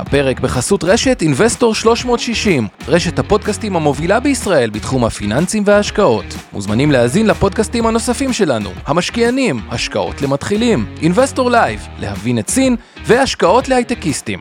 הפרק 0.00 0.40
בחסות 0.40 0.84
רשת 0.84 1.22
Investor 1.22 1.74
360, 1.74 2.68
רשת 2.88 3.18
הפודקאסטים 3.18 3.76
המובילה 3.76 4.20
בישראל 4.20 4.70
בתחום 4.70 5.04
הפיננסים 5.04 5.62
וההשקעות. 5.66 6.24
מוזמנים 6.52 6.90
להאזין 6.90 7.26
לפודקאסטים 7.26 7.86
הנוספים 7.86 8.32
שלנו, 8.32 8.70
המשקיענים, 8.86 9.60
השקעות 9.68 10.22
למתחילים, 10.22 10.94
Investor 11.02 11.50
Live, 11.50 11.86
להבין 11.98 12.38
את 12.38 12.48
סין, 12.48 12.76
והשקעות 13.06 13.68
להייטקיסטים. 13.68 14.40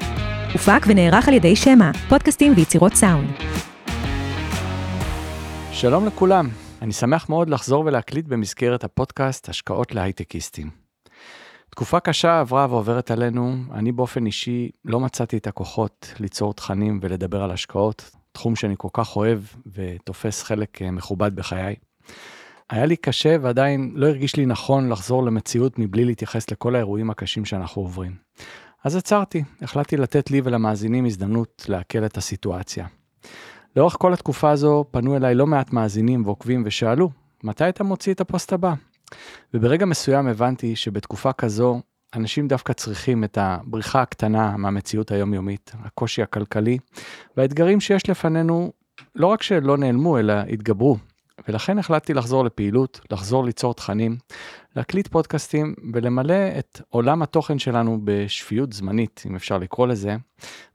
הופק 0.53 0.85
ונערך 0.87 1.27
על 1.27 1.33
ידי 1.33 1.55
שמע, 1.55 1.91
פודקאסטים 2.09 2.53
ויצירות 2.55 2.93
סאונד. 2.93 3.29
שלום 5.71 6.05
לכולם, 6.05 6.49
אני 6.81 6.93
שמח 6.93 7.29
מאוד 7.29 7.49
לחזור 7.49 7.85
ולהקליט 7.85 8.25
במסגרת 8.25 8.83
הפודקאסט 8.83 9.49
השקעות 9.49 9.95
להייטקיסטים. 9.95 10.78
תקופה 11.69 11.99
קשה 11.99 12.39
עברה 12.39 12.67
ועוברת 12.69 13.11
עלינו, 13.11 13.55
אני 13.73 13.91
באופן 13.91 14.25
אישי 14.25 14.69
לא 14.85 14.99
מצאתי 14.99 15.37
את 15.37 15.47
הכוחות 15.47 16.13
ליצור 16.19 16.53
תכנים 16.53 16.99
ולדבר 17.01 17.43
על 17.43 17.51
השקעות, 17.51 18.11
תחום 18.31 18.55
שאני 18.55 18.75
כל 18.77 18.87
כך 18.93 19.15
אוהב 19.15 19.39
ותופס 19.73 20.43
חלק 20.43 20.81
אה, 20.81 20.91
מכובד 20.91 21.35
בחיי. 21.35 21.75
היה 22.69 22.85
לי 22.85 22.95
קשה 22.95 23.35
ועדיין 23.41 23.91
לא 23.95 24.07
הרגיש 24.07 24.35
לי 24.35 24.45
נכון 24.45 24.89
לחזור 24.89 25.23
למציאות 25.23 25.79
מבלי 25.79 26.05
להתייחס 26.05 26.51
לכל 26.51 26.75
האירועים 26.75 27.09
הקשים 27.09 27.45
שאנחנו 27.45 27.81
עוברים. 27.81 28.15
אז 28.83 28.95
עצרתי, 28.95 29.43
החלטתי 29.61 29.97
לתת 29.97 30.31
לי 30.31 30.41
ולמאזינים 30.43 31.05
הזדמנות 31.05 31.65
לעכל 31.69 32.05
את 32.05 32.17
הסיטואציה. 32.17 32.87
לאורך 33.75 33.95
כל 33.99 34.13
התקופה 34.13 34.51
הזו 34.51 34.85
פנו 34.91 35.15
אליי 35.15 35.35
לא 35.35 35.47
מעט 35.47 35.73
מאזינים 35.73 36.25
ועוקבים 36.25 36.63
ושאלו, 36.65 37.09
מתי 37.43 37.69
אתה 37.69 37.83
מוציא 37.83 38.13
את 38.13 38.21
הפוסט 38.21 38.53
הבא? 38.53 38.73
וברגע 39.53 39.85
מסוים 39.85 40.27
הבנתי 40.27 40.75
שבתקופה 40.75 41.33
כזו, 41.33 41.81
אנשים 42.15 42.47
דווקא 42.47 42.73
צריכים 42.73 43.23
את 43.23 43.37
הבריחה 43.41 44.01
הקטנה 44.01 44.57
מהמציאות 44.57 45.11
היומיומית, 45.11 45.71
הקושי 45.83 46.21
הכלכלי, 46.21 46.77
והאתגרים 47.37 47.79
שיש 47.79 48.09
לפנינו 48.09 48.71
לא 49.15 49.27
רק 49.27 49.43
שלא 49.43 49.77
נעלמו, 49.77 50.19
אלא 50.19 50.33
התגברו. 50.33 50.97
ולכן 51.47 51.79
החלטתי 51.79 52.13
לחזור 52.13 52.45
לפעילות, 52.45 52.99
לחזור 53.11 53.45
ליצור 53.45 53.73
תכנים, 53.73 54.17
להקליט 54.75 55.07
פודקאסטים 55.07 55.75
ולמלא 55.93 56.59
את 56.59 56.81
עולם 56.89 57.21
התוכן 57.21 57.59
שלנו 57.59 57.99
בשפיות 58.03 58.73
זמנית, 58.73 59.23
אם 59.25 59.35
אפשר 59.35 59.57
לקרוא 59.57 59.87
לזה, 59.87 60.15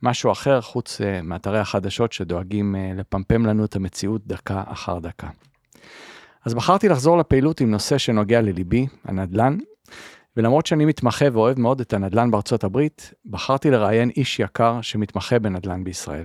משהו 0.02 0.32
אחר 0.32 0.60
חוץ 0.60 1.00
uh, 1.00 1.04
מאתרי 1.22 1.58
החדשות 1.58 2.12
שדואגים 2.12 2.74
uh, 2.74 2.98
לפמפם 3.00 3.46
לנו 3.46 3.64
את 3.64 3.76
המציאות 3.76 4.26
דקה 4.26 4.62
אחר 4.66 4.98
דקה. 4.98 5.28
אז 6.44 6.54
בחרתי 6.54 6.88
לחזור 6.88 7.18
לפעילות 7.18 7.60
עם 7.60 7.70
נושא 7.70 7.98
שנוגע 7.98 8.40
לליבי, 8.40 8.86
הנדל"ן, 9.04 9.58
ולמרות 10.36 10.66
שאני 10.66 10.84
מתמחה 10.84 11.24
ואוהב 11.32 11.60
מאוד 11.60 11.80
את 11.80 11.92
הנדל"ן 11.92 12.30
בארצות 12.30 12.64
הברית, 12.64 13.14
בחרתי 13.26 13.70
לראיין 13.70 14.10
איש 14.10 14.40
יקר 14.40 14.80
שמתמחה 14.82 15.38
בנדל"ן 15.38 15.84
בישראל. 15.84 16.24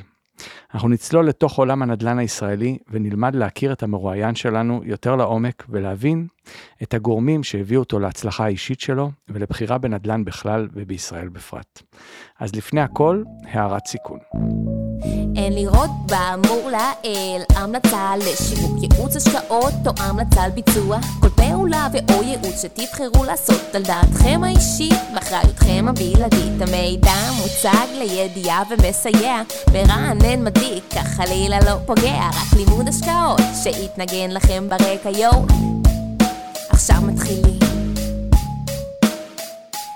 אנחנו 0.73 0.89
נצלול 0.89 1.27
לתוך 1.27 1.57
עולם 1.57 1.81
הנדל"ן 1.81 2.19
הישראלי 2.19 2.77
ונלמד 2.91 3.35
להכיר 3.35 3.71
את 3.71 3.83
המרואיין 3.83 4.35
שלנו 4.35 4.81
יותר 4.83 5.15
לעומק 5.15 5.65
ולהבין 5.69 6.27
את 6.83 6.93
הגורמים 6.93 7.43
שהביאו 7.43 7.79
אותו 7.79 7.99
להצלחה 7.99 8.45
האישית 8.45 8.79
שלו 8.79 9.11
ולבחירה 9.29 9.77
בנדל"ן 9.77 10.25
בכלל 10.25 10.67
ובישראל 10.73 11.29
בפרט. 11.29 11.81
אז 12.39 12.55
לפני 12.55 12.81
הכל, 12.81 13.23
הערת 13.51 13.87
סיכון. 13.87 14.19
אין 15.35 15.53
לראות 15.53 15.89
באמור 16.05 16.69
לעיל 16.69 17.41
המלצה 17.55 18.13
לשיווק 18.17 18.83
ייעוץ 18.83 19.15
השקעות 19.15 19.73
או 19.87 19.91
המלצה 19.97 20.43
על 20.43 20.51
ביצוע 20.51 20.99
כל 21.19 21.29
פעולה 21.29 21.87
ואו 21.93 22.23
ייעוץ 22.23 22.61
שתבחרו 22.61 23.23
לעשות 23.23 23.75
על 23.75 23.83
דעתכם 23.83 24.41
האישית 24.43 24.99
ואחריותכם 25.15 25.85
הבלעדית 25.87 26.61
המידע 26.61 27.31
מוצג 27.41 27.87
לידיעה 27.99 28.63
ומסייע 28.69 29.41
מרענן 29.73 30.28
מדיק 30.37 30.83
כך 30.95 31.07
חלילה 31.07 31.59
לא 31.59 31.75
פוגע 31.85 32.29
רק 32.29 32.57
לימוד 32.57 32.87
השקעות 32.87 33.41
שיתנגן 33.63 34.31
לכם 34.31 34.69
ברקע 34.69 35.09
יואו. 35.09 35.45
עכשיו 36.69 36.97
מתחילים. 37.01 37.59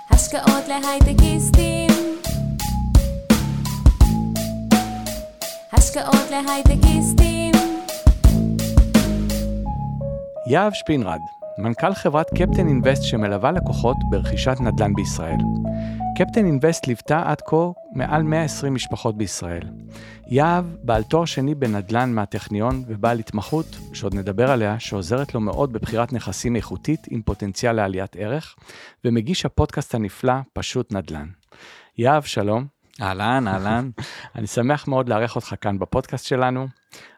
השקעות 0.10 0.68
להייטקיסטים. 0.68 1.90
השקעות 5.74 6.32
להייטקיסטים. 6.32 7.52
יהב 10.48 10.74
שפינרד, 10.74 11.20
מנכ"ל 11.58 11.94
חברת 11.94 12.30
קפטן 12.30 12.68
אינבסט 12.68 13.04
שמלווה 13.04 13.52
לקוחות 13.52 13.98
ברכישת 14.10 14.58
נדל"ן 14.60 14.94
בישראל. 14.94 15.38
קפטן 16.18 16.46
אינבסט 16.46 16.88
ליוותה 16.88 17.24
עד 17.26 17.42
כה 17.42 17.56
מעל 17.96 18.24
120 18.24 18.74
משפחות 18.74 19.18
בישראל. 19.18 19.70
יהב 20.28 20.66
בעל 20.84 21.04
תואר 21.04 21.26
שני 21.26 21.56
בנדל"ן 21.56 22.14
מהטכניון 22.14 22.84
ובעל 22.88 23.20
התמחות, 23.20 23.66
שעוד 23.94 24.16
נדבר 24.16 24.52
עליה, 24.52 24.80
שעוזרת 24.80 25.34
לו 25.34 25.40
מאוד 25.40 25.74
בבחירת 25.74 26.14
נכסים 26.14 26.56
איכותית 26.56 27.08
עם 27.10 27.22
פוטנציאל 27.22 27.76
לעליית 27.76 28.16
ערך, 28.16 28.56
ומגיש 29.06 29.46
הפודקאסט 29.46 29.96
הנפלא 29.96 30.34
פשוט 30.54 30.94
נדל"ן. 30.94 31.28
יהב, 31.98 32.24
שלום. 32.24 32.73
אהלן, 33.02 33.48
אהלן. 33.48 33.90
אני 34.36 34.48
שמח 34.48 34.88
מאוד 34.88 35.10
לארח 35.10 35.36
אותך 35.36 35.56
כאן 35.62 35.80
בפודקאסט 35.80 36.26
שלנו. 36.26 36.68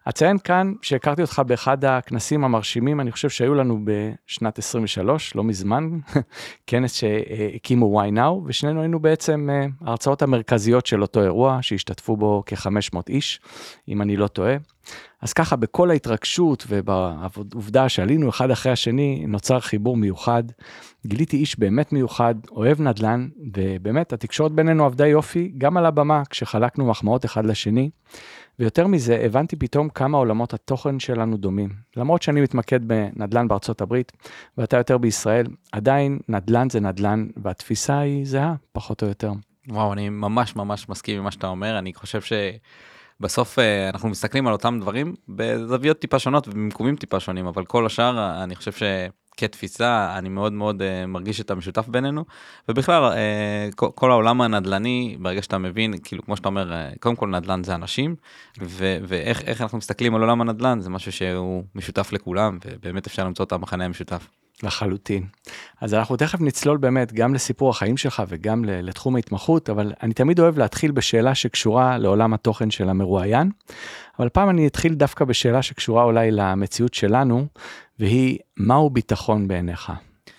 אציין 0.09 0.37
כאן 0.37 0.73
שהכרתי 0.81 1.21
אותך 1.21 1.41
באחד 1.47 1.85
הכנסים 1.85 2.43
המרשימים, 2.43 2.99
אני 2.99 3.11
חושב 3.11 3.29
שהיו 3.29 3.55
לנו 3.55 3.79
בשנת 3.83 4.59
23, 4.59 5.35
לא 5.35 5.43
מזמן, 5.43 5.89
כנס 6.67 6.93
שהקימו 6.93 8.01
why 8.01 8.15
now, 8.15 8.45
ושנינו 8.45 8.81
היינו 8.81 8.99
בעצם 8.99 9.49
אה, 9.51 9.65
ההרצאות 9.87 10.21
המרכזיות 10.21 10.85
של 10.85 11.01
אותו 11.01 11.23
אירוע, 11.23 11.57
שהשתתפו 11.61 12.17
בו 12.17 12.43
כ-500 12.45 12.99
איש, 13.09 13.39
אם 13.87 14.01
אני 14.01 14.17
לא 14.17 14.27
טועה. 14.27 14.55
אז 15.21 15.33
ככה, 15.33 15.55
בכל 15.55 15.89
ההתרגשות 15.91 16.65
ובעובדה 16.67 17.89
שעלינו 17.89 18.29
אחד 18.29 18.51
אחרי 18.51 18.71
השני, 18.71 19.25
נוצר 19.27 19.59
חיבור 19.59 19.97
מיוחד. 19.97 20.43
גיליתי 21.05 21.37
איש 21.37 21.59
באמת 21.59 21.93
מיוחד, 21.93 22.35
אוהב 22.51 22.81
נדל"ן, 22.81 23.27
ובאמת 23.55 24.13
התקשורת 24.13 24.51
בינינו 24.51 24.85
עבדה 24.85 25.07
יופי 25.07 25.51
גם 25.57 25.77
על 25.77 25.85
הבמה, 25.85 26.23
כשחלקנו 26.29 26.85
מחמאות 26.85 27.25
אחד 27.25 27.45
לשני. 27.45 27.89
ויותר 28.59 28.87
מזה, 28.87 29.21
הבנתי 29.25 29.55
פתאום 29.55 29.89
כמה 29.89 30.17
עולמות 30.17 30.53
התוכן 30.53 30.99
שלנו 30.99 31.37
דומים. 31.37 31.69
למרות 31.97 32.21
שאני 32.21 32.41
מתמקד 32.41 32.87
בנדל"ן 32.87 33.47
בארצות 33.47 33.81
הברית, 33.81 34.11
ואתה 34.57 34.77
יותר 34.77 34.97
בישראל, 34.97 35.45
עדיין 35.71 36.19
נדל"ן 36.29 36.69
זה 36.69 36.79
נדל"ן, 36.79 37.27
והתפיסה 37.43 37.99
היא 37.99 38.25
זהה, 38.25 38.55
פחות 38.71 39.03
או 39.03 39.07
יותר. 39.07 39.31
וואו, 39.69 39.93
אני 39.93 40.09
ממש 40.09 40.55
ממש 40.55 40.89
מסכים 40.89 41.17
עם 41.17 41.23
מה 41.23 41.31
שאתה 41.31 41.47
אומר, 41.47 41.77
אני 41.79 41.93
חושב 41.93 42.21
שבסוף 42.21 42.94
אה, 43.59 43.89
אנחנו 43.89 44.09
מסתכלים 44.09 44.47
על 44.47 44.53
אותם 44.53 44.79
דברים 44.81 45.15
בזוויות 45.29 45.99
טיפה 45.99 46.19
שונות 46.19 46.47
ובמקומים 46.47 46.95
טיפה 46.95 47.19
שונים, 47.19 47.47
אבל 47.47 47.65
כל 47.65 47.85
השאר, 47.85 48.43
אני 48.43 48.55
חושב 48.55 48.71
ש... 48.71 48.83
כתפיסה 49.37 50.15
אני 50.17 50.29
מאוד 50.29 50.53
מאוד 50.53 50.81
uh, 50.81 51.07
מרגיש 51.07 51.41
את 51.41 51.51
המשותף 51.51 51.87
בינינו 51.87 52.25
ובכלל 52.69 53.13
uh, 53.13 53.75
כל, 53.95 54.11
העולם 54.11 54.41
הנדל"ני 54.41 55.17
ברגע 55.19 55.41
שאתה 55.41 55.57
מבין 55.57 55.93
כאילו 56.03 56.23
כמו 56.23 56.37
שאתה 56.37 56.49
אומר 56.49 56.73
קודם 56.99 57.15
כל 57.15 57.27
נדל"ן 57.27 57.63
זה 57.63 57.75
אנשים 57.75 58.15
ו- 58.61 58.97
ואיך 59.03 59.61
אנחנו 59.61 59.77
מסתכלים 59.77 60.15
על 60.15 60.21
עולם 60.21 60.41
הנדל"ן 60.41 60.79
זה 60.79 60.89
משהו 60.89 61.11
שהוא 61.11 61.63
משותף 61.75 62.09
לכולם 62.11 62.57
ובאמת 62.65 63.07
אפשר 63.07 63.25
למצוא 63.25 63.45
את 63.45 63.51
המחנה 63.51 63.85
המשותף. 63.85 64.27
לחלוטין. 64.63 65.25
אז 65.81 65.93
אנחנו 65.93 66.17
תכף 66.17 66.41
נצלול 66.41 66.77
באמת 66.77 67.13
גם 67.13 67.33
לסיפור 67.33 67.69
החיים 67.69 67.97
שלך 67.97 68.23
וגם 68.27 68.65
לתחום 68.65 69.15
ההתמחות, 69.15 69.69
אבל 69.69 69.93
אני 70.03 70.13
תמיד 70.13 70.39
אוהב 70.39 70.57
להתחיל 70.57 70.91
בשאלה 70.91 71.35
שקשורה 71.35 71.97
לעולם 71.97 72.33
התוכן 72.33 72.71
של 72.71 72.89
המרואיין, 72.89 73.51
אבל 74.19 74.29
פעם 74.29 74.49
אני 74.49 74.67
אתחיל 74.67 74.93
דווקא 74.93 75.25
בשאלה 75.25 75.61
שקשורה 75.61 76.03
אולי 76.03 76.31
למציאות 76.31 76.93
שלנו, 76.93 77.47
והיא, 77.99 78.37
מהו 78.57 78.89
ביטחון 78.89 79.47
בעיניך? 79.47 79.91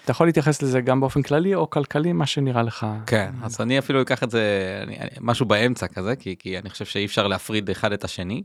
אתה 0.05 0.11
יכול 0.11 0.27
להתייחס 0.27 0.63
לזה 0.63 0.81
גם 0.81 1.01
באופן 1.01 1.23
כללי 1.23 1.55
או 1.55 1.71
כלכלי, 1.71 2.13
מה 2.13 2.27
שנראה 2.27 2.63
לך. 2.63 2.87
כן, 3.07 3.31
אז 3.43 3.61
אני 3.61 3.79
אפילו 3.79 4.03
אקח 4.03 4.23
את 4.23 4.31
זה, 4.31 4.43
אני, 4.83 4.97
משהו 5.21 5.47
באמצע 5.47 5.87
כזה, 5.87 6.17
כי, 6.17 6.37
כי 6.39 6.59
אני 6.59 6.71
חושב 6.71 6.85
שאי 6.85 7.05
אפשר 7.05 7.27
להפריד 7.27 7.71
אחד 7.71 7.93
את 7.93 8.05
השני. 8.05 8.43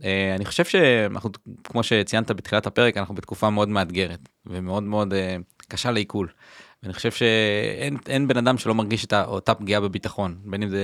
Uh, 0.00 0.04
אני 0.36 0.44
חושב 0.44 0.64
שאנחנו, 0.64 1.30
כמו 1.64 1.82
שציינת 1.82 2.30
בתחילת 2.30 2.66
הפרק, 2.66 2.96
אנחנו 2.96 3.14
בתקופה 3.14 3.50
מאוד 3.50 3.68
מאתגרת 3.68 4.28
ומאוד 4.46 4.82
מאוד 4.82 5.12
uh, 5.12 5.16
קשה 5.68 5.90
לעיכול. 5.90 6.28
ואני 6.82 6.94
חושב 6.94 7.10
שאין 7.10 8.28
בן 8.28 8.36
אדם 8.36 8.58
שלא 8.58 8.74
מרגיש 8.74 9.04
את 9.04 9.12
אותה 9.12 9.54
פגיעה 9.54 9.80
בביטחון, 9.80 10.38
בין 10.44 10.62
אם 10.62 10.68
זה 10.68 10.80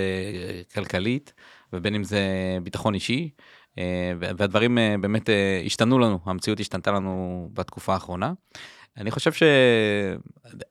כלכלית 0.74 1.32
ובין 1.72 1.94
אם 1.94 2.04
זה 2.04 2.20
ביטחון 2.62 2.94
אישי. 2.94 3.30
אה, 3.78 4.12
והדברים 4.18 4.78
אה, 4.78 4.94
באמת 5.00 5.30
אה, 5.30 5.62
השתנו 5.66 5.98
לנו, 5.98 6.18
המציאות 6.24 6.60
השתנתה 6.60 6.92
לנו 6.92 7.48
בתקופה 7.52 7.94
האחרונה. 7.94 8.32
אני 8.96 9.10
חושב 9.10 9.30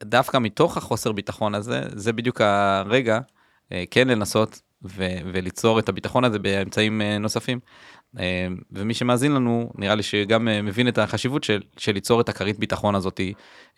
שדווקא 0.02 0.36
מתוך 0.36 0.76
החוסר 0.76 1.12
ביטחון 1.12 1.54
הזה, 1.54 1.82
זה 1.94 2.12
בדיוק 2.12 2.40
הרגע 2.40 3.18
כן 3.90 4.08
לנסות 4.08 4.62
ו- 4.84 5.18
וליצור 5.32 5.78
את 5.78 5.88
הביטחון 5.88 6.24
הזה 6.24 6.38
באמצעים 6.38 7.02
נוספים. 7.02 7.60
ומי 8.72 8.94
שמאזין 8.94 9.32
לנו, 9.32 9.72
נראה 9.74 9.94
לי 9.94 10.02
שגם 10.02 10.48
מבין 10.62 10.88
את 10.88 10.98
החשיבות 10.98 11.44
של, 11.44 11.62
של 11.76 11.92
ליצור 11.92 12.20
את 12.20 12.28
הכרית 12.28 12.58
ביטחון 12.58 12.94
הזאת 12.94 13.20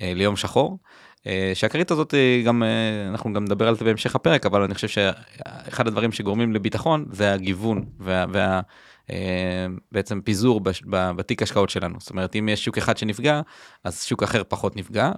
ליום 0.01 0.37
שחור. 0.37 0.79
אה, 1.27 1.51
שהכרית 1.55 1.91
הזאת 1.91 2.15
אה, 2.15 2.43
גם, 2.45 2.63
אה, 2.63 3.09
אנחנו 3.09 3.33
גם 3.33 3.45
נדבר 3.45 3.69
על 3.69 3.77
זה 3.77 3.85
בהמשך 3.85 4.15
הפרק, 4.15 4.47
אבל 4.47 4.63
אני 4.63 4.75
חושב 4.75 4.89
שאחד 4.89 5.87
הדברים 5.87 6.13
שגורמים 6.13 6.53
לביטחון 6.53 7.05
זה 7.11 7.33
הגיוון 7.33 7.85
וה... 8.01 8.25
וה 8.33 8.41
אה, 8.45 8.61
בעצם 9.93 10.21
פיזור 10.21 10.61
בתיק 10.91 11.43
השקעות 11.43 11.71
שלנו. 11.71 11.97
זאת 12.01 12.11
אומרת, 12.11 12.37
אם 12.37 12.49
יש 12.49 12.65
שוק 12.65 12.79
אחד 12.79 12.97
שנפגע, 12.97 13.41
אז 13.85 14.05
שוק 14.05 14.23
אחר 14.23 14.43
פחות 14.49 14.77
נפגע, 14.77 15.13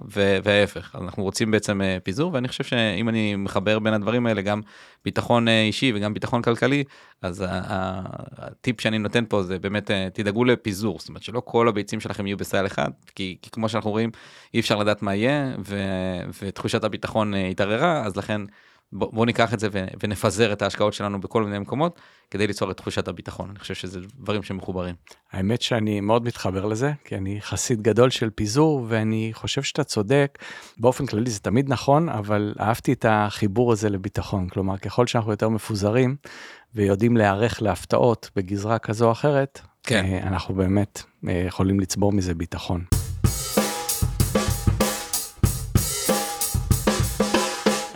וההפך. 0.45 0.95
אז 0.95 1.03
אנחנו 1.03 1.23
רוצים 1.23 1.51
בעצם 1.51 1.83
אה, 1.83 1.99
פיזור, 2.03 2.33
ואני 2.35 2.49
חושב 2.49 2.65
שאם 2.65 3.09
אני 3.09 3.37
מחבר 3.37 3.79
בין 3.79 3.95
הדברים 3.95 4.27
האלה, 4.27 4.43
גם 4.43 4.61
ביטחון 5.05 5.49
אה, 5.49 5.63
אישי 5.63 5.93
וגם 5.95 6.15
ביטחון 6.15 6.43
כלכלי, 6.43 6.85
אז 7.23 7.45
הטיפ 7.49 8.81
שאני 8.81 8.99
נותן 8.99 9.25
פה 9.29 9.43
זה 9.43 9.59
באמת, 9.59 9.91
אה, 9.91 10.09
תדאגו 10.13 10.45
לפיזור, 10.45 10.99
זאת 10.99 11.09
אומרת 11.09 11.23
שלא 11.23 11.43
כל 11.45 11.69
הביצים 11.69 12.01
שלכם 12.01 12.27
יהיו 12.27 12.37
בסל 12.37 12.67
אחד, 12.67 12.91
כי, 13.15 13.37
כי 13.43 13.51
כמו 13.51 13.69
שאנחנו 13.69 13.91
רואים, 13.91 14.11
אי 14.55 14.61
אפשר 14.61 14.77
לדעת 14.77 15.03
מה 15.03 15.15
יהיה, 15.15 15.55
ו- 15.67 16.21
ותחושת 16.43 16.85
הביטחון 16.85 17.35
אה, 17.35 17.49
התערערה, 17.49 18.07
אז 18.07 18.17
לכן 18.17 18.41
בוא, 18.93 19.13
בוא 19.13 19.27
ניקח 19.27 19.55
את 19.55 19.61
זה 19.61 19.69
ו- 19.73 19.87
ונפזר 20.03 20.53
את 20.53 20.63
ההשקעות 20.63 20.93
שלנו 20.95 21.21
בכל 21.21 21.45
מיני 21.45 21.59
מקומות, 21.59 22.01
כדי 22.31 22.47
ליצור 22.47 22.71
את 22.71 22.77
תחושת 22.77 23.09
הביטחון. 23.09 23.51
אני 23.51 23.59
חושב 23.59 23.75
שזה 23.75 24.01
דברים 24.15 24.43
שמחוברים. 24.43 24.95
האמת 25.33 25.63
שאני 25.63 26.01
מאוד 26.01 26.25
מתחבר 26.25 26.65
לזה, 26.65 26.93
כי 27.05 27.17
אני 27.17 27.41
חסיד 27.41 27.83
גדול 27.83 28.11
של 28.11 28.31
פיזור, 28.31 28.87
ואני 28.89 29.31
חושב 29.35 29.63
שאתה 29.63 29.85
צודק. 29.85 30.39
באופן 30.79 31.07
כללי 31.07 31.31
זה 31.31 31.41
תמיד 31.41 31.69
נכון, 31.69 32.09
אבל 32.09 32.55
אהבתי 32.61 32.93
את 32.93 33.05
החיבור 33.09 33.73
הזה 33.73 33.91
לביטחון. 33.91 34.49
כלומר, 34.49 34.77
ככל 34.77 35.07
שאנחנו 35.07 35.31
יותר 35.31 35.49
מפוזרים 35.49 36.17
ויודעים 36.75 37.17
להיערך 37.17 37.63
להפתעות 37.63 38.31
בגזרה 38.37 38.79
כזו 38.79 39.07
או 39.07 39.13
אחרת, 39.13 39.61
כן. 39.83 40.05
אה, 40.05 40.23
אנחנו 40.23 40.55
באמת 40.55 41.03
אה, 41.29 41.45
יכולים 41.47 41.81
לצבור 41.81 42.13
מזה 42.13 42.35
ביטחון. 42.35 43.06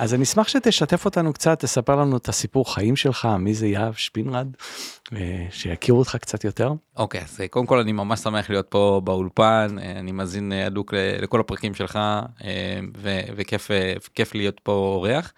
אז 0.01 0.15
אני 0.15 0.23
אשמח 0.23 0.49
שתשתף 0.49 1.05
אותנו 1.05 1.33
קצת, 1.33 1.61
תספר 1.61 1.97
לנו 1.97 2.17
את 2.17 2.29
הסיפור 2.29 2.75
חיים 2.75 2.97
שלך, 2.97 3.29
מי 3.39 3.55
זה 3.55 3.67
יהב 3.67 3.95
שפינרד, 3.95 4.49
אה, 5.17 5.47
שיכירו 5.51 5.99
אותך 5.99 6.17
קצת 6.17 6.45
יותר. 6.45 6.73
אוקיי, 6.97 7.21
אז 7.21 7.41
אה, 7.41 7.49
קודם 7.49 7.67
כל 7.67 7.79
אני 7.79 7.93
ממש 7.93 8.21
שמח 8.21 8.51
להיות 8.51 8.67
פה 8.69 9.01
באולפן, 9.05 9.77
אה, 9.83 9.91
אני 9.91 10.13
מאזין 10.13 10.53
הדוק 10.53 10.95
לכל 11.23 11.41
הפרקים 11.41 11.75
שלך, 11.75 11.99
וכיף 13.37 13.71
כיף 14.15 14.35
להיות 14.35 14.61
פה 14.63 14.73
אורח. 14.73 15.33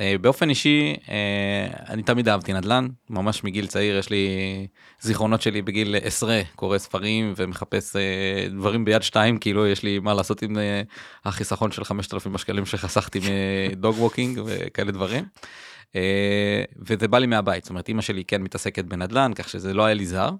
אה, 0.00 0.18
באופן 0.20 0.50
אישי, 0.50 0.96
אה, 1.08 1.66
אני 1.88 2.02
תמיד 2.02 2.28
אהבתי 2.28 2.52
נדל"ן, 2.52 2.88
ממש 3.10 3.44
מגיל 3.44 3.66
צעיר 3.66 3.98
יש 3.98 4.10
לי 4.10 4.28
זיכרונות 5.00 5.42
שלי 5.42 5.62
בגיל 5.62 5.96
עשרה, 6.02 6.40
קורא 6.54 6.78
ספרים 6.78 7.34
ומחפש 7.36 7.96
אה, 7.96 8.48
דברים 8.50 8.84
ביד 8.84 9.02
שתיים, 9.02 9.38
כאילו 9.38 9.66
יש 9.66 9.82
לי 9.82 9.98
מה 9.98 10.14
לעשות 10.14 10.42
עם 10.42 10.56
החיסכון 11.24 11.70
של 11.72 11.84
5,000 11.84 12.34
השקלים 12.34 12.66
שחסכתי 12.66 13.20
מ 13.70 13.77
dog 13.77 13.98
walking 13.98 14.40
וכאלה 14.46 14.92
דברים. 14.92 15.24
וזה 16.78 17.08
בא 17.08 17.18
לי 17.18 17.26
מהבית, 17.26 17.64
זאת 17.64 17.70
אומרת 17.70 17.88
אמא 17.88 18.02
שלי 18.02 18.24
כן 18.24 18.42
מתעסקת 18.42 18.84
בנדל"ן, 18.84 19.32
כך 19.34 19.48
שזה 19.48 19.74
לא 19.74 19.84
היה 19.84 19.94
לי 19.94 20.06
זר. 20.06 20.30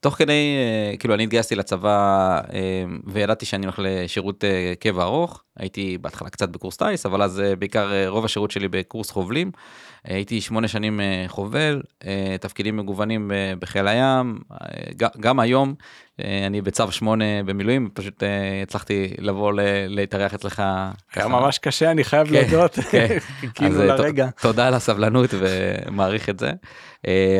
תוך 0.00 0.14
כדי, 0.14 0.56
אה, 0.56 0.96
כאילו 0.96 1.14
אני 1.14 1.22
התגייסתי 1.22 1.54
לצבא 1.54 2.40
אה, 2.52 2.84
וידעתי 3.06 3.46
שאני 3.46 3.66
הולך 3.66 3.78
לשירות 3.82 4.44
אה, 4.44 4.72
קבע 4.80 5.02
ארוך, 5.02 5.42
הייתי 5.56 5.98
בהתחלה 5.98 6.30
קצת 6.30 6.48
בקורס 6.48 6.76
טיס, 6.76 7.06
אבל 7.06 7.22
אז 7.22 7.42
בעיקר 7.58 8.08
רוב 8.08 8.24
השירות 8.24 8.50
שלי 8.50 8.68
בקורס 8.68 9.10
חובלים. 9.10 9.50
אה, 10.08 10.14
הייתי 10.14 10.40
שמונה 10.40 10.68
שנים 10.68 11.00
אה, 11.00 11.24
חובל, 11.28 11.82
אה, 12.06 12.36
תפקידים 12.40 12.76
מגוונים 12.76 13.30
בחיל 13.60 13.88
הים, 13.88 14.38
גם 15.20 15.40
היום 15.40 15.74
אני 16.46 16.60
בצו 16.60 16.92
שמונה 16.92 17.24
במילואים, 17.44 17.90
פשוט 17.94 18.22
הצלחתי 18.62 19.14
לבוא 19.18 19.52
להתארח 19.88 20.34
אצלך. 20.34 20.62
היה. 21.14 21.28
ממש 21.28 21.58
קשה, 21.58 21.90
אני 21.90 22.04
חייב 22.04 22.26
כן, 22.28 22.32
להודות, 22.34 22.78
כן. 22.90 23.18
כאילו 23.54 23.84
לרגע. 23.84 24.28
תודה 24.40 24.66
על 24.66 24.74
הסבלנות 24.74 25.30
ומעריך 25.32 26.28
את 26.28 26.38
זה. 26.38 26.50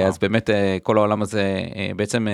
אז 0.06 0.19
באמת 0.19 0.50
כל 0.82 0.96
העולם 0.96 1.22
הזה 1.22 1.60
בעצם 1.96 2.26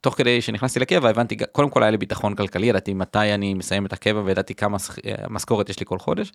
תוך 0.00 0.14
כדי 0.14 0.40
שנכנסתי 0.40 0.80
לקבע 0.80 1.08
הבנתי 1.08 1.36
קודם 1.52 1.70
כל 1.70 1.82
היה 1.82 1.90
לי 1.90 1.96
ביטחון 1.96 2.34
כלכלי 2.34 2.66
ידעתי 2.66 2.94
מתי 2.94 3.34
אני 3.34 3.54
מסיים 3.54 3.86
את 3.86 3.92
הקבע 3.92 4.20
וידעתי 4.24 4.54
כמה 4.54 4.78
שכ- 4.78 4.98
משכורת 5.30 5.68
יש 5.68 5.80
לי 5.80 5.86
כל 5.86 5.98
חודש. 5.98 6.32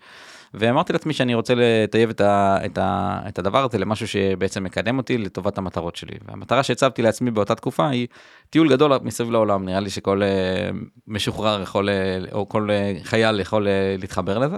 ואמרתי 0.54 0.94
לעצמי 0.94 1.14
שאני 1.14 1.34
רוצה 1.34 1.54
לטייב 1.58 2.10
את, 2.10 2.22
ה, 2.22 2.58
את, 2.66 2.78
ה, 3.20 3.30
את 3.30 3.40
הדבר 3.40 3.64
הזה 3.64 3.78
למשהו 3.78 4.08
שבעצם 4.08 4.64
מקדם 4.64 4.98
אותי 4.98 5.18
לטובת 5.18 5.58
המטרות 5.58 5.96
שלי 5.96 6.18
והמטרה 6.28 6.64
שהצבתי 6.64 7.02
לעצמי 7.02 7.32
באותה 7.32 7.56
תקופה 7.56 7.90
היא 7.90 8.08
טיול 8.50 8.70
גדול 8.70 8.92
מסביב 9.04 9.32
לעולם 9.32 9.66
נראה 9.66 9.80
לי 9.80 9.90
שכל 9.90 10.24
אה, 10.24 10.70
משוחרר 11.08 11.62
יכול 11.62 11.90
אה, 11.90 12.20
או 12.32 12.50
כל 12.50 12.70
אה, 12.72 12.94
חייל 13.04 13.40
יכול 13.40 13.68
להתחבר 13.98 14.38
לזה. 14.38 14.58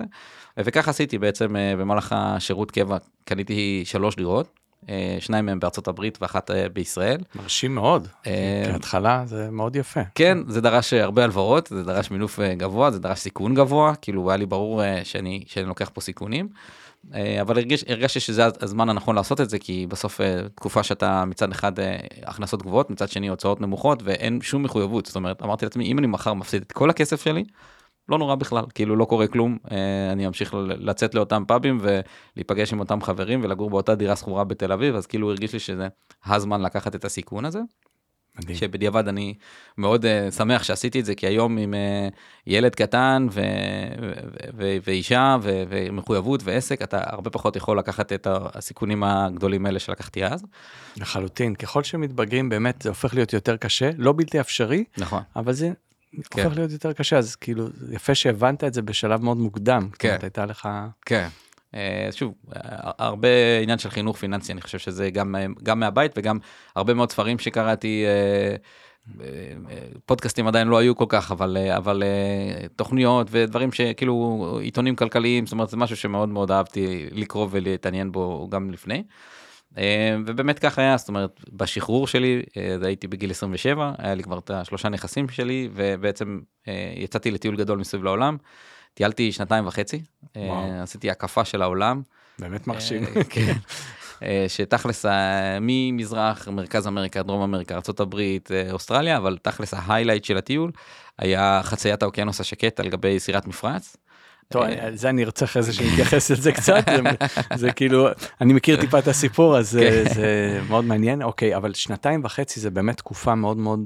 וכך 0.57 0.87
עשיתי 0.87 1.17
בעצם 1.17 1.55
במהלך 1.77 2.15
השירות 2.17 2.71
קבע 2.71 2.97
קניתי 3.25 3.81
שלוש 3.85 4.15
דירות. 4.15 4.59
שניים 5.19 5.45
מהם 5.45 5.59
בארצות 5.59 5.87
הברית 5.87 6.17
ואחת 6.21 6.51
בישראל. 6.73 7.17
מרשים 7.35 7.75
מאוד, 7.75 8.07
כהתחלה 8.71 9.23
זה 9.25 9.47
מאוד 9.51 9.75
יפה. 9.75 9.99
כן, 10.15 10.37
זה 10.47 10.61
דרש 10.61 10.93
הרבה 10.93 11.23
הלוואות, 11.23 11.67
זה 11.67 11.83
דרש 11.83 12.11
מינוף 12.11 12.39
גבוה, 12.57 12.91
זה 12.91 12.99
דרש 12.99 13.19
סיכון 13.19 13.55
גבוה, 13.55 13.95
כאילו 13.95 14.29
היה 14.29 14.37
לי 14.37 14.45
ברור 14.45 14.81
שאני, 15.03 15.43
שאני 15.47 15.65
לוקח 15.65 15.89
פה 15.93 16.01
סיכונים. 16.01 16.49
אה, 17.13 17.41
אבל 17.41 17.57
הרגיש, 17.57 17.83
הרגשתי 17.87 18.19
שזה 18.19 18.45
הזמן 18.61 18.89
הנכון 18.89 19.15
לעשות 19.15 19.41
את 19.41 19.49
זה, 19.49 19.59
כי 19.59 19.87
בסוף 19.87 20.21
אה, 20.21 20.49
תקופה 20.55 20.83
שאתה 20.83 21.25
מצד 21.25 21.51
אחד 21.51 21.79
אה, 21.79 21.97
הכנסות 22.25 22.63
גבוהות, 22.63 22.89
מצד 22.89 23.09
שני 23.09 23.27
הוצאות 23.27 23.61
נמוכות, 23.61 24.03
ואין 24.03 24.41
שום 24.41 24.63
מחויבות. 24.63 25.05
זאת 25.05 25.15
אומרת, 25.15 25.41
אמרתי 25.41 25.65
לעצמי, 25.65 25.85
אם 25.85 25.99
אני 25.99 26.07
מחר 26.07 26.33
מפסיד 26.33 26.61
את 26.61 26.71
כל 26.71 26.89
הכסף 26.89 27.23
שלי, 27.23 27.43
לא 28.09 28.17
נורא 28.17 28.35
בכלל, 28.35 28.63
כאילו 28.73 28.95
לא 28.95 29.05
קורה 29.05 29.27
כלום, 29.27 29.57
אני 30.11 30.27
אמשיך 30.27 30.53
לצאת 30.67 31.15
לאותם 31.15 31.43
פאבים 31.47 31.79
ולהיפגש 31.81 32.73
עם 32.73 32.79
אותם 32.79 33.01
חברים 33.01 33.43
ולגור 33.43 33.69
באותה 33.69 33.95
דירה 33.95 34.15
שכורה 34.15 34.43
בתל 34.43 34.71
אביב, 34.71 34.95
אז 34.95 35.07
כאילו 35.07 35.29
הרגיש 35.29 35.53
לי 35.53 35.59
שזה 35.59 35.87
הזמן 36.25 36.61
לקחת 36.61 36.95
את 36.95 37.05
הסיכון 37.05 37.45
הזה. 37.45 37.59
מדהים. 38.39 38.57
שבדיעבד 38.57 39.07
אני 39.07 39.33
מאוד 39.77 40.05
uh, 40.05 40.31
שמח 40.31 40.63
שעשיתי 40.63 40.99
את 40.99 41.05
זה, 41.05 41.15
כי 41.15 41.27
היום 41.27 41.57
עם 41.57 41.73
uh, 41.73 42.15
ילד 42.47 42.75
קטן 42.75 43.27
ו- 43.31 43.41
ו- 44.01 44.11
ו- 44.57 44.77
ואישה 44.87 45.37
ו- 45.41 45.63
ומחויבות 45.69 46.41
ועסק, 46.43 46.81
אתה 46.81 46.99
הרבה 47.03 47.29
פחות 47.29 47.55
יכול 47.55 47.79
לקחת 47.79 48.13
את 48.13 48.27
הסיכונים 48.29 49.03
הגדולים 49.03 49.65
האלה 49.65 49.79
שלקחתי 49.79 50.25
אז. 50.25 50.45
לחלוטין, 50.97 51.55
ככל 51.55 51.83
שמתבגרים 51.83 52.49
באמת 52.49 52.81
זה 52.81 52.89
הופך 52.89 53.13
להיות 53.13 53.33
יותר 53.33 53.57
קשה, 53.57 53.89
לא 53.97 54.13
בלתי 54.17 54.39
אפשרי, 54.39 54.83
נכון. 54.97 55.21
אבל 55.35 55.53
זה 55.53 55.71
כן. 56.31 56.43
הופך 56.43 56.57
להיות 56.57 56.71
יותר 56.71 56.93
קשה, 56.93 57.17
אז 57.17 57.35
כאילו 57.35 57.67
יפה 57.91 58.15
שהבנת 58.15 58.63
את 58.63 58.73
זה 58.73 58.81
בשלב 58.81 59.23
מאוד 59.23 59.37
מוקדם, 59.37 59.89
כן. 59.89 59.89
זאת 59.89 60.03
אומרת, 60.05 60.23
הייתה 60.23 60.45
לך, 60.45 60.69
כן. 61.05 61.27
אה, 61.75 62.07
שוב, 62.11 62.33
אה, 62.55 62.91
הרבה 62.97 63.27
עניין 63.61 63.77
של 63.77 63.89
חינוך 63.89 64.17
פיננסי, 64.17 64.51
אני 64.51 64.61
חושב 64.61 64.77
שזה 64.77 65.09
גם, 65.09 65.35
אה, 65.35 65.45
גם 65.63 65.79
מהבית 65.79 66.11
וגם 66.15 66.39
הרבה 66.75 66.93
מאוד 66.93 67.11
ספרים 67.11 67.39
שקראתי, 67.39 68.05
פודקאסטים 70.05 70.47
עדיין 70.47 70.67
לא 70.67 70.77
היו 70.77 70.95
כל 70.95 71.05
כך, 71.09 71.31
אבל, 71.31 71.57
אבל 71.77 72.03
תוכניות 72.75 73.27
ודברים 73.31 73.71
שכאילו 73.71 74.59
עיתונים 74.61 74.95
כלכליים, 74.95 75.45
זאת 75.45 75.53
אומרת 75.53 75.69
זה 75.69 75.77
משהו 75.77 75.97
שמאוד 75.97 76.29
מאוד 76.29 76.51
אהבתי 76.51 77.05
לקרוא 77.11 77.47
ולהתעניין 77.51 78.11
בו 78.11 78.47
גם 78.51 78.71
לפני. 78.71 79.03
ובאמת 80.25 80.59
כך 80.59 80.79
היה, 80.79 80.97
זאת 80.97 81.07
אומרת, 81.07 81.39
בשחרור 81.53 82.07
שלי, 82.07 82.41
זה 82.79 82.87
הייתי 82.87 83.07
בגיל 83.07 83.31
27, 83.31 83.91
היה 83.97 84.15
לי 84.15 84.23
כבר 84.23 84.37
את 84.37 84.49
השלושה 84.49 84.89
נכסים 84.89 85.29
שלי, 85.29 85.69
ובעצם 85.73 86.39
יצאתי 86.95 87.31
לטיול 87.31 87.55
גדול 87.55 87.79
מסביב 87.79 88.03
לעולם. 88.03 88.37
טיילתי 88.93 89.31
שנתיים 89.31 89.67
וחצי, 89.67 90.01
אה, 90.37 90.41
וואו. 90.41 90.81
עשיתי 90.83 91.11
הקפה 91.11 91.45
של 91.45 91.61
העולם. 91.61 92.01
באמת 92.39 92.67
מרשים. 92.67 93.03
אה, 93.03 93.23
כן. 93.29 93.53
אה, 94.23 94.45
שתכלס 94.47 95.05
ממזרח, 95.61 96.47
מרכז 96.47 96.87
אמריקה, 96.87 97.23
דרום 97.23 97.41
אמריקה, 97.41 97.75
ארה"ב, 97.75 98.15
אוסטרליה, 98.71 99.17
אבל 99.17 99.37
תכלס 99.41 99.73
ההיילייט 99.73 100.23
של 100.23 100.37
הטיול 100.37 100.71
היה 101.19 101.61
חציית 101.63 102.03
האוקיינוס 102.03 102.39
השקט 102.41 102.79
על 102.79 102.89
גבי 102.89 103.19
סירת 103.19 103.47
מפרץ. 103.47 103.97
טוב, 104.49 104.63
על 104.63 104.95
זה 104.97 105.09
אני 105.09 105.23
ארצה 105.23 105.45
אחרי 105.45 105.63
זה 105.67 105.73
שנתייחס 105.73 106.31
לזה 106.31 106.51
קצת, 106.51 106.83
זה- 107.55 107.71
כאילו, 107.71 108.07
אני 108.41 108.53
מכיר 108.53 108.81
טיפה 108.81 108.99
את 108.99 109.07
הסיפור, 109.07 109.57
אז 109.57 109.69
זה- 109.71 110.03
כן. 110.07 110.13
זה 110.13 110.59
מאוד 110.69 110.85
מעניין, 110.85 111.23
אוקיי, 111.23 111.55
אבל 111.55 111.73
שנתיים 111.73 112.21
וחצי 112.23 112.59
זה 112.59 112.69
באמת 112.69 112.97
תקופה 112.97 113.35
מאוד 113.35 113.57
מאוד 113.57 113.79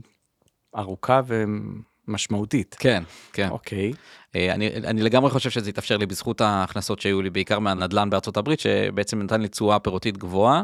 ארוכה 0.78 1.22
ומשמעותית. 2.08 2.76
כן, 2.80 3.04
כן. 3.34 3.50
אוקיי, 3.50 3.94
אני, 4.36 4.68
אני 4.68 5.02
לגמרי 5.02 5.32
חושב 5.32 5.50
שזה 5.50 5.70
התאפשר 5.70 5.98
לי 5.98 6.06
בזכות 6.06 6.42
ההכנסות 6.42 7.00
שהיו 7.00 7.22
לי, 7.22 7.30
בעיקר 7.30 7.60
מהנדל"ן 7.60 8.10
בארצות 8.10 8.38
הברית, 8.38 8.60
שבעצם 8.60 9.22
נתן 9.22 9.42
לי 9.42 9.48
תשואה 9.48 9.80
פירותית 9.80 10.18
גבוהה, 10.18 10.64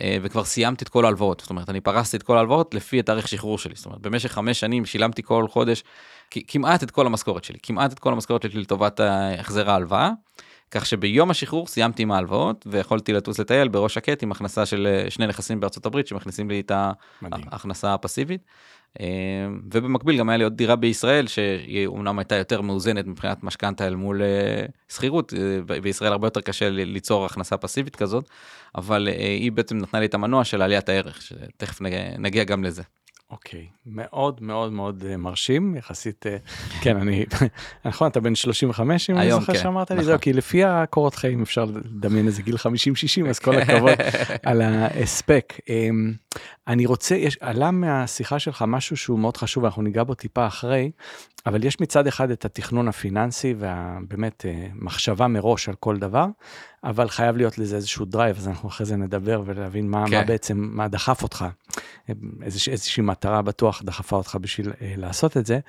אה, 0.00 0.16
וכבר 0.22 0.44
סיימתי 0.44 0.84
את 0.84 0.88
כל 0.88 1.04
ההלוואות. 1.04 1.40
זאת 1.40 1.50
אומרת, 1.50 1.70
אני 1.70 1.80
פרסתי 1.80 2.16
את 2.16 2.22
כל 2.22 2.36
ההלוואות 2.36 2.74
לפי 2.74 2.98
התאריך 2.98 3.28
שחרור 3.28 3.58
שלי. 3.58 3.74
זאת 3.76 3.86
אומרת, 3.86 4.00
במשך 4.00 4.32
חמש 4.32 4.60
שנים 4.60 4.86
שילמתי 4.86 5.22
כל 5.22 5.48
חודש 5.48 5.84
כמעט 6.30 6.82
את 6.82 6.90
כל 6.90 7.06
המשכורת 7.06 7.44
שלי, 7.44 7.58
כמעט 7.62 7.92
את 7.92 7.98
כל 7.98 8.12
המשכורת 8.12 8.42
שלי 8.42 8.60
לטובת 8.60 9.00
אה, 9.00 9.40
החזר 9.40 9.70
ההלוואה. 9.70 10.10
כך 10.70 10.86
שביום 10.86 11.30
השחרור 11.30 11.66
סיימתי 11.66 12.02
עם 12.02 12.12
ההלוואות 12.12 12.66
ויכולתי 12.70 13.12
לטוס 13.12 13.38
לטייל 13.38 13.68
בראש 13.68 13.94
שקט 13.94 14.22
עם 14.22 14.32
הכנסה 14.32 14.66
של 14.66 14.86
אה, 14.86 15.10
שני 15.10 15.26
נכסים 15.26 15.60
בארצות 15.60 15.86
הברית 15.86 16.06
שמכניסים 16.06 16.50
לי 16.50 16.60
את. 16.60 16.72
ההכנסה 17.52 17.94
הפסיבית. 17.94 18.40
אה, 19.00 19.06
ובמקביל 19.72 20.18
גם 20.18 20.28
היה 20.28 20.36
לי 20.38 20.44
עוד 20.44 20.56
דירה 20.56 20.76
בישראל 20.76 21.26
שהיא 21.26 21.86
אומנם 21.86 22.18
הייתה 22.18 22.34
יותר 22.36 22.60
מאוזנת 22.60 23.06
מבחינת 23.06 23.42
משכנתה 23.44 23.86
אל 23.86 23.94
מול 23.94 24.22
אה, 24.22 24.64
שכירות, 24.88 25.32
אה, 25.70 25.80
בישראל 25.80 26.12
הרבה 26.12 26.26
יותר 26.26 26.40
קשה 26.40 26.70
ליצור 26.70 27.24
הכנסה 27.26 27.56
פסיבית 27.56 27.96
כזאת, 27.96 28.28
אבל 28.74 29.08
אה, 29.08 29.14
היא 29.14 29.52
בעצם 29.52 29.78
נתנה 29.78 30.00
לי 30.00 30.06
את 30.06 30.14
המנוע 30.14 30.44
של 30.44 30.62
עליית 30.62 30.88
הערך, 30.88 31.22
שתכף 31.22 31.80
נג- 31.80 32.14
נגיע 32.18 32.44
גם 32.44 32.64
לזה. 32.64 32.82
אוקיי, 33.30 33.66
מאוד 33.86 34.42
מאוד 34.42 34.72
מאוד 34.72 35.04
אה, 35.08 35.16
מרשים, 35.16 35.76
יחסית, 35.76 36.24
כן, 36.80 36.96
אני, 36.96 37.24
נכון, 37.84 38.08
אתה 38.10 38.20
בן 38.20 38.34
35, 38.34 39.10
אם 39.10 39.16
אני 39.18 39.30
זוכר 39.30 39.52
כן, 39.52 39.58
שאמרת 39.58 39.90
לי, 39.90 39.96
נכון. 39.96 40.06
זהו, 40.06 40.20
כי 40.20 40.32
לפי 40.32 40.64
הקורות 40.64 41.14
חיים 41.14 41.42
אפשר 41.42 41.64
לדמיין 41.64 42.26
איזה 42.26 42.42
גיל 42.42 42.54
50-60, 42.56 42.58
אז 43.28 43.38
כל 43.38 43.56
הכבוד 43.60 43.92
על 44.42 44.62
ההספק. 44.62 45.54
אני 46.68 46.86
רוצה, 46.86 47.14
יש, 47.14 47.38
עלה 47.40 47.70
מהשיחה 47.70 48.38
שלך 48.38 48.64
משהו 48.68 48.96
שהוא 48.96 49.18
מאוד 49.18 49.36
חשוב, 49.36 49.64
אנחנו 49.64 49.82
ניגע 49.82 50.04
בו 50.04 50.14
טיפה 50.14 50.46
אחרי, 50.46 50.90
אבל 51.46 51.64
יש 51.64 51.80
מצד 51.80 52.06
אחד 52.06 52.30
את 52.30 52.44
התכנון 52.44 52.88
הפיננסי 52.88 53.54
והבאמת 53.58 54.46
אה, 54.46 54.66
מחשבה 54.74 55.28
מראש 55.28 55.68
על 55.68 55.74
כל 55.74 55.96
דבר, 55.96 56.26
אבל 56.84 57.08
חייב 57.08 57.36
להיות 57.36 57.58
לזה 57.58 57.76
איזשהו 57.76 58.04
drive, 58.04 58.36
אז 58.36 58.48
אנחנו 58.48 58.68
אחרי 58.68 58.86
זה 58.86 58.96
נדבר 58.96 59.42
ולהבין 59.46 59.90
מה, 59.90 60.04
כן. 60.08 60.16
מה 60.16 60.24
בעצם, 60.24 60.68
מה 60.72 60.88
דחף 60.88 61.22
אותך. 61.22 61.44
איזוש, 62.42 62.68
איזושהי 62.68 63.02
מטרה 63.02 63.42
בטוח 63.42 63.82
דחפה 63.82 64.16
אותך 64.16 64.38
בשביל 64.40 64.72
אה, 64.82 64.94
לעשות 64.96 65.36
את 65.36 65.46
זה, 65.46 65.60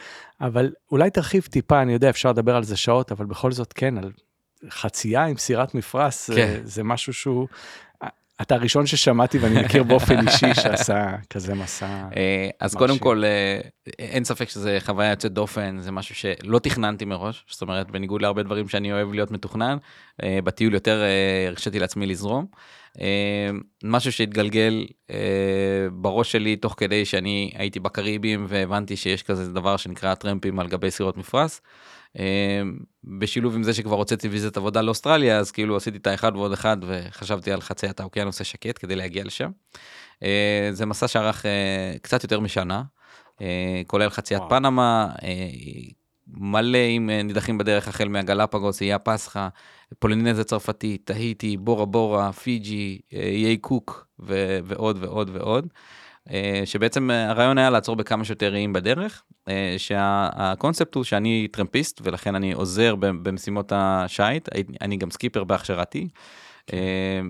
אבל 0.42 0.72
אולי 0.92 1.10
תרחיב 1.10 1.44
טיפה, 1.44 1.82
אני 1.82 1.94
יודע, 1.94 2.10
אפשר 2.10 2.30
לדבר 2.30 2.56
על 2.56 2.64
זה 2.64 2.78
שעות, 2.78 3.12
אבל 3.12 3.26
בכל 3.26 3.52
זאת 3.52 3.74
כן, 3.74 3.98
על 3.98 4.12
חצייה 4.70 5.26
עם 5.26 5.38
סירת 5.38 5.76
מפרש, 5.76 6.30
כן. 6.30 6.34
זה, 6.34 6.60
זה 6.64 6.84
משהו 6.84 7.14
שהוא... 7.14 7.48
אתה 8.44 8.56
הראשון 8.56 8.86
ששמעתי 8.86 9.38
ואני 9.38 9.62
מכיר 9.64 9.84
באופן 9.84 10.28
אישי 10.28 10.54
שעשה 10.62 11.16
כזה 11.30 11.54
מסע. 11.54 11.86
אה, 12.18 12.50
אז. 12.60 12.76
קודם 12.76 12.98
כל 12.98 13.24
אה, 13.26 13.60
אין 14.00 14.24
ספק 14.24 14.50
שזה 14.50 14.78
חוויה 14.80 15.10
יוצאת 15.10 15.34
דופן 15.34 15.78
זה 15.80 15.92
משהו 15.92 16.16
שלא 16.16 16.60
תכננתי 16.60 17.06
מראש 17.06 17.46
זאת 17.50 17.62
אומרת 17.62 17.92
בניגוד 17.92 18.22
להרבה 18.22 18.44
דברים 18.44 18.68
שאני 18.68 18.94
אוהב 18.94 19.14
להיות 19.14 19.32
מתוכנן 19.32 19.78
אה, 20.24 20.40
בטיול 20.44 20.74
יותר 20.74 21.04
הרשיתי 21.48 21.80
לעצמי 21.80 22.06
לזרום. 22.06 22.46
משהו 23.84 24.12
שהתגלגל 24.12 24.86
בראש 25.94 26.32
שלי 26.32 26.56
תוך 26.56 26.76
כדי 26.78 27.06
שאני 27.06 27.52
הייתי 27.56 27.80
בקריבים 27.80 28.46
והבנתי 28.50 28.96
שיש 28.96 29.24
כזה 29.24 29.54
דבר 29.54 29.78
שנקרא 29.78 30.16
טרמפים 30.16 30.60
על 30.60 30.68
גבי 30.68 30.92
סירות 30.92 31.18
מפרש. 31.18 31.60
אה, 32.20 32.62
בשילוב 33.04 33.56
עם 33.56 33.64
זה 33.64 33.74
שכבר 33.74 33.96
הוצאתי 33.96 34.28
ויזת 34.28 34.58
עבודה 34.58 34.82
לאוסטרליה 34.82 35.38
אז 35.38 35.52
כאילו 35.52 35.78
עשיתי 35.78 35.98
את 35.98 36.08
האחד 36.08 36.36
ועוד 36.36 36.52
אחד 36.52 36.78
וחשבתי 36.82 37.52
על 37.52 37.62
חציית 37.62 38.00
האוקיינוס 38.00 38.42
השקט 38.42 38.80
כדי 38.80 38.96
להגיע 38.96 39.24
לשם. 39.24 39.52
אה, 40.24 40.70
זה 40.72 40.86
מסע 40.86 41.08
שארך 41.08 41.46
אה, 41.46 41.96
קצת 42.02 42.24
יותר 42.24 42.40
משנה, 42.40 42.84
אה, 43.42 43.82
כולל 43.88 44.10
חציית 44.10 44.40
וואו. 44.40 44.50
פנמה, 44.50 45.10
מלא 46.28 46.78
עם 46.78 47.10
נידחים 47.10 47.58
בדרך 47.58 47.88
החל 47.88 48.08
מהגלפגוס, 48.08 48.82
איי 48.82 48.94
הפסחא, 48.94 49.48
פולינזיה 50.00 50.44
צרפתית, 50.44 51.02
תהיטי, 51.06 51.58
בורה 51.58 51.86
בורה, 51.86 52.32
פיג'י, 52.32 53.00
איי 53.14 53.58
קוק 53.58 54.08
ו- 54.20 54.60
ועוד 54.64 54.98
ועוד 55.02 55.30
ועוד. 55.34 55.68
אה, 56.32 56.62
שבעצם 56.66 57.12
אה, 57.12 57.30
הרעיון 57.30 57.58
היה 57.58 57.70
לעצור 57.70 57.96
בכמה 57.96 58.26
שיותר 58.26 58.56
איים 58.56 58.74
בדרך, 58.74 59.22
אה, 59.48 59.76
שהקונספט 59.78 60.96
הוא 60.96 61.04
שאני 61.04 61.48
טרמפיסט 61.52 62.02
ולכן 62.04 62.36
אני 62.36 62.54
עוזר 62.54 62.96
במשימות 63.00 63.72
השיט, 63.76 64.50
הייתי- 64.54 64.74
אני 64.82 64.98
גם 64.98 65.12
סקיפר 65.12 65.44
בהכשרתי, 65.44 66.08
אה, 66.74 66.80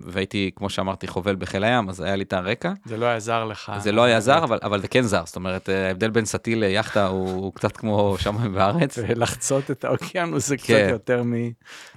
והייתי 0.03 0.51
כמו 0.55 0.69
שאמרתי 0.69 1.07
חובל 1.07 1.35
בחיל 1.35 1.63
הים 1.63 1.89
אז 1.89 2.01
היה 2.01 2.15
לי 2.15 2.23
את 2.23 2.33
הרקע. 2.33 2.73
זה 2.85 2.97
לא 2.97 3.05
היה 3.05 3.29
זר 3.29 3.45
לך. 3.45 3.71
זה 3.77 3.91
לא 3.91 4.03
היה 4.03 4.19
זר 4.19 4.43
אבל 4.43 4.59
אבל 4.63 4.81
זה 4.81 4.87
כן 4.87 5.01
זר 5.01 5.25
זאת 5.25 5.35
אומרת 5.35 5.69
ההבדל 5.69 6.09
בין 6.09 6.25
סטי"ל 6.25 6.59
ליאכטה 6.59 7.07
הוא 7.07 7.29
הוא 7.29 7.53
קצת 7.53 7.77
כמו 7.77 8.15
שמיים 8.19 8.55
וארץ. 8.55 8.97
ולחצות 9.07 9.71
את 9.71 9.85
האוקיינוס 9.85 10.47
זה 10.47 10.57
קצת 10.57 10.67
כן. 10.67 10.87
יותר 10.91 11.17
נכון. 11.23 11.49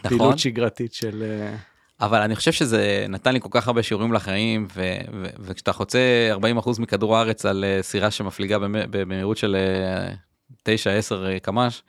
מפעילות 0.05 0.39
שגרתית 0.39 0.95
של... 0.95 1.25
אה, 2.01 2.07
אבל 2.07 2.23
אני 2.23 2.37
חושב 2.37 2.53
שזה 2.53 3.07
נתן 3.09 3.33
לי 3.33 3.41
כל 3.41 3.49
כך 3.53 3.67
הרבה 3.67 3.83
שיעורים 3.83 4.13
לחיים 4.13 4.67
ו- 4.77 4.99
ו- 5.13 5.27
וכשאתה 5.39 5.73
חוצה 5.73 5.99
40% 6.33 6.81
מכדור 6.81 7.17
הארץ 7.17 7.47
על 7.47 7.65
אה, 7.65 7.83
סירה 7.83 8.11
שמפליגה 8.11 8.59
במ- 8.59 8.91
במהירות 8.91 9.37
של 9.37 9.57
9-10 10.69 10.69
קמ"ש 11.43 11.83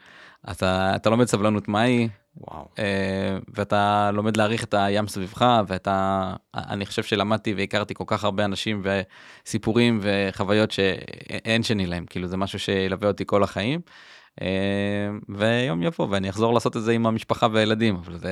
אתה 0.51 0.95
אתה 0.95 1.09
לומד 1.09 1.25
סבלנות 1.25 1.67
מהי 1.67 2.07
וואו. 2.37 2.67
אה, 2.79 3.37
ואתה 3.53 4.11
לומד 4.13 4.37
להעריך 4.37 4.63
את 4.63 4.73
הים 4.73 5.07
סביבך 5.07 5.61
ואתה 5.67 6.33
אני 6.55 6.85
חושב 6.85 7.03
שלמדתי 7.03 7.53
והכרתי 7.57 7.93
כל 7.93 8.03
כך 8.07 8.23
הרבה 8.23 8.45
אנשים 8.45 8.83
וסיפורים 9.45 9.99
וחוויות 10.01 10.71
שאין 10.71 11.63
שני 11.63 11.85
להם 11.85 12.05
כאילו 12.05 12.27
זה 12.27 12.37
משהו 12.37 12.59
שילווה 12.59 13.07
אותי 13.07 13.23
כל 13.25 13.43
החיים. 13.43 13.79
אה, 14.41 14.47
ויום 15.29 15.83
יבוא 15.83 16.07
ואני 16.09 16.29
אחזור 16.29 16.53
לעשות 16.53 16.77
את 16.77 16.83
זה 16.83 16.91
עם 16.91 17.05
המשפחה 17.05 17.47
והילדים 17.51 17.95
אבל 17.95 18.17
זה 18.17 18.31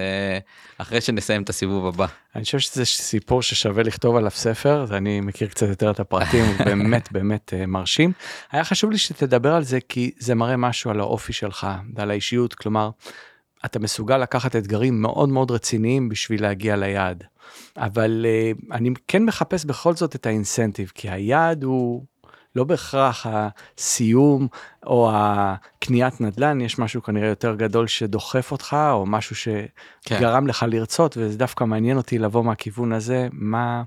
אחרי 0.78 1.02
שנסיים 1.02 1.42
את 1.42 1.50
הסיבוב 1.50 1.88
הבא. 1.88 2.06
אני 2.36 2.44
חושב 2.44 2.60
שזה 2.60 2.86
סיפור 2.86 3.42
ששווה 3.42 3.84
לכתוב 3.84 4.16
עליו 4.16 4.32
ספר, 4.32 4.86
אני 4.98 5.22
מכיר 5.22 5.48
קצת 5.48 5.68
יותר 5.68 5.92
את 5.92 6.00
הפרטים, 6.00 6.46
באמת 6.66 7.12
באמת 7.12 7.54
אה, 7.54 7.66
מרשים. 7.66 8.12
היה 8.52 8.64
חשוב 8.64 8.92
לי 8.92 8.98
שתדבר 8.98 9.54
על 9.54 9.64
זה 9.64 9.80
כי 9.90 10.12
זה 10.20 10.36
מראה 10.36 10.58
משהו 10.58 10.92
על 10.92 11.00
האופי 11.00 11.34
שלך 11.34 11.68
ועל 11.96 12.12
האישיות, 12.12 12.54
כלומר, 12.54 12.90
אתה 13.66 13.80
מסוגל 13.80 14.18
לקחת 14.18 14.56
אתגרים 14.56 15.02
מאוד 15.02 15.30
מאוד 15.30 15.52
רציניים 15.52 16.10
בשביל 16.10 16.42
להגיע 16.42 16.76
ליעד. 16.76 17.24
אבל 17.78 18.26
אה, 18.30 18.52
אני 18.72 18.90
כן 19.08 19.26
מחפש 19.26 19.66
בכל 19.66 19.94
זאת 19.94 20.16
את 20.16 20.26
האינסנטיב, 20.26 20.92
כי 20.96 21.10
היעד 21.10 21.64
הוא 21.64 22.06
לא 22.56 22.64
בהכרח 22.64 23.26
הסיום 23.30 24.48
או 24.86 25.12
הקניית 25.14 26.22
נדל"ן, 26.22 26.62
יש 26.62 26.80
משהו 26.80 27.04
כנראה 27.04 27.28
יותר 27.28 27.56
גדול 27.56 27.88
שדוחף 27.88 28.52
אותך, 28.52 28.78
או 28.92 29.06
משהו 29.06 29.36
כן. 29.36 30.16
שגרם 30.18 30.48
לך 30.48 30.66
לרצות, 30.68 31.18
וזה 31.18 31.38
דווקא 31.38 31.64
מעניין 31.64 31.98
אותי 31.98 32.20
לבוא 32.20 32.44
מהכיוון 32.44 32.94
הזה, 32.94 33.28
מה... 33.32 33.84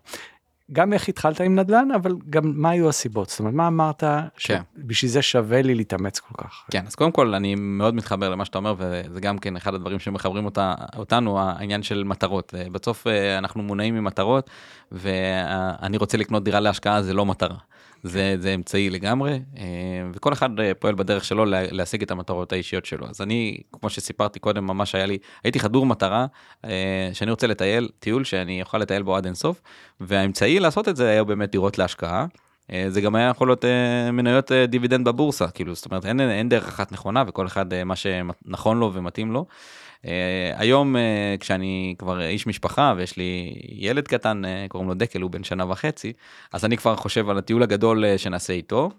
גם 0.72 0.92
איך 0.92 1.08
התחלת 1.08 1.40
עם 1.40 1.58
נדל"ן, 1.58 1.88
אבל 1.96 2.12
גם 2.30 2.52
מה 2.56 2.70
היו 2.70 2.88
הסיבות? 2.88 3.28
זאת 3.28 3.38
אומרת, 3.38 3.54
מה 3.54 3.66
אמרת 3.66 4.04
כן. 4.36 4.62
שבשביל 4.76 5.10
זה 5.10 5.22
שווה 5.22 5.62
לי 5.62 5.74
להתאמץ 5.74 6.18
כל 6.18 6.34
כך? 6.44 6.64
כן 6.70 6.86
אז 6.86 6.94
קודם 6.94 7.12
כל 7.12 7.34
אני 7.34 7.54
מאוד 7.54 7.94
מתחבר 7.94 8.28
למה 8.28 8.44
שאתה 8.44 8.58
אומר 8.58 8.74
וזה 8.78 9.20
גם 9.20 9.38
כן 9.38 9.56
אחד 9.56 9.74
הדברים 9.74 9.98
שמחברים 9.98 10.44
אותה, 10.44 10.74
אותנו 10.96 11.40
העניין 11.40 11.82
של 11.82 12.04
מטרות 12.04 12.54
בסוף 12.72 13.06
אה, 13.06 13.38
אנחנו 13.38 13.62
מונעים 13.62 13.94
ממטרות 13.94 14.50
ואני 14.92 15.96
רוצה 15.96 16.18
לקנות 16.18 16.44
דירה 16.44 16.60
להשקעה 16.60 17.02
זה 17.02 17.14
לא 17.14 17.26
מטרה. 17.26 17.56
זה, 18.02 18.36
זה 18.38 18.54
אמצעי 18.54 18.90
לגמרי 18.90 19.40
אה, 19.56 19.64
וכל 20.12 20.32
אחד 20.32 20.60
אה, 20.60 20.74
פועל 20.74 20.94
בדרך 20.94 21.24
שלו 21.24 21.44
לה- 21.44 21.72
להשיג 21.72 22.02
את 22.02 22.10
המטרות 22.10 22.52
האישיות 22.52 22.86
שלו 22.86 23.06
אז 23.08 23.20
אני 23.20 23.58
כמו 23.72 23.90
שסיפרתי 23.90 24.38
קודם 24.38 24.66
ממש 24.66 24.94
היה 24.94 25.06
לי 25.06 25.18
הייתי 25.44 25.58
חדור 25.58 25.86
מטרה 25.86 26.26
אה, 26.64 27.10
שאני 27.12 27.30
רוצה 27.30 27.46
לטייל 27.46 27.88
טיול 27.98 28.24
שאני 28.24 28.62
אוכל 28.62 28.78
לטייל 28.78 29.02
בו 29.02 29.16
עד 29.16 29.24
אינסוף 29.24 29.60
והאמצעי 30.00 30.60
לעשות 30.60 30.88
את 30.88 30.96
זה 30.96 31.08
היה 31.08 31.24
באמת 31.24 31.50
דירות 31.50 31.78
להשקעה. 31.78 32.26
זה 32.88 33.00
גם 33.00 33.14
היה 33.14 33.28
יכול 33.28 33.48
להיות 33.48 33.64
מניות 34.12 34.52
דיבידנד 34.52 35.08
בבורסה 35.08 35.48
כאילו 35.48 35.74
זאת 35.74 35.84
אומרת 35.86 36.06
אין, 36.06 36.20
אין 36.20 36.48
דרך 36.48 36.68
אחת 36.68 36.92
נכונה 36.92 37.24
וכל 37.26 37.46
אחד 37.46 37.84
מה 37.84 37.96
שנכון 37.96 38.78
לו 38.78 38.90
ומתאים 38.94 39.32
לו. 39.32 39.46
אה, 40.06 40.52
היום 40.56 40.96
אה, 40.96 41.34
כשאני 41.40 41.94
כבר 41.98 42.20
איש 42.22 42.46
משפחה 42.46 42.94
ויש 42.96 43.16
לי 43.16 43.54
ילד 43.68 44.08
קטן 44.08 44.44
אה, 44.44 44.66
קוראים 44.68 44.88
לו 44.88 44.94
דקל 44.94 45.20
הוא 45.20 45.30
בן 45.30 45.44
שנה 45.44 45.70
וחצי 45.70 46.12
אז 46.52 46.64
אני 46.64 46.76
כבר 46.76 46.96
חושב 46.96 47.28
על 47.30 47.38
הטיול 47.38 47.62
הגדול 47.62 48.04
שנעשה 48.16 48.52
איתו 48.52 48.90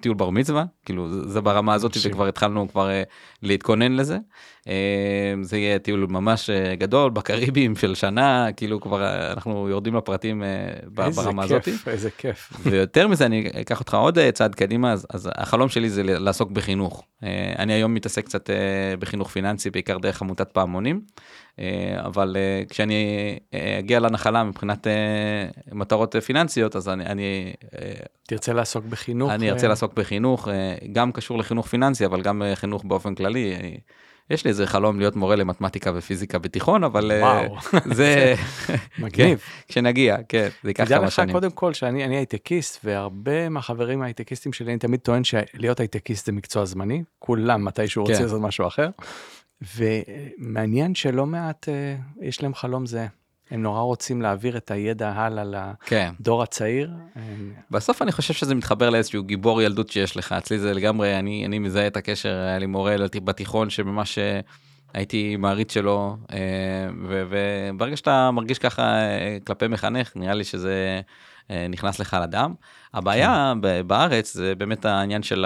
טיול 0.00 0.14
בר 0.16 0.30
מצווה 0.30 0.64
כאילו 0.84 1.08
זה- 1.30 1.40
ברמה 1.40 1.74
הזאת. 1.74 1.96
וכבר 2.10 2.26
התחלנו 2.28 2.68
כבר 2.68 2.90
אה, 2.90 3.02
להתכונן 3.42 3.92
לזה. 3.92 4.18
אה, 4.68 4.74
זה 5.42 5.56
יהיה 5.58 5.78
טיול 5.78 6.06
ממש 6.10 6.50
אה, 6.50 6.74
גדול 6.76 7.10
בקריבים 7.10 7.76
של 7.80 7.94
שנה 7.94 8.46
כאילו 8.56 8.80
כבר 8.80 9.02
אה, 9.02 9.32
אנחנו 9.32 9.68
יורדים 9.68 9.94
לפרטים 9.96 10.42
אה, 10.42 10.48
ברמה 10.88 11.12
כיף, 11.48 11.68
הזאת. 11.68 11.88
איזה 11.88 12.10
כיף. 12.18 12.52
ויותר 12.70 13.08
מזה 13.08 13.26
אני 13.26 13.50
אקח 13.60 13.80
אותך 13.80 13.94
עוד 13.94 14.18
אה, 14.18 14.32
צעד 14.32 14.54
קדימה 14.54 14.92
אז, 14.92 15.06
אז 15.10 15.30
החלום 15.34 15.68
שלי 15.68 15.90
זה 15.90 16.02
לעסוק 16.02 16.50
בחינוך. 16.50 17.04
אה, 17.24 17.52
אני 17.58 17.72
היום 17.72 17.94
מתעסק 17.94 18.24
קצת 18.24 18.50
אה, 18.50 18.54
בחינוך 18.98 19.30
פיננסי 19.30 19.70
בעיקר 19.70 19.98
דרך 19.98 20.22
עמותת 20.22 20.48
פעמונים 20.52 21.00
אה, 21.58 21.64
אבל 22.06 22.36
אה, 22.38 22.62
כשאני 22.68 23.04
אה, 23.54 23.76
אגיע 23.78 24.00
לנחלה 24.00 24.44
מבחינת 24.44 24.86
אה, 24.86 24.92
מטרות 25.72 26.16
אה, 26.16 26.20
פיננסיות 26.20 26.76
אז 26.76 26.88
אני, 26.88 27.06
אני, 27.06 27.52
אה, 27.82 27.92
תרצה 28.28 28.52
לעסוק 28.52 28.84
בחינוך? 28.84 29.30
אני 29.34 29.50
ארצה 29.50 29.68
לעסוק 29.68 29.92
בחינוך 29.94 30.48
אה, 30.48 30.76
גם 30.92 31.12
קשור 31.12 31.38
לחינוך 31.38 31.66
פיננסי 31.66 32.06
אבל 32.06 32.22
גם 32.22 32.42
אה, 32.42 32.56
חינוך 32.56 32.84
באופן 32.84 33.14
כללי. 33.14 33.54
יש 34.30 34.44
לי 34.44 34.48
איזה 34.48 34.66
חלום 34.66 34.98
להיות 34.98 35.16
מורה 35.16 35.36
למתמטיקה 35.36 35.92
ופיזיקה 35.94 36.38
בתיכון 36.38 36.84
אבל 36.84 37.12
אה, 37.12 37.46
זה 37.98 38.34
מגניב. 38.98 39.38
כן, 39.38 39.64
כשנגיע 39.68 40.16
כן 40.28 40.48
זה 40.62 40.70
ייקח 40.70 40.84
תדע 40.84 40.96
כמה 40.96 41.06
לך 41.06 41.12
שנים. 41.12 41.32
קודם 41.32 41.50
כל 41.50 41.72
שאני 41.72 42.04
אני 42.04 42.16
הייטקיסט 42.16 42.80
והרבה 42.84 43.48
מהחברים 43.48 44.02
ההייטקיסטים 44.02 44.52
שלי 44.52 44.70
אני 44.70 44.78
תמיד 44.78 45.00
טוען 45.00 45.24
שלהיות 45.24 45.80
הייטקיסט 45.80 46.26
זה 46.26 46.32
מקצוע 46.32 46.64
זמני 46.64 47.02
כולם 47.18 47.64
מתישהו 47.64 48.04
כן. 48.04 48.12
רוצה 48.12 48.22
לעשות 48.22 48.40
משהו 48.40 48.66
אחר. 48.66 48.88
ומעניין 49.76 50.94
שלא 50.94 51.26
מעט 51.26 51.68
יש 52.20 52.42
להם 52.42 52.54
חלום 52.54 52.86
זה. 52.86 53.06
הם 53.50 53.62
נורא 53.62 53.80
רוצים 53.80 54.22
להעביר 54.22 54.56
את 54.56 54.70
הידע 54.70 55.10
הלאה 55.10 55.72
כן. 55.86 56.12
לדור 56.20 56.42
הצעיר. 56.42 56.90
בסוף 57.70 58.02
אני 58.02 58.12
חושב 58.12 58.34
שזה 58.34 58.54
מתחבר 58.54 58.90
לאיזשהו 58.90 59.22
גיבור 59.22 59.62
ילדות 59.62 59.88
שיש 59.90 60.16
לך 60.16 60.32
אצלי 60.32 60.58
זה 60.58 60.74
לגמרי 60.74 61.18
אני 61.18 61.46
אני 61.46 61.58
מזהה 61.58 61.86
את 61.86 61.96
הקשר 61.96 62.28
היה 62.28 62.58
לי 62.58 62.66
מורה 62.66 62.96
בתיכון 63.24 63.70
שממש 63.70 64.18
אה, 64.18 64.40
הייתי 64.94 65.36
מעריץ 65.36 65.74
שלו 65.74 66.16
אה, 66.32 66.38
ו- 67.08 67.24
וברגע 67.30 67.96
שאתה 67.96 68.30
מרגיש 68.30 68.58
ככה 68.58 68.82
אה, 68.82 69.38
כלפי 69.46 69.68
מחנך 69.68 70.12
נראה 70.16 70.34
לי 70.34 70.44
שזה 70.44 71.00
נכנס 71.68 71.98
לך 71.98 72.16
לדם. 72.22 72.54
הבעיה 72.94 73.52
כן. 73.62 73.86
בארץ 73.86 74.34
זה 74.34 74.54
באמת 74.54 74.84
העניין 74.84 75.22
של 75.22 75.44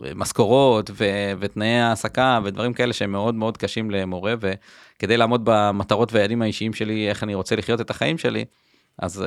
המשכורות 0.00 0.90
ו- 0.94 1.32
ותנאי 1.40 1.80
העסקה 1.80 2.40
ודברים 2.44 2.72
כאלה 2.72 2.92
שהם 2.92 3.12
מאוד 3.12 3.34
מאוד 3.34 3.56
קשים 3.56 3.90
למורה 3.90 4.34
וכדי 5.00 5.16
לעמוד 5.16 5.40
במטרות 5.44 6.12
והיעדים 6.12 6.42
האישיים 6.42 6.72
שלי 6.72 7.08
איך 7.08 7.22
אני 7.22 7.34
רוצה 7.34 7.56
לחיות 7.56 7.80
את 7.80 7.90
החיים 7.90 8.18
שלי. 8.18 8.44
אז 8.98 9.24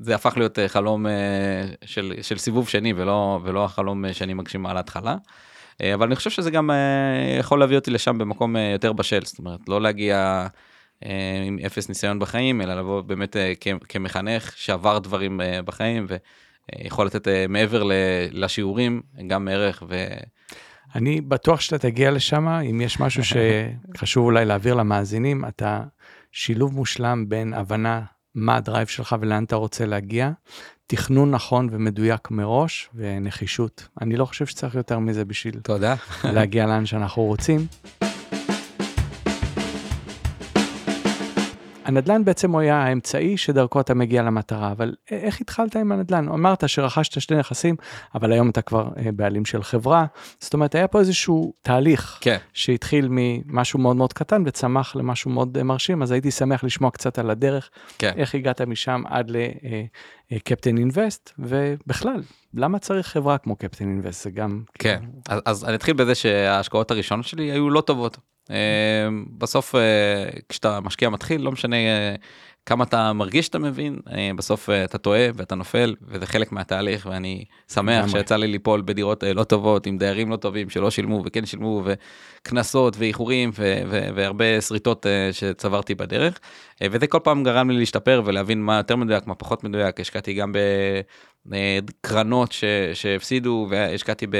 זה 0.00 0.14
הפך 0.14 0.36
להיות 0.36 0.58
חלום 0.66 1.06
של, 1.84 2.12
של 2.22 2.38
סיבוב 2.38 2.68
שני 2.68 2.92
ולא 2.96 3.40
ולא 3.44 3.64
החלום 3.64 4.12
שאני 4.12 4.34
מגשים 4.34 4.66
על 4.66 4.76
ההתחלה. 4.76 5.16
אה, 5.82 5.94
אבל 5.94 6.06
אני 6.06 6.16
חושב 6.16 6.30
שזה 6.30 6.50
גם 6.50 6.70
אה, 6.70 7.36
יכול 7.38 7.60
להביא 7.60 7.76
אותי 7.76 7.90
לשם 7.90 8.18
במקום 8.18 8.56
אה, 8.56 8.70
יותר 8.72 8.92
בשל, 8.92 9.20
זאת 9.24 9.38
אומרת, 9.38 9.60
לא 9.68 9.80
להגיע 9.80 10.46
עם 11.46 11.58
אפס 11.66 11.88
ניסיון 11.88 12.18
בחיים, 12.18 12.60
אלא 12.60 12.74
לבוא 12.74 13.00
באמת 13.00 13.36
כמחנך 13.88 14.52
שעבר 14.56 14.98
דברים 14.98 15.40
בחיים 15.64 16.06
ויכול 16.72 17.06
לתת 17.06 17.28
מעבר 17.48 17.82
לשיעורים 18.32 19.02
גם 19.26 19.48
ערך 19.48 19.82
ו... 19.88 20.06
אני 20.96 21.20
בטוח 21.20 21.60
שאתה 21.60 21.78
תגיע 21.78 22.10
לשם, 22.10 22.48
אם 22.48 22.80
יש 22.80 23.00
משהו 23.00 23.22
שחשוב 23.94 24.24
אולי 24.24 24.44
להעביר 24.44 24.74
למאזינים, 24.74 25.44
אתה 25.44 25.82
שילוב 26.32 26.74
מושלם 26.74 27.28
בין 27.28 27.54
הבנה 27.54 28.02
מה 28.34 28.56
הדרייב 28.56 28.86
שלך 28.86 29.16
ולאן 29.20 29.44
אתה 29.44 29.56
רוצה 29.56 29.86
להגיע, 29.86 30.30
תכנון 30.86 31.30
נכון 31.30 31.68
ומדויק 31.72 32.30
מראש 32.30 32.90
ונחישות. 32.94 33.88
אני 34.00 34.16
לא 34.16 34.24
חושב 34.24 34.46
שצריך 34.46 34.74
יותר 34.74 34.98
מזה 34.98 35.24
בשביל 35.24 35.60
תודה. 35.60 35.94
להגיע 36.24 36.66
לאן 36.66 36.86
שאנחנו 36.86 37.22
רוצים. 37.22 37.66
הנדל"ן 41.86 42.24
בעצם 42.24 42.52
הוא 42.52 42.60
היה 42.60 42.76
האמצעי 42.76 43.36
שדרכו 43.36 43.80
אתה 43.80 43.94
מגיע 43.94 44.22
למטרה, 44.22 44.72
אבל 44.72 44.94
איך 45.10 45.40
התחלת 45.40 45.76
עם 45.76 45.92
הנדל"ן? 45.92 46.28
אמרת 46.28 46.68
שרכשת 46.68 47.20
שני 47.20 47.36
נכסים, 47.36 47.76
אבל 48.14 48.32
היום 48.32 48.50
אתה 48.50 48.62
כבר 48.62 48.88
אה, 48.98 49.12
בעלים 49.12 49.44
של 49.44 49.62
חברה, 49.62 50.06
זאת 50.40 50.54
אומרת 50.54 50.74
היה 50.74 50.88
פה 50.88 51.00
איזשהו 51.00 51.52
תהליך 51.62 52.18
כן. 52.20 52.36
שהתחיל 52.52 53.08
ממשהו 53.10 53.78
מאוד 53.78 53.96
מאוד 53.96 54.12
קטן 54.12 54.42
וצמח 54.46 54.96
למשהו 54.96 55.30
מאוד 55.30 55.58
אה, 55.58 55.62
מרשים, 55.62 56.02
אז 56.02 56.10
הייתי 56.12 56.30
שמח 56.30 56.64
לשמוע 56.64 56.90
קצת 56.90 57.18
על 57.18 57.30
הדרך, 57.30 57.70
כן. 57.98 58.12
איך 58.16 58.34
הגעת 58.34 58.60
משם 58.60 59.02
עד 59.06 59.32
לקפטן 60.30 60.78
אינבסט, 60.78 61.30
אה, 61.30 61.44
ובכלל, 61.48 62.22
למה 62.54 62.78
צריך 62.78 63.06
חברה 63.06 63.38
כמו 63.38 63.56
קפטן 63.56 63.88
אינבסט? 63.88 64.24
זה 64.24 64.30
גם... 64.30 64.62
כן, 64.78 65.02
אז, 65.28 65.40
אז 65.44 65.64
אני 65.64 65.74
אתחיל 65.74 65.94
בזה 65.94 66.14
שההשקעות 66.14 66.90
הראשונות 66.90 67.26
שלי 67.26 67.52
היו 67.52 67.70
לא 67.70 67.80
טובות. 67.80 68.18
אמ, 68.50 69.24
בסוף 69.38 69.74
אה, 69.74 69.80
כשאתה 70.48 70.80
משקיע 70.80 71.08
מתחיל 71.08 71.40
לא 71.40 71.52
משנה 71.52 71.76
אה, 71.76 72.14
כמה 72.66 72.84
אתה 72.84 73.12
מרגיש 73.12 73.46
שאתה 73.46 73.58
מבין 73.58 73.98
אה, 74.12 74.30
בסוף 74.36 74.70
אתה 74.70 74.98
טועה 74.98 75.28
ואתה 75.34 75.54
נופל 75.54 75.94
וזה 76.02 76.26
חלק 76.26 76.52
מהתהליך 76.52 77.06
ואני 77.10 77.44
שמח 77.72 78.08
שיצא 78.08 78.36
לי 78.36 78.46
ליפול 78.46 78.82
בדירות 78.84 79.24
לא 79.34 79.44
טובות 79.44 79.86
עם 79.86 79.98
דיירים 79.98 80.30
לא 80.30 80.36
טובים 80.36 80.70
שלא 80.70 80.90
שילמו 80.90 81.22
וכן 81.24 81.46
שילמו 81.46 81.82
וקנסות 81.84 82.96
ואיחורים 82.98 83.50
והרבה 84.14 84.60
שריטות 84.60 85.06
שצברתי 85.32 85.94
בדרך 85.94 86.38
וזה 86.90 87.06
כל 87.06 87.20
פעם 87.22 87.44
גרם 87.44 87.70
לי 87.70 87.78
להשתפר 87.78 88.22
ולהבין 88.24 88.62
מה 88.62 88.76
יותר 88.76 88.96
מדויק 88.96 89.26
מה 89.26 89.34
פחות 89.34 89.64
מדויק 89.64 90.00
השקעתי 90.00 90.34
גם. 90.34 90.52
קרנות 92.00 92.52
ש, 92.52 92.64
שהפסידו 92.94 93.66
והשקעתי 93.70 94.26
ב, 94.26 94.36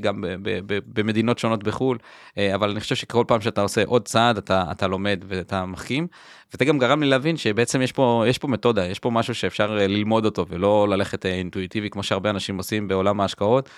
גם 0.00 0.20
ב, 0.20 0.26
ב, 0.26 0.58
ב, 0.66 0.78
במדינות 0.86 1.38
שונות 1.38 1.62
בחו"ל, 1.64 1.98
אה, 2.38 2.54
אבל 2.54 2.70
אני 2.70 2.80
חושב 2.80 2.94
שכל 2.94 3.24
פעם 3.28 3.40
שאתה 3.40 3.60
עושה 3.60 3.82
עוד 3.86 4.08
צעד 4.08 4.36
אתה, 4.38 4.64
אתה 4.70 4.86
לומד 4.86 5.24
ואתה 5.28 5.66
מחכים. 5.66 6.06
וזה 6.54 6.64
גם 6.64 6.78
גרם 6.78 7.02
לי 7.02 7.08
להבין 7.08 7.36
שבעצם 7.36 7.82
יש 7.82 7.92
פה, 7.92 8.24
יש 8.28 8.38
פה 8.38 8.48
מתודה, 8.48 8.86
יש 8.86 8.98
פה 8.98 9.10
משהו 9.10 9.34
שאפשר 9.34 9.78
אה, 9.80 9.86
ללמוד 9.86 10.24
אותו 10.24 10.46
ולא 10.48 10.88
ללכת 10.88 11.26
אה, 11.26 11.34
אינטואיטיבי 11.34 11.90
כמו 11.90 12.02
שהרבה 12.02 12.30
אנשים 12.30 12.56
עושים 12.56 12.88
בעולם 12.88 13.20
ההשקעות. 13.20 13.68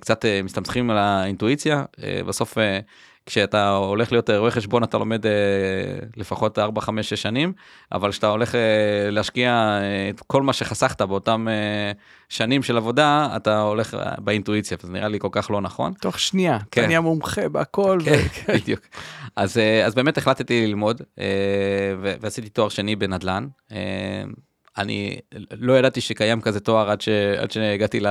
קצת 0.00 0.24
מסתמכים 0.44 0.90
על 0.90 0.98
האינטואיציה, 0.98 1.84
בסוף 2.26 2.58
כשאתה 3.26 3.70
הולך 3.70 4.12
להיות 4.12 4.30
רואה 4.30 4.50
חשבון 4.50 4.84
אתה 4.84 4.98
לומד 4.98 5.26
אה, 5.26 5.32
לפחות 6.16 6.58
4, 6.58 6.80
5, 6.80 7.08
6 7.08 7.22
שנים, 7.22 7.52
אבל 7.92 8.10
כשאתה 8.10 8.26
הולך 8.26 8.54
אה, 8.54 8.60
להשקיע 9.10 9.50
אה, 9.82 10.10
את 10.10 10.20
כל 10.26 10.42
מה 10.42 10.52
שחסכת 10.52 11.02
באותם 11.02 11.48
אה, 11.48 11.92
שנים 12.28 12.62
של 12.62 12.76
עבודה, 12.76 13.28
אתה 13.36 13.60
הולך 13.60 13.94
אה, 13.94 14.14
באינטואיציה, 14.18 14.76
וזה 14.82 14.92
נראה 14.92 15.08
לי 15.08 15.18
כל 15.20 15.28
כך 15.32 15.50
לא 15.50 15.60
נכון. 15.60 15.92
תוך 16.00 16.18
שנייה, 16.18 16.58
כן. 16.70 16.80
אתה 16.80 16.86
נהיה 16.86 17.00
מומחה 17.00 17.48
בהכל. 17.48 17.98
כן, 18.04 18.12
ו... 18.48 18.52
בדיוק. 18.54 18.80
אז, 19.36 19.58
אה, 19.58 19.86
אז 19.86 19.94
באמת 19.94 20.18
החלטתי 20.18 20.66
ללמוד, 20.66 21.02
אה, 21.18 21.24
ועשיתי 22.20 22.48
תואר 22.48 22.68
שני 22.68 22.96
בנדל"ן. 22.96 23.46
אה, 24.78 24.82
אני 24.82 25.18
לא 25.50 25.78
ידעתי 25.78 26.00
שקיים 26.00 26.40
כזה 26.40 26.60
תואר 26.60 26.90
עד, 26.90 27.00
ש, 27.00 27.08
עד 27.08 27.50
שהגעתי 27.50 28.00
ל, 28.00 28.06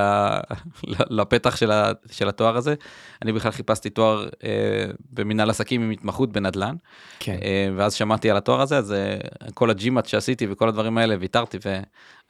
לפתח 1.10 1.56
של, 1.56 1.70
ה, 1.70 1.92
של 2.10 2.28
התואר 2.28 2.56
הזה. 2.56 2.74
אני 3.22 3.32
בכלל 3.32 3.50
חיפשתי 3.50 3.90
תואר 3.90 4.28
אה, 4.44 4.84
במנהל 5.12 5.50
עסקים 5.50 5.82
עם 5.82 5.90
התמחות 5.90 6.32
בנדל"ן. 6.32 6.76
כן. 7.20 7.38
אה, 7.42 7.68
ואז 7.76 7.94
שמעתי 7.94 8.30
על 8.30 8.36
התואר 8.36 8.60
הזה, 8.60 8.78
אז 8.78 8.92
אה, 8.92 9.16
כל 9.54 9.70
הג'ימאט 9.70 10.06
שעשיתי 10.06 10.46
וכל 10.50 10.68
הדברים 10.68 10.98
האלה 10.98 11.16
ויתרתי 11.20 11.58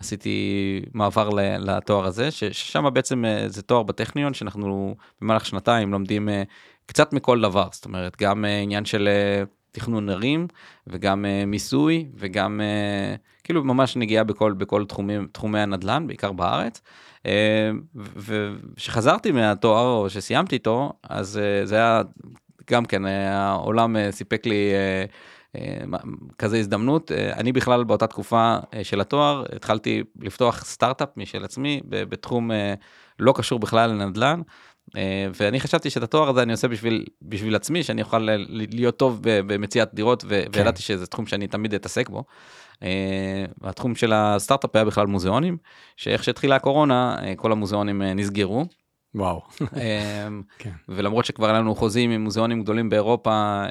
ועשיתי 0.00 0.82
מעבר 0.94 1.28
ל, 1.28 1.40
לתואר 1.58 2.06
הזה, 2.06 2.30
ששם 2.30 2.84
בעצם 2.92 3.24
אה, 3.24 3.48
זה 3.48 3.62
תואר 3.62 3.82
בטכניון 3.82 4.34
שאנחנו 4.34 4.96
במהלך 5.20 5.46
שנתיים 5.46 5.92
לומדים 5.92 6.28
אה, 6.28 6.42
קצת 6.86 7.12
מכל 7.12 7.40
דבר, 7.40 7.68
זאת 7.72 7.84
אומרת 7.84 8.16
גם 8.22 8.44
אה, 8.44 8.60
עניין 8.60 8.84
של... 8.84 9.08
אה, 9.08 9.44
תכנון 9.76 10.08
ערים 10.08 10.46
וגם 10.86 11.24
uh, 11.24 11.46
מיסוי 11.46 12.08
וגם 12.14 12.60
uh, 12.60 13.18
כאילו 13.46 13.64
ממש 13.64 13.96
נגיעה 13.96 14.24
בכל 14.24 14.52
בכל 14.52 14.84
תחומים 14.84 15.28
תחומי 15.32 15.60
הנדל"ן 15.60 16.06
בעיקר 16.06 16.32
בארץ. 16.32 16.82
Uh, 17.22 17.28
וכשחזרתי 18.16 19.32
מהתואר 19.32 19.86
או 19.86 20.10
שסיימתי 20.10 20.54
איתו 20.54 20.92
אז 21.02 21.40
uh, 21.42 21.66
זה 21.66 21.76
היה 21.76 22.02
גם 22.70 22.84
כן 22.84 23.04
העולם 23.06 23.96
uh, 23.96 23.98
סיפק 24.12 24.46
לי. 24.46 24.70
כזה 26.38 26.58
הזדמנות 26.58 27.12
אני 27.12 27.52
בכלל 27.52 27.84
באותה 27.84 28.06
תקופה 28.06 28.56
של 28.82 29.00
התואר 29.00 29.44
התחלתי 29.56 30.02
לפתוח 30.20 30.64
סטארט-אפ 30.64 31.08
משל 31.16 31.44
עצמי 31.44 31.80
בתחום 31.88 32.50
לא 33.18 33.32
קשור 33.36 33.58
בכלל 33.58 33.90
לנדל"ן 33.90 34.40
אה, 34.96 35.28
ואני 35.40 35.60
חשבתי 35.60 35.90
שאת 35.90 36.02
התואר 36.02 36.28
הזה 36.28 36.42
אני 36.42 36.52
עושה 36.52 36.68
בשביל 36.68 37.04
בשביל 37.22 37.56
עצמי 37.56 37.82
שאני 37.82 38.02
אוכל 38.02 38.28
להיות 38.48 38.96
טוב 38.96 39.20
במציאת 39.22 39.94
דירות 39.94 40.22
כן. 40.22 40.28
וידעתי 40.28 40.82
שזה 40.82 41.06
תחום 41.06 41.26
שאני 41.26 41.46
תמיד 41.46 41.74
אתעסק 41.74 42.08
בו. 42.08 42.24
אה, 42.82 43.44
התחום 43.62 43.94
של 43.94 44.12
הסטארט-אפ 44.12 44.76
היה 44.76 44.84
בכלל 44.84 45.06
מוזיאונים 45.06 45.56
שאיך 45.96 46.24
שהתחילה 46.24 46.56
הקורונה 46.56 47.16
אה, 47.22 47.34
כל 47.36 47.52
המוזיאונים 47.52 48.02
נסגרו. 48.02 48.64
וואו. 49.14 49.42
כן. 50.58 50.70
ולמרות 50.88 51.24
שכבר 51.24 51.46
היה 51.46 51.58
לנו 51.58 51.74
חוזים 51.74 52.10
עם 52.10 52.24
מוזיאונים 52.24 52.62
גדולים 52.62 52.88
באירופה 52.88 53.62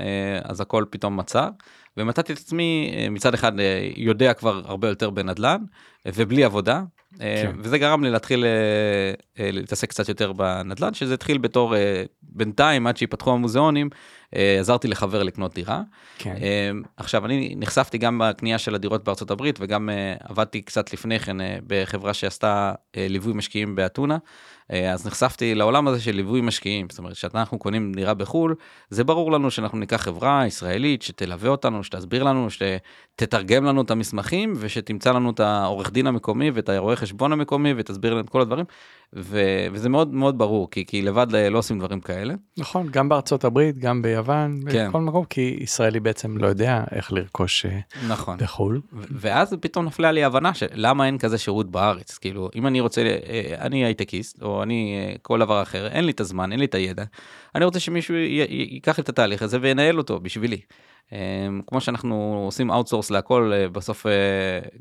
אז 0.44 0.62
הכל 0.62 0.86
פתאום 0.90 1.18
נעצר. 1.18 1.50
ומצאתי 1.98 2.34
את 2.34 2.38
עצמי 2.38 2.96
מצד 3.12 3.34
אחד 3.34 3.52
יודע 3.96 4.34
כבר 4.34 4.62
הרבה 4.66 4.88
יותר 4.88 5.10
בנדל"ן 5.10 5.64
ובלי 6.06 6.44
עבודה 6.44 6.82
אה, 7.22 7.42
כן. 7.44 7.56
וזה 7.60 7.78
גרם 7.78 8.04
לי 8.04 8.10
להתחיל 8.10 8.46
אה, 8.46 9.14
אה, 9.40 9.52
להתעסק 9.52 9.90
קצת 9.90 10.10
יותר 10.10 10.34
בנדל"ן, 10.34 10.94
שזה 10.94 11.14
התחיל 11.14 11.38
בתור 11.38 11.76
בינתיים 12.22 12.88
עד 12.88 12.98
שיפתחו 12.98 13.34
המוזיאונים, 13.34 13.90
עזרתי 14.60 14.88
לחבר 14.88 15.24
לקנות 15.24 15.54
דירה. 15.54 15.82
כן. 16.18 16.36
עכשיו 16.98 17.26
אני 17.26 17.54
נחשפתי 17.58 17.98
גם 17.98 18.22
בקנייה 18.24 18.58
של 18.58 18.76
הדירות 18.76 19.04
בארצות 19.04 19.32
הברית 19.32 19.58
וגם 19.62 19.90
עבדתי 20.24 20.62
קצת 20.62 20.94
לפני 20.94 21.20
כן 21.20 21.38
בחברה 21.68 22.14
שעשתה 22.14 22.74
ליווי 22.98 23.34
משקיעים 23.34 23.76
באתונה. 23.76 24.18
אה, 24.72 24.94
אז 24.94 25.08
נחשפתי 25.08 25.56
לעולם 25.56 25.88
הזה 25.88 26.02
של 26.02 26.16
ליווי 26.16 26.42
משקיעים, 26.42 26.88
זאת 26.90 27.00
אומרת 27.00 27.16
שאנחנו 27.16 27.60
קונים 27.60 27.92
דירה 27.92 28.14
בחו"ל, 28.14 28.56
זה 28.90 29.04
ברור 29.04 29.32
לנו 29.32 29.52
שאנחנו 29.52 29.78
ניקח 29.78 30.02
חברה 30.02 30.48
ישראלית 30.48 31.02
שתלווה 31.02 31.50
אותנו, 31.50 31.84
שתסביר 31.84 32.24
לנו, 32.24 32.48
שתתרגם 32.50 33.66
לנו 33.66 33.82
את 33.82 33.92
המסמכים 33.92 34.54
ושתמצא 34.58 35.12
לנו 35.12 35.32
את 35.32 35.40
העורך 35.40 35.92
דין 35.92 36.08
המקומי 36.08 36.52
ואת 36.52 36.70
הרואה 36.70 36.96
חשבון 36.96 37.32
המקומי 37.32 37.74
ותסביר 37.78 38.14
לנו 38.14 38.22
את 38.22 38.30
כל 38.30 38.42
הדברים. 38.42 38.66
ו- 39.16 39.68
וזה 39.72 39.90
מאוד 39.90 40.14
מאוד 40.14 40.38
ברור, 40.38 40.72
כי, 40.72 40.86
כי 40.86 41.02
לבד 41.02 41.28
לא 41.52 41.58
עושים 41.58 41.80
דברים 41.80 42.00
כאלה. 42.00 42.34
נכון, 42.58 42.88
גם 42.92 43.10
בארצות 43.10 43.44
הברית, 43.44 43.78
גם 43.78 44.02
ביוון, 44.02 44.62
כן. 44.72 44.90
בכל 44.90 45.02
מקום, 45.02 45.26
כי 45.26 45.58
ישראלי 45.62 46.00
בעצם 46.00 46.38
לא 46.38 46.48
יודע 46.48 46.84
איך 46.92 47.14
לרכוש 47.14 47.66
אה, 47.66 47.80
נכון. 48.08 48.38
בחו"ל. 48.38 48.82
ו- 48.94 49.04
ואז 49.12 49.56
פתאום 49.60 49.86
נפלה 49.86 50.12
לי 50.12 50.24
הבנה 50.24 50.54
של 50.54 50.66
למה 50.74 51.06
אין 51.06 51.18
כזה 51.18 51.38
שירות 51.38 51.72
בארץ. 51.72 52.18
כאילו, 52.18 52.50
אם 52.56 52.68
אני 52.68 52.80
רוצה, 52.80 53.02
אה, 53.02 53.56
אני 53.60 53.86
הייטקיסט, 53.86 54.42
או 54.42 54.55
אני 54.64 54.96
אה, 54.98 55.16
כל 55.22 55.40
דבר 55.40 55.62
אחר, 55.62 55.88
אין 55.88 56.06
לי 56.06 56.12
את 56.12 56.20
הזמן, 56.20 56.52
אין 56.52 56.60
לי 56.60 56.66
את 56.66 56.76
הידע, 56.76 57.04
אני 57.56 57.66
רוצה 57.66 57.80
שמישהו 57.80 58.16
ייקח 58.16 59.00
את 59.00 59.10
התהליך 59.10 59.42
הזה 59.42 59.58
וינהל 59.62 59.98
אותו 59.98 60.20
בשבילי. 60.20 60.58
אה, 61.14 61.48
כמו 61.68 61.82
שאנחנו 61.82 62.44
עושים 62.46 62.72
outsource 62.72 63.12
להכל, 63.12 63.52
אה, 63.54 63.70
בסוף, 63.70 64.06
אה, 64.06 64.12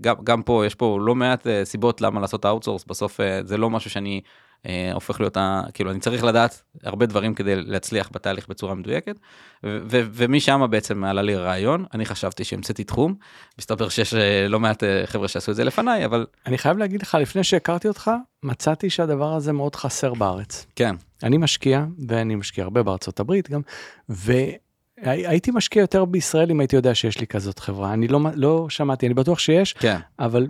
גם, 0.01 0.15
גם 0.25 0.43
פה, 0.43 0.67
יש 0.67 0.75
פה 0.75 0.99
לא 1.01 1.15
מעט 1.15 1.47
סיבות 1.65 2.01
למה 2.01 2.21
לעשות 2.21 2.47
outsource, 2.47 2.85
בסוף 2.85 3.21
זה 3.45 3.57
לא 3.57 3.71
משהו 3.71 3.91
שאני 3.91 4.21
אה, 4.67 4.91
הופך 4.95 5.21
להיות, 5.21 5.37
ה- 5.37 5.63
כאילו, 5.75 5.91
אני 5.91 6.01
צריך 6.01 6.25
לדעת 6.25 6.63
הרבה 6.85 7.07
דברים 7.07 7.35
כדי 7.35 7.57
להצליח 7.57 8.11
בתהליך 8.13 8.49
בצורה 8.49 8.75
מדויקת, 8.75 9.17
ו- 9.65 9.79
ו- 9.91 10.03
ומשם 10.13 10.67
בעצם 10.71 11.05
עלה 11.05 11.23
לי 11.23 11.37
רעיון, 11.37 11.85
אני 11.95 12.07
חשבתי 12.07 12.45
שהמצאתי 12.45 12.85
תחום, 12.85 13.15
מסתבר 13.59 13.89
שיש 13.89 14.15
אה, 14.15 14.49
לא 14.49 14.61
מעט 14.61 14.85
אה, 14.85 15.03
חבר'ה 15.07 15.29
שעשו 15.29 15.51
את 15.51 15.57
זה 15.57 15.65
לפניי, 15.65 16.05
אבל 16.05 16.27
אני 16.47 16.59
חייב 16.59 16.79
להגיד 16.79 17.03
לך, 17.03 17.15
לפני 17.21 17.45
שהכרתי 17.45 17.89
אותך, 17.89 18.11
מצאתי 18.43 18.91
שהדבר 18.91 19.35
הזה 19.35 19.53
מאוד 19.53 19.77
חסר 19.77 20.15
בארץ. 20.15 20.67
כן, 20.77 20.95
אני 21.23 21.37
משקיע, 21.37 21.85
ואני 22.09 22.35
משקיע 22.35 22.65
הרבה 22.65 22.83
בארצות 22.83 23.21
הברית 23.21 23.51
גם, 23.51 23.61
והייתי 25.03 25.51
משקיע 25.51 25.81
יותר 25.81 26.05
בישראל 26.05 26.51
אם 26.51 26.61
הייתי 26.61 26.77
יודע 26.77 26.95
שיש 26.95 27.21
לי 27.21 27.27
כזאת 27.27 27.59
חברה. 27.59 27.93
אני 27.93 28.09
לא, 28.09 28.21
לא 28.35 28.67
שמעתי, 28.69 29.07
אני 29.07 29.15
בטוח 29.15 29.39
שיש, 29.39 29.73
כן, 29.73 29.99
אבל 30.19 30.47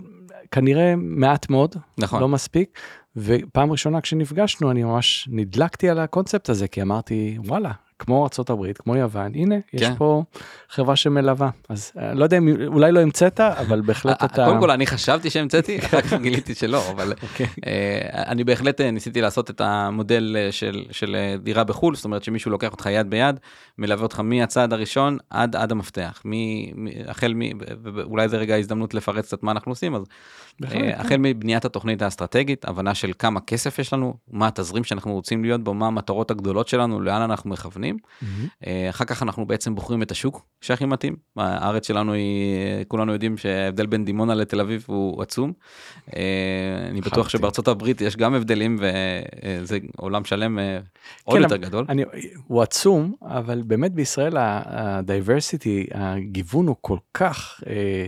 כנראה 0.51 0.93
מעט 0.97 1.49
מאוד, 1.49 1.75
נכון. 1.97 2.21
לא 2.21 2.27
מספיק. 2.27 2.79
ופעם 3.17 3.71
ראשונה 3.71 4.01
כשנפגשנו 4.01 4.71
אני 4.71 4.83
ממש 4.83 5.29
נדלקתי 5.31 5.89
על 5.89 5.99
הקונספט 5.99 6.49
הזה 6.49 6.67
כי 6.67 6.81
אמרתי 6.81 7.37
וואלה 7.45 7.71
כמו 7.99 8.27
ארה"ב 8.37 8.73
כמו 8.73 8.95
יוון 8.95 9.31
הנה 9.35 9.55
יש 9.73 9.81
כן. 9.81 9.95
פה 9.97 10.23
חברה 10.69 10.95
שמלווה 10.95 11.49
אז 11.69 11.91
אה, 11.99 12.13
לא 12.13 12.23
יודע 12.23 12.37
אם 12.37 12.47
אולי 12.67 12.91
לא 12.91 12.99
המצאת 12.99 13.39
אבל 13.39 13.81
בהחלט 13.81 14.23
אתה 14.23 14.41
אה, 14.41 14.47
קודם 14.47 14.59
כל 14.59 14.71
אני 14.71 14.87
חשבתי 14.87 15.29
שהמצאתי, 15.29 15.79
אחר 15.85 16.01
כך 16.01 16.13
גיליתי 16.13 16.55
שלא, 16.55 16.91
אבל 16.91 17.13
אוקיי. 17.23 17.45
אה, 17.65 18.23
אני 18.31 18.43
בהחלט 18.43 18.81
ניסיתי 18.81 19.21
לעשות 19.21 19.49
את 19.49 19.61
המודל 19.61 20.37
של, 20.51 20.85
של 20.91 21.35
דירה 21.43 21.63
בחו"ל, 21.63 21.95
זאת 21.95 22.05
אומרת 22.05 22.23
שמישהו 22.23 22.51
לוקח 22.51 22.71
אותך 22.71 22.89
יד 22.91 23.09
ביד, 23.09 23.39
מלווה 23.77 24.03
אותך 24.03 24.19
מהצעד 24.19 24.73
הראשון 24.73 25.17
עד 25.29 25.55
עד 25.55 25.71
המפתח, 25.71 26.21
מ- 26.25 26.85
מ- 26.85 26.89
החל 27.07 27.33
מ... 27.35 27.41
ואולי 27.83 28.29
זה 28.29 28.37
רגע 28.37 28.55
ההזדמנות 28.55 28.93
לפרט 28.93 29.25
קצת 29.25 29.43
מה 29.43 29.51
אנחנו 29.51 29.71
עושים, 29.71 29.95
אז 29.95 30.03
כן. 30.69 30.91
החל 30.97 31.17
מבניית 31.19 31.65
התוכנית 31.65 32.01
האסטרטגית, 32.01 32.65
הבנה 32.65 32.95
של 32.95 33.11
כמה 33.19 33.41
כסף 33.41 33.79
יש 33.79 33.93
לנו, 33.93 34.13
מה 34.31 34.47
התזרים 34.47 34.83
שאנחנו 34.83 35.13
רוצים 35.13 35.43
להיות 35.43 35.63
בו, 35.63 35.73
מה 35.73 35.87
המטרות 35.87 36.31
הגדולות 36.31 36.67
שלנו, 36.67 37.01
לאן 37.01 37.21
אנחנו 37.21 37.49
מכוונים. 37.49 37.84
מהמם. 37.91 38.47
אה, 38.67 38.89
אחר 38.89 39.05
כך 39.05 39.23
אנחנו 39.23 39.45
בעצם 39.45 39.75
בוחרים 39.75 40.01
את 40.01 40.11
השוק 40.11 40.45
שהכי 40.61 40.85
מתאים. 40.85 41.15
הארץ 41.37 41.87
שלנו 41.87 42.13
היא, 42.13 42.55
אה, 42.55 42.83
כולנו 42.87 43.13
יודעים 43.13 43.37
שההבדל 43.37 43.85
בין 43.85 44.05
דימונה 44.05 44.35
לתל 44.35 44.61
אביב 44.61 44.85
הוא 44.87 45.21
עצום. 45.21 45.53
אה, 46.15 46.21
אני 46.89 47.01
בטוח. 47.01 47.29
שבארצות 47.29 47.67
הברית 47.67 48.01
יש 48.01 48.17
גם 48.17 48.33
הבדלים 48.33 48.77
וזה 48.79 49.77
עולם 49.97 50.25
שלם 50.25 50.59
אה, 50.59 50.79
עוד 51.23 51.37
כן, 51.37 51.43
יותר 51.43 51.55
גדול. 51.55 51.85
אני, 51.89 52.03
הוא 52.47 52.61
עצום 52.61 53.15
אבל 53.21 53.61
באמת 53.61 53.91
בישראל 53.91 54.33
הדייברסיטי 54.37 55.87
הגיוון 55.93 56.67
הוא 56.67 56.75
כל 56.81 56.97
כך 57.13 57.61
אה, 57.67 58.07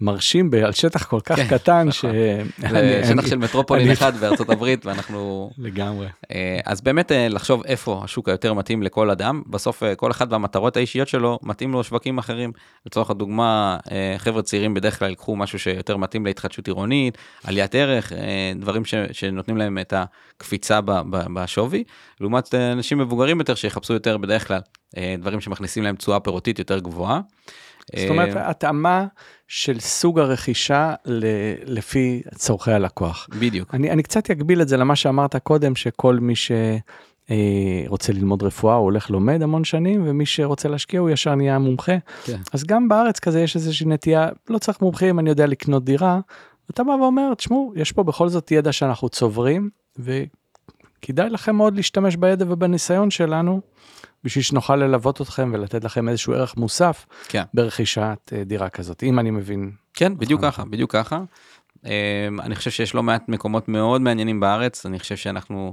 מרשים 0.00 0.50
על 0.64 0.72
שטח 0.72 1.04
כל 1.04 1.20
כך 1.24 1.36
כן, 1.36 1.46
קטן 1.58 1.88
נכון. 1.88 1.92
שאני- 1.92 3.04
זה 3.04 3.12
שטח 3.12 3.26
של 3.26 3.38
מטרופולין 3.38 3.90
אחד 3.90 4.16
בארצות 4.16 4.50
הברית 4.50 4.86
ואנחנו 4.86 5.50
לגמרי. 5.58 6.06
אה, 6.30 6.60
אז 6.64 6.80
באמת 6.80 7.12
אה, 7.12 7.28
לחשוב 7.28 7.62
איפה 7.66 8.00
השוק 8.04 8.28
היותר 8.28 8.54
מתאים 8.54 8.82
לכל 8.82 9.10
אדם 9.10 9.42
בסוף 9.46 9.82
אה, 9.82 9.94
כל 9.94 10.10
אחד 10.10 10.32
והמטרות 10.32 10.76
האישיות 10.76 11.08
שלו 11.08 11.38
מתאים 11.42 11.72
לו 11.72 11.84
שווקים 11.84 12.18
אחרים 12.18 12.52
לצורך 12.86 13.10
הדוגמה 13.10 13.76
חבר'ה 14.18 14.42
צעירים 14.42 14.74
בדרך 14.74 14.98
כלל 14.98 15.08
ייקחו 15.08 15.36
משהו 15.36 15.58
שיותר 15.58 15.96
מתאים 15.96 16.26
להתחדשות 16.26 16.66
עירונית 16.66 17.18
עליית 17.44 17.74
ערך 17.74 18.12
דברים 18.56 18.84
ש, 18.84 18.94
שנותנים 19.12 19.56
להם 19.56 19.78
את 19.78 19.94
הקפיצה 19.96 20.80
ב, 20.80 20.90
ב, 20.90 21.22
בשווי 21.34 21.84
לעומת 22.20 22.54
אנשים 22.54 22.98
מבוגרים 22.98 23.38
יותר 23.38 23.54
שיחפשו 23.54 23.92
יותר 23.92 24.16
בדרך 24.16 24.48
כלל 24.48 24.60
דברים 25.18 25.40
שמכניסים 25.40 25.82
להם 25.82 25.96
תשואה 25.96 26.20
פירותית 26.20 26.58
יותר 26.58 26.78
גבוהה. 26.78 27.20
זאת 27.96 28.10
אומרת 28.10 28.36
התאמה 28.36 29.06
של 29.48 29.80
סוג 29.80 30.18
הרכישה 30.18 30.94
ל- 31.04 31.24
לפי 31.64 32.22
צורכי 32.34 32.72
הלקוח. 32.72 33.28
בדיוק 33.40 33.74
אני, 33.74 33.90
אני 33.90 34.02
קצת 34.02 34.30
אגביל 34.30 34.62
את 34.62 34.68
זה 34.68 34.76
למה 34.76 34.96
שאמרת 34.96 35.36
קודם 35.36 35.76
שכל 35.76 36.18
מי 36.18 36.34
שרוצה 36.36 38.12
ללמוד 38.12 38.42
רפואה 38.42 38.74
הוא 38.74 38.84
הולך 38.84 39.10
לומד 39.10 39.42
המון 39.42 39.64
שנים 39.64 40.02
ומי 40.06 40.26
שרוצה 40.26 40.68
להשקיע 40.68 41.00
הוא 41.00 41.10
ישר 41.10 41.34
נהיה 41.34 41.58
מומחה. 41.58 41.96
כן. 42.24 42.36
אז 42.52 42.64
גם 42.64 42.88
בארץ 42.88 43.18
כזה 43.18 43.40
יש 43.40 43.56
איזושהי 43.56 43.86
נטייה 43.86 44.28
לא 44.48 44.58
צריך 44.58 44.80
מומחים 44.82 45.18
אני 45.18 45.30
יודע 45.30 45.46
לקנות 45.46 45.84
דירה. 45.84 46.20
אתה 46.70 46.84
בא 46.84 46.90
ואומר 46.90 47.34
תשמעו 47.34 47.72
יש 47.76 47.92
פה 47.92 48.02
בכל 48.02 48.28
זאת 48.28 48.50
ידע 48.50 48.72
שאנחנו 48.72 49.08
צוברים 49.08 49.70
וכדאי 50.98 51.30
לכם 51.30 51.56
מאוד 51.56 51.76
להשתמש 51.76 52.16
בידע 52.16 52.44
ובניסיון 52.48 53.10
שלנו 53.10 53.60
בשביל 54.24 54.44
שנוכל 54.44 54.76
ללוות 54.76 55.20
אתכם 55.20 55.50
ולתת 55.54 55.84
לכם 55.84 56.08
איזשהו 56.08 56.34
ערך 56.34 56.56
מוסף 56.56 57.06
כן. 57.28 57.42
ברכישת 57.54 58.32
אה, 58.32 58.44
דירה 58.44 58.68
כזאת 58.68 59.02
אם 59.02 59.18
אני 59.18 59.30
מבין. 59.30 59.70
כן, 59.94 60.18
בדיוק 60.18 60.40
נכון. 60.40 60.50
ככה, 60.50 60.64
בדיוק 60.64 60.92
ככה. 60.92 61.20
אמ, 61.84 61.90
אני 62.40 62.54
חושב 62.54 62.70
שיש 62.70 62.94
לא 62.94 63.02
מעט 63.02 63.28
מקומות 63.28 63.68
מאוד 63.68 64.00
מעניינים 64.00 64.40
בארץ, 64.40 64.86
אני 64.86 64.98
חושב 64.98 65.16
שאנחנו, 65.16 65.66
אה, 65.66 65.72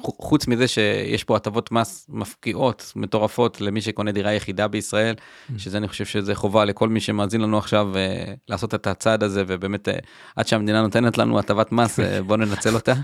חוץ 0.00 0.46
מזה 0.46 0.68
שיש 0.68 1.24
פה 1.24 1.36
הטבות 1.36 1.72
מס 1.72 2.06
מפקיעות, 2.08 2.92
מטורפות 2.96 3.60
למי 3.60 3.80
שקונה 3.80 4.12
דירה 4.12 4.32
יחידה 4.32 4.68
בישראל, 4.68 5.14
שזה 5.56 5.78
אני 5.78 5.88
חושב 5.88 6.04
שזה 6.04 6.34
חובה 6.34 6.64
לכל 6.64 6.88
מי 6.88 7.00
שמאזין 7.00 7.40
לנו 7.40 7.58
עכשיו 7.58 7.96
אה, 7.96 8.34
לעשות 8.48 8.74
את 8.74 8.86
הצעד 8.86 9.22
הזה, 9.22 9.44
ובאמת 9.46 9.88
אה, 9.88 9.98
עד 10.36 10.46
שהמדינה 10.46 10.82
נותנת 10.82 11.18
לנו 11.18 11.38
הטבת 11.38 11.72
מס, 11.72 12.00
אה, 12.00 12.22
בוא 12.22 12.36
ננצל 12.36 12.74
אותה. 12.74 12.94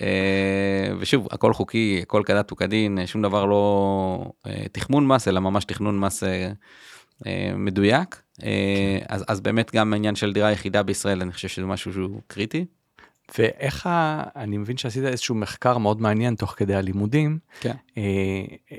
אה, 0.00 0.92
ושוב, 0.98 1.28
הכל 1.30 1.52
חוקי, 1.52 1.98
הכל 2.02 2.22
כדת 2.26 2.52
וכדין, 2.52 2.98
אה, 2.98 3.06
שום 3.06 3.22
דבר 3.22 3.44
לא 3.44 4.32
אה, 4.46 4.64
תכמון 4.72 5.06
מס, 5.06 5.28
אלא 5.28 5.40
ממש 5.40 5.64
תכנון 5.64 6.00
מס 6.00 6.24
אה, 6.24 6.52
אה, 7.26 7.52
מדויק. 7.56 8.22
אה, 8.42 8.98
אז, 9.08 9.24
אז 9.28 9.40
באמת 9.40 9.70
גם 9.74 9.92
העניין 9.92 10.14
של 10.14 10.32
דירה 10.32 10.52
יחידה 10.52 10.82
בישראל, 10.82 11.20
אני 11.22 11.32
חושב 11.32 11.48
שזה 11.48 11.66
משהו 11.66 11.92
שהוא 11.92 12.20
קריטי. 12.26 12.64
ואיך 13.38 13.86
ה... 13.86 14.22
אני 14.36 14.58
מבין 14.58 14.76
שעשית 14.76 15.04
איזשהו 15.04 15.34
מחקר 15.34 15.78
מאוד 15.78 16.00
מעניין 16.00 16.34
תוך 16.34 16.54
כדי 16.56 16.74
הלימודים. 16.74 17.38
כן. 17.60 17.74
אה, 17.98 18.02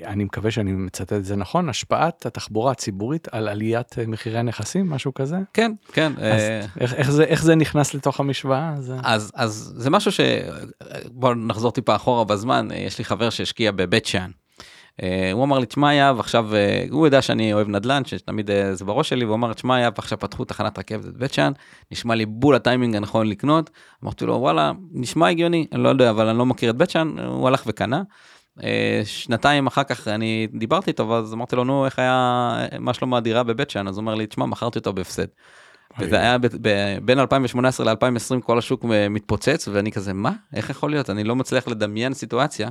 אני 0.05 0.23
מקווה 0.23 0.51
שאני 0.51 0.71
מצטט 0.71 1.13
את 1.13 1.25
זה 1.25 1.35
נכון, 1.35 1.69
השפעת 1.69 2.25
התחבורה 2.25 2.71
הציבורית 2.71 3.27
על 3.31 3.47
עליית 3.47 3.99
אה, 3.99 4.07
מחירי 4.07 4.39
הנכסים, 4.39 4.89
משהו 4.89 5.13
כזה? 5.13 5.37
כן, 5.53 5.71
כן. 5.93 6.13
אז 6.17 6.21
אה, 6.23 6.65
איך, 6.79 6.93
איך, 6.93 7.11
זה, 7.11 7.23
איך 7.23 7.43
זה 7.43 7.55
נכנס 7.55 7.93
לתוך 7.93 8.19
המשוואה? 8.19 8.75
זה... 8.79 8.95
אז 9.03 9.31
אז 9.35 9.73
זה 9.77 9.89
משהו 9.89 10.11
ש... 10.11 10.19
בוא 11.11 11.33
נחזור 11.33 11.71
טיפה 11.71 11.95
אחורה 11.95 12.23
בזמן, 12.23 12.71
אה, 12.71 12.77
יש 12.77 12.97
לי 12.97 13.05
חבר 13.05 13.29
שהשקיע 13.29 13.71
בבית 13.71 14.05
שאן. 14.05 14.31
אה, 15.01 15.31
הוא 15.31 15.43
אמר 15.43 15.59
לי, 15.59 15.65
תשמע 15.65 15.93
יאב, 15.93 16.19
עכשיו, 16.19 16.55
אה, 16.55 16.85
הוא 16.91 17.07
יודע 17.07 17.21
שאני 17.21 17.53
אוהב 17.53 17.67
נדל"ן, 17.67 18.05
שתמיד 18.05 18.51
אה, 18.51 18.75
זה 18.75 18.85
בראש 18.85 19.09
שלי, 19.09 19.25
והוא 19.25 19.35
אמר, 19.35 19.53
תשמע 19.53 19.79
יאב, 19.79 19.93
עכשיו 19.97 20.19
פתחו 20.19 20.45
תחנת 20.45 20.79
רכבת 20.79 21.05
בבית 21.05 21.33
שאן, 21.33 21.51
נשמע 21.91 22.15
לי 22.15 22.25
בול 22.25 22.55
הטיימינג 22.55 22.95
הנכון 22.95 23.27
לקנות. 23.27 23.69
אמרתי 24.03 24.25
לו, 24.25 24.33
וואלה, 24.33 24.71
נשמע 24.91 25.29
הגיוני, 25.29 25.67
אני 25.71 25.83
לא 25.83 25.89
יודע, 25.89 26.09
אבל 26.09 26.27
אני 26.27 26.37
לא 26.37 26.45
מכיר 26.45 26.69
את 26.69 26.75
בית 26.75 26.89
שאן, 26.89 27.19
הוא 27.19 27.47
הלך 27.47 27.63
וקנה. 27.67 28.01
שנתיים 29.05 29.67
אחר 29.67 29.83
כך 29.83 30.07
אני 30.07 30.47
דיברתי 30.53 30.89
איתו, 30.89 31.09
ואז 31.09 31.33
אמרתי 31.33 31.55
לו, 31.55 31.63
נו, 31.63 31.85
איך 31.85 31.99
היה, 31.99 32.55
מה 32.79 32.93
שלום 32.93 33.13
הדירה 33.13 33.43
בבית 33.43 33.69
שאן? 33.69 33.87
אז 33.87 33.97
הוא 33.97 34.01
אומר 34.01 34.15
לי, 34.15 34.27
תשמע, 34.27 34.45
מכרתי 34.45 34.79
אותה 34.79 34.91
בהפסד. 34.91 35.25
וזה 35.99 36.19
היה 36.19 36.37
בין 37.01 37.19
2018 37.19 37.93
ל-2020 37.93 38.41
כל 38.41 38.57
השוק 38.57 38.85
מתפוצץ 39.09 39.67
ואני 39.71 39.91
כזה 39.91 40.13
מה 40.13 40.31
איך 40.53 40.69
יכול 40.69 40.91
להיות 40.91 41.09
אני 41.09 41.23
לא 41.23 41.35
מצליח 41.35 41.67
לדמיין 41.67 42.13
סיטואציה 42.13 42.69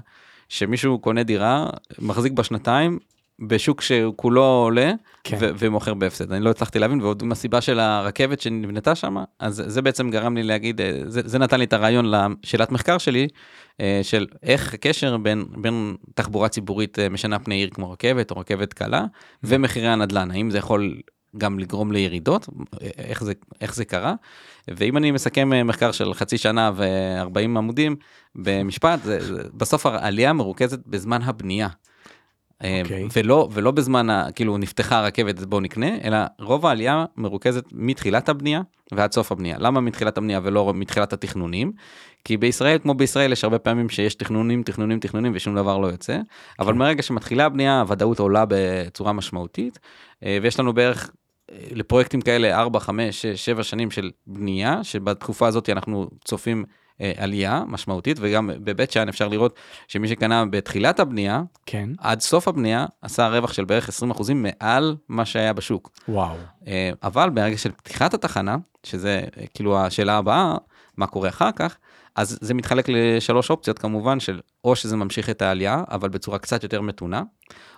שמישהו 0.50 0.98
קונה 0.98 1.22
דירה 1.22 1.66
מחזיק 1.98 2.32
בה 2.32 2.44
שנתיים 2.44 2.98
בשוק 3.40 3.80
שכולו 3.80 4.42
עולה 4.42 4.92
כן. 5.24 5.36
ו- 5.40 5.50
ומוכר 5.58 5.94
בהפסד. 5.94 6.32
אני 6.32 6.44
לא 6.44 6.50
הצלחתי 6.50 6.78
להבין 6.78 7.00
ועוד 7.00 7.22
עם 7.22 7.32
הסיבה 7.32 7.60
של 7.60 7.80
הרכבת 7.80 8.40
שנבנתה 8.40 8.94
שם 8.94 9.16
אז 9.38 9.62
זה 9.66 9.82
בעצם 9.82 10.10
גרם 10.10 10.36
לי 10.36 10.42
להגיד 10.42 10.80
אה, 10.80 11.02
זה, 11.06 11.20
זה 11.24 11.38
נתן 11.38 11.58
לי 11.58 11.64
את 11.64 11.72
הרעיון 11.72 12.12
לשאלת 12.12 12.72
מחקר 12.72 12.98
שלי 12.98 13.28
אה, 13.80 14.00
של 14.02 14.26
איך 14.42 14.74
הקשר 14.74 15.16
בין 15.16 15.44
בין 15.56 15.96
תחבורה 16.14 16.48
ציבורית 16.48 16.98
אה, 16.98 17.08
משנה 17.08 17.38
פני 17.38 17.54
עיר 17.54 17.70
כמו 17.70 17.90
רכבת 17.90 18.30
או 18.30 18.38
רכבת 18.38 18.72
קלה 18.72 19.04
ומחירי 19.42 19.88
הנדל"ן. 19.88 20.30
האם 20.30 20.50
זה 20.50 20.58
יכול 20.58 21.00
גם 21.38 21.58
לגרום 21.58 21.92
לירידות 21.92 22.48
איך 22.98 23.24
זה 23.24 23.32
איך 23.60 23.74
זה 23.74 23.84
קרה 23.84 24.14
ואם 24.68 24.96
אני 24.96 25.10
מסכם 25.10 25.52
אה, 25.52 25.64
מחקר 25.64 25.92
של 25.92 26.14
חצי 26.14 26.38
שנה 26.38 26.70
ו-40 26.74 27.38
עמודים 27.38 27.96
במשפט 28.34 29.02
זה, 29.02 29.20
זה 29.20 29.42
בסוף 29.54 29.86
העלייה 29.86 30.32
מרוכזת 30.32 30.86
בזמן 30.86 31.22
הבנייה. 31.22 31.68
אה, 32.64 32.80
אוקיי. 32.84 33.06
ולא, 33.16 33.48
ולא 33.52 33.70
בזמן, 33.70 34.10
ה, 34.10 34.32
כאילו 34.34 34.58
נפתחה 34.58 34.98
הרכבת 34.98 35.38
אז 35.38 35.46
בואו 35.46 35.60
נקנה, 35.60 35.88
אלא 36.04 36.18
רוב 36.38 36.66
העלייה 36.66 37.04
מרוכזת 37.16 37.64
מתחילת 37.72 38.28
הבנייה 38.28 38.60
ועד 38.92 39.12
סוף 39.12 39.32
הבנייה. 39.32 39.56
למה 39.58 39.80
מתחילת 39.80 40.18
הבנייה 40.18 40.40
ולא 40.42 40.72
מתחילת 40.74 41.12
התכנונים? 41.12 41.72
כי 42.24 42.36
בישראל, 42.36 42.78
כמו 42.78 42.94
בישראל, 42.94 43.32
יש 43.32 43.44
הרבה 43.44 43.58
פעמים 43.58 43.88
שיש 43.88 44.14
תכנונים, 44.14 44.62
תכנונים, 44.62 45.00
תכנונים 45.00 45.32
ושום 45.34 45.54
דבר 45.54 45.78
לא 45.78 45.86
יוצא, 45.86 46.18
אבל 46.58 46.74
מרגע 46.74 47.02
שמתחילה 47.02 47.44
הבנייה, 47.44 47.80
הוודאות 47.80 48.18
עולה 48.18 48.44
בצורה 48.48 49.12
משמעותית, 49.12 49.78
אה, 50.24 50.38
ויש 50.42 50.60
לנו 50.60 50.72
בערך 50.72 51.10
אה, 51.52 51.56
לפרויקטים 51.70 52.20
כאלה 52.20 52.60
4, 52.60 52.80
5, 52.80 53.22
6, 53.22 53.44
7 53.44 53.62
שנים 53.62 53.90
של 53.90 54.10
בנייה, 54.26 54.84
שבתקופה 54.84 55.46
הזאת 55.46 55.68
אנחנו 55.70 56.08
צופים 56.24 56.64
אה, 57.00 57.12
עלייה 57.16 57.62
משמעותית, 57.66 58.16
וגם 58.20 58.50
בבית 58.64 58.90
שאן 58.90 59.08
אפשר 59.08 59.28
לראות 59.28 59.54
שמי 59.88 60.08
שקנה 60.08 60.44
בתחילת 60.46 61.00
הבנייה, 61.00 61.42
כן. 61.66 61.88
עד 61.98 62.20
סוף 62.20 62.48
הבנייה, 62.48 62.86
עשה 63.02 63.28
רווח 63.28 63.52
של 63.52 63.64
בערך 63.64 63.88
20% 63.88 64.34
מעל 64.34 64.96
מה 65.08 65.24
שהיה 65.24 65.52
בשוק. 65.52 65.90
וואו. 66.08 66.36
אבל 67.02 67.30
ברגע 67.30 67.58
של 67.58 67.70
פתיחת 67.72 68.14
התחנה, 68.14 68.56
שזה 68.82 69.20
כאילו 69.54 69.78
השאלה 69.78 70.16
הבאה, 70.16 70.54
מה 70.96 71.06
קורה 71.06 71.28
אחר 71.28 71.52
כך, 71.56 71.76
אז 72.20 72.38
זה 72.40 72.54
מתחלק 72.54 72.86
לשלוש 72.88 73.50
אופציות 73.50 73.78
כמובן, 73.78 74.20
של 74.20 74.40
או 74.64 74.76
שזה 74.76 74.96
ממשיך 74.96 75.30
את 75.30 75.42
העלייה, 75.42 75.84
אבל 75.90 76.08
בצורה 76.08 76.38
קצת 76.38 76.62
יותר 76.62 76.80
מתונה, 76.80 77.22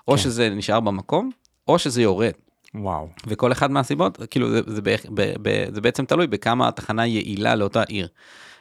או 0.09 0.13
כן. 0.13 0.19
שזה 0.19 0.51
נשאר 0.51 0.81
במקום, 0.81 1.31
או 1.69 1.79
שזה 1.79 2.03
יורד. 2.03 2.33
וואו. 2.75 3.09
וכל 3.27 3.53
אחד 3.53 3.71
מהסיבות, 3.71 4.19
כאילו 4.31 4.51
זה, 4.51 4.61
זה, 4.67 4.83
בערך- 4.83 5.07
ב, 5.15 5.33
ב, 5.43 5.75
זה 5.75 5.81
בעצם 5.81 6.05
תלוי 6.05 6.27
בכמה 6.27 6.69
התחנה 6.69 7.07
יעילה 7.07 7.55
לאותה 7.55 7.83
עיר. 7.83 8.09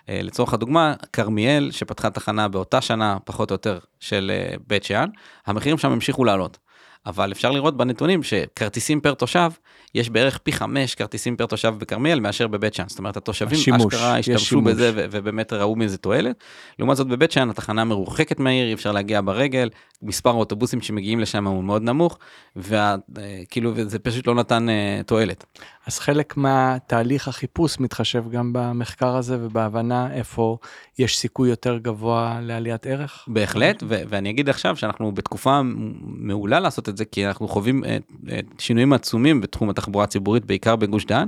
אה, 0.09 0.19
לצורך 0.23 0.53
הדוגמה, 0.53 0.93
כרמיאל, 1.13 1.71
שפתחה 1.71 2.09
תחנה 2.09 2.47
באותה 2.47 2.81
שנה, 2.81 3.17
פחות 3.25 3.51
או 3.51 3.53
יותר, 3.53 3.79
של 3.99 4.31
אה, 4.33 4.55
בית 4.67 4.83
שאן, 4.83 5.09
המחירים 5.45 5.77
שם 5.77 5.91
המשיכו 5.91 6.23
לעלות. 6.25 6.57
אבל 7.05 7.31
אפשר 7.31 7.51
לראות 7.51 7.77
בנתונים 7.77 8.23
שכרטיסים 8.23 9.01
פר 9.01 9.13
תושב, 9.13 9.51
יש 9.95 10.09
בערך 10.09 10.37
פי 10.37 10.51
חמש 10.51 10.95
כרטיסים 10.95 11.37
פר 11.37 11.45
תושב 11.45 11.73
בכרמיאל 11.77 12.19
מאשר 12.19 12.47
בבית 12.47 12.73
שאן. 12.73 12.85
זאת 12.87 12.99
אומרת, 12.99 13.17
התושבים 13.17 13.59
השימוש, 13.59 13.93
אשכרה 13.93 14.17
השתמשו. 14.17 14.61
בזה 14.61 14.91
ו- 14.95 15.05
ובאמת 15.11 15.53
ראו 15.53 15.75
מזה 15.75 15.97
תועלת. 15.97 16.35
לעומת 16.79 16.97
זאת, 16.97 17.07
בבית 17.07 17.31
שאן 17.31 17.49
התחנה 17.49 17.83
מרוחקת 17.83 18.39
מהעיר, 18.39 18.67
אי 18.67 18.73
אפשר 18.73 18.91
להגיע 18.91 19.21
ברגל, 19.21 19.69
מספר 20.03 20.29
האוטובוסים 20.29 20.81
שמגיעים 20.81 21.19
לשם 21.19 21.47
הוא 21.47 21.63
מאוד 21.63 21.81
נמוך, 21.81 22.17
וכאילו, 22.55 23.71
וזה 23.75 23.99
פשוט 23.99 24.27
לא 24.27 24.35
נתן 24.35 24.69
אה, 24.69 25.01
תועלת. 25.05 25.45
אז 25.87 25.99
חלק 25.99 26.37
מהתהליך 26.37 27.27
החיפוש 27.27 27.79
מתחשב 27.79 28.23
גם 28.31 28.53
במחקר 28.53 29.15
הזה 29.15 29.37
ובהבנה 29.41 30.13
איפה 30.13 30.57
יש 30.99 31.17
סיכוי 31.17 31.49
יותר 31.49 31.77
גבוה 31.77 32.39
לעליית 32.41 32.85
ערך? 32.85 33.25
בהחלט, 33.27 33.83
ו- 33.87 34.01
ואני 34.09 34.29
אגיד 34.29 34.49
עכשיו 34.49 34.75
שאנחנו 34.75 35.11
בתקופה 35.11 35.61
מעולה 36.01 36.59
לעשות 36.59 36.89
את 36.89 36.97
זה, 36.97 37.05
כי 37.05 37.27
אנחנו 37.27 37.47
חווים 37.47 37.83
אה, 37.83 37.97
אה, 38.29 38.39
שינויים 38.57 38.93
עצומים 38.93 39.41
בתחום 39.41 39.69
התחבורה 39.69 40.03
הציבורית, 40.03 40.45
בעיקר 40.45 40.75
בגוש 40.75 41.05
דן. 41.05 41.27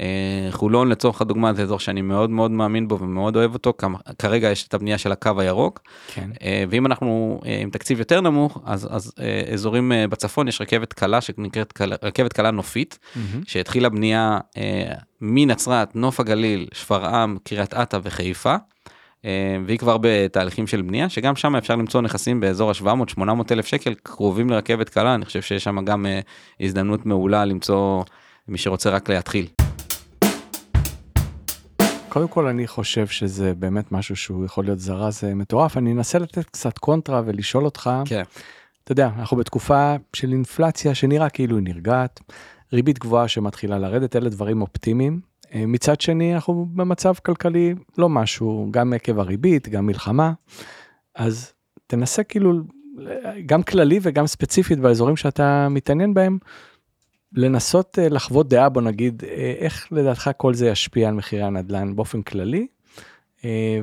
אה, 0.00 0.48
חולון 0.50 0.88
לצורך 0.88 1.20
הדוגמה 1.20 1.54
זה 1.54 1.62
אזור 1.62 1.78
שאני 1.78 2.02
מאוד 2.02 2.30
מאוד 2.30 2.50
מאמין 2.50 2.88
בו 2.88 2.98
ומאוד 2.98 3.36
אוהב 3.36 3.54
אותו, 3.54 3.72
כרגע 4.18 4.50
יש 4.50 4.68
את 4.68 4.74
הבנייה 4.74 4.98
של 4.98 5.12
הקו 5.12 5.40
הירוק, 5.40 5.80
כן. 6.14 6.30
אה, 6.42 6.64
ואם 6.70 6.86
אנחנו 6.86 7.40
אה, 7.46 7.58
עם 7.60 7.70
תקציב 7.70 8.00
יותר 8.10 8.20
נמוך, 8.20 8.58
אז, 8.64 8.88
אז 8.90 9.12
אה, 9.20 9.52
אזורים 9.52 9.92
אה, 9.92 10.06
בצפון 10.08 10.48
יש 10.48 10.60
רכבת 10.60 10.92
קלה 10.92 11.20
שנקראת 11.20 11.72
קלה- 11.72 11.96
רכבת 12.02 12.32
קלה 12.32 12.50
נופית, 12.50 12.98
מהמם. 13.16 13.42
שהתחילה 13.46 13.88
בנייה 13.88 14.38
אה, 14.56 14.92
מנצרת, 15.20 15.96
נוף 15.96 16.20
הגליל, 16.20 16.68
שפרעם, 16.72 17.38
קריית 17.44 17.74
אתא 17.74 17.98
וחיפה. 18.02 18.56
אה, 19.24 19.30
והיא 19.66 19.78
כבר 19.78 19.96
בתהליכים 20.00 20.66
של 20.66 20.82
בנייה, 20.82 21.08
שגם 21.08 21.36
שם 21.36 21.56
אפשר 21.56 21.76
למצוא 21.76 22.00
נכסים 22.00 22.40
באזור 22.40 22.70
ה-700-800 22.70 23.22
אלף 23.52 23.66
שקל 23.66 23.94
קרובים 24.02 24.50
לרכבת 24.50 24.88
קלה, 24.88 25.14
אני 25.14 25.24
חושב 25.24 25.42
שיש 25.42 25.64
שם 25.64 25.84
גם 25.84 26.06
אה, 26.06 26.20
הזדמנות 26.60 27.06
מעולה 27.06 27.44
למצוא 27.44 28.02
מי 28.48 28.58
שרוצה 28.58 28.90
רק 28.90 29.08
להתחיל. 29.08 29.59
קודם 32.10 32.28
כל 32.28 32.46
אני 32.46 32.66
חושב 32.66 33.06
שזה 33.06 33.54
באמת 33.54 33.92
משהו 33.92 34.16
שהוא 34.16 34.44
יכול 34.44 34.64
להיות 34.64 34.78
זרז 34.78 35.24
אה, 35.24 35.34
מטורף. 35.34 35.76
אני 35.76 35.92
אנסה 35.92 36.18
לתת 36.18 36.44
קצת 36.44 36.78
קונטרה 36.78 37.22
ולשאול 37.24 37.64
אותך, 37.64 37.90
כן. 38.04 38.22
אתה 38.84 38.92
יודע, 38.92 39.10
אנחנו 39.18 39.36
בתקופה 39.36 39.96
של 40.12 40.32
אינפלציה 40.32 40.94
שנראה 40.94 41.28
כאילו 41.28 41.56
היא 41.56 41.64
נרגעת, 41.64 42.20
ריבית 42.72 42.98
גבוהה 42.98 43.28
שמתחילה 43.28 43.78
לרדת, 43.78 44.16
אלה 44.16 44.28
דברים 44.28 44.62
אופטימיים. 44.62 45.20
אה, 45.54 45.66
מצד 45.66 46.00
שני, 46.00 46.34
אנחנו 46.34 46.66
במצב 46.74 47.14
כלכלי 47.14 47.74
לא 47.98 48.08
משהו, 48.08 48.68
גם 48.70 48.92
עקב 48.92 49.18
הריבית, 49.18 49.68
גם 49.68 49.86
מלחמה. 49.86 50.32
אז 51.14 51.52
תנסה 51.86 52.22
כאילו, 52.22 52.52
גם 53.46 53.62
כללי 53.62 53.98
וגם 54.02 54.26
ספציפית 54.26 54.78
באזורים 54.78 55.16
שאתה 55.16 55.68
מתעניין 55.70 56.14
בהם, 56.14 56.38
לנסות 57.32 57.98
אה, 57.98 58.08
לחוות 58.08 58.48
דעה, 58.48 58.68
בוא 58.68 58.82
נגיד, 58.82 59.22
אה, 59.24 59.54
איך 59.58 59.88
לדעתך 59.92 60.30
כל 60.36 60.54
זה 60.54 60.68
ישפיע 60.68 61.08
על 61.08 61.14
מחירי 61.14 61.42
הנדל"ן 61.42 61.96
באופן 61.96 62.22
כללי, 62.22 62.66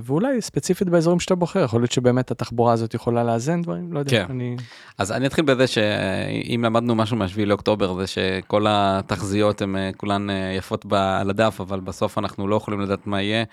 ואולי 0.01 0.41
ספציפית 0.41 0.89
באזורים 0.89 1.19
שאתה 1.19 1.35
בוחר, 1.35 1.63
יכול 1.63 1.81
להיות 1.81 1.91
שבאמת 1.91 2.31
התחבורה 2.31 2.73
הזאת 2.73 2.93
יכולה 2.93 3.23
לאזן 3.23 3.61
דברים, 3.61 3.93
לא 3.93 3.99
יודע, 3.99 4.11
כן. 4.11 4.31
אני... 4.31 4.55
אז 4.97 5.11
אני 5.11 5.27
אתחיל 5.27 5.45
בזה 5.45 5.67
שאם 5.67 6.61
למדנו 6.65 6.95
משהו 6.95 7.17
מה-7 7.17 7.45
לאוקטובר 7.45 7.95
זה 7.99 8.07
שכל 8.07 8.65
התחזיות 8.69 9.61
הן 9.61 9.75
אה, 9.75 9.89
כולן 9.97 10.29
אה, 10.29 10.53
יפות 10.57 10.85
על 10.91 11.29
הדף, 11.29 11.61
אבל 11.61 11.79
בסוף 11.79 12.17
אנחנו 12.17 12.47
לא 12.47 12.55
יכולים 12.55 12.81
לדעת 12.81 13.07
מה 13.07 13.21
יהיה, 13.21 13.43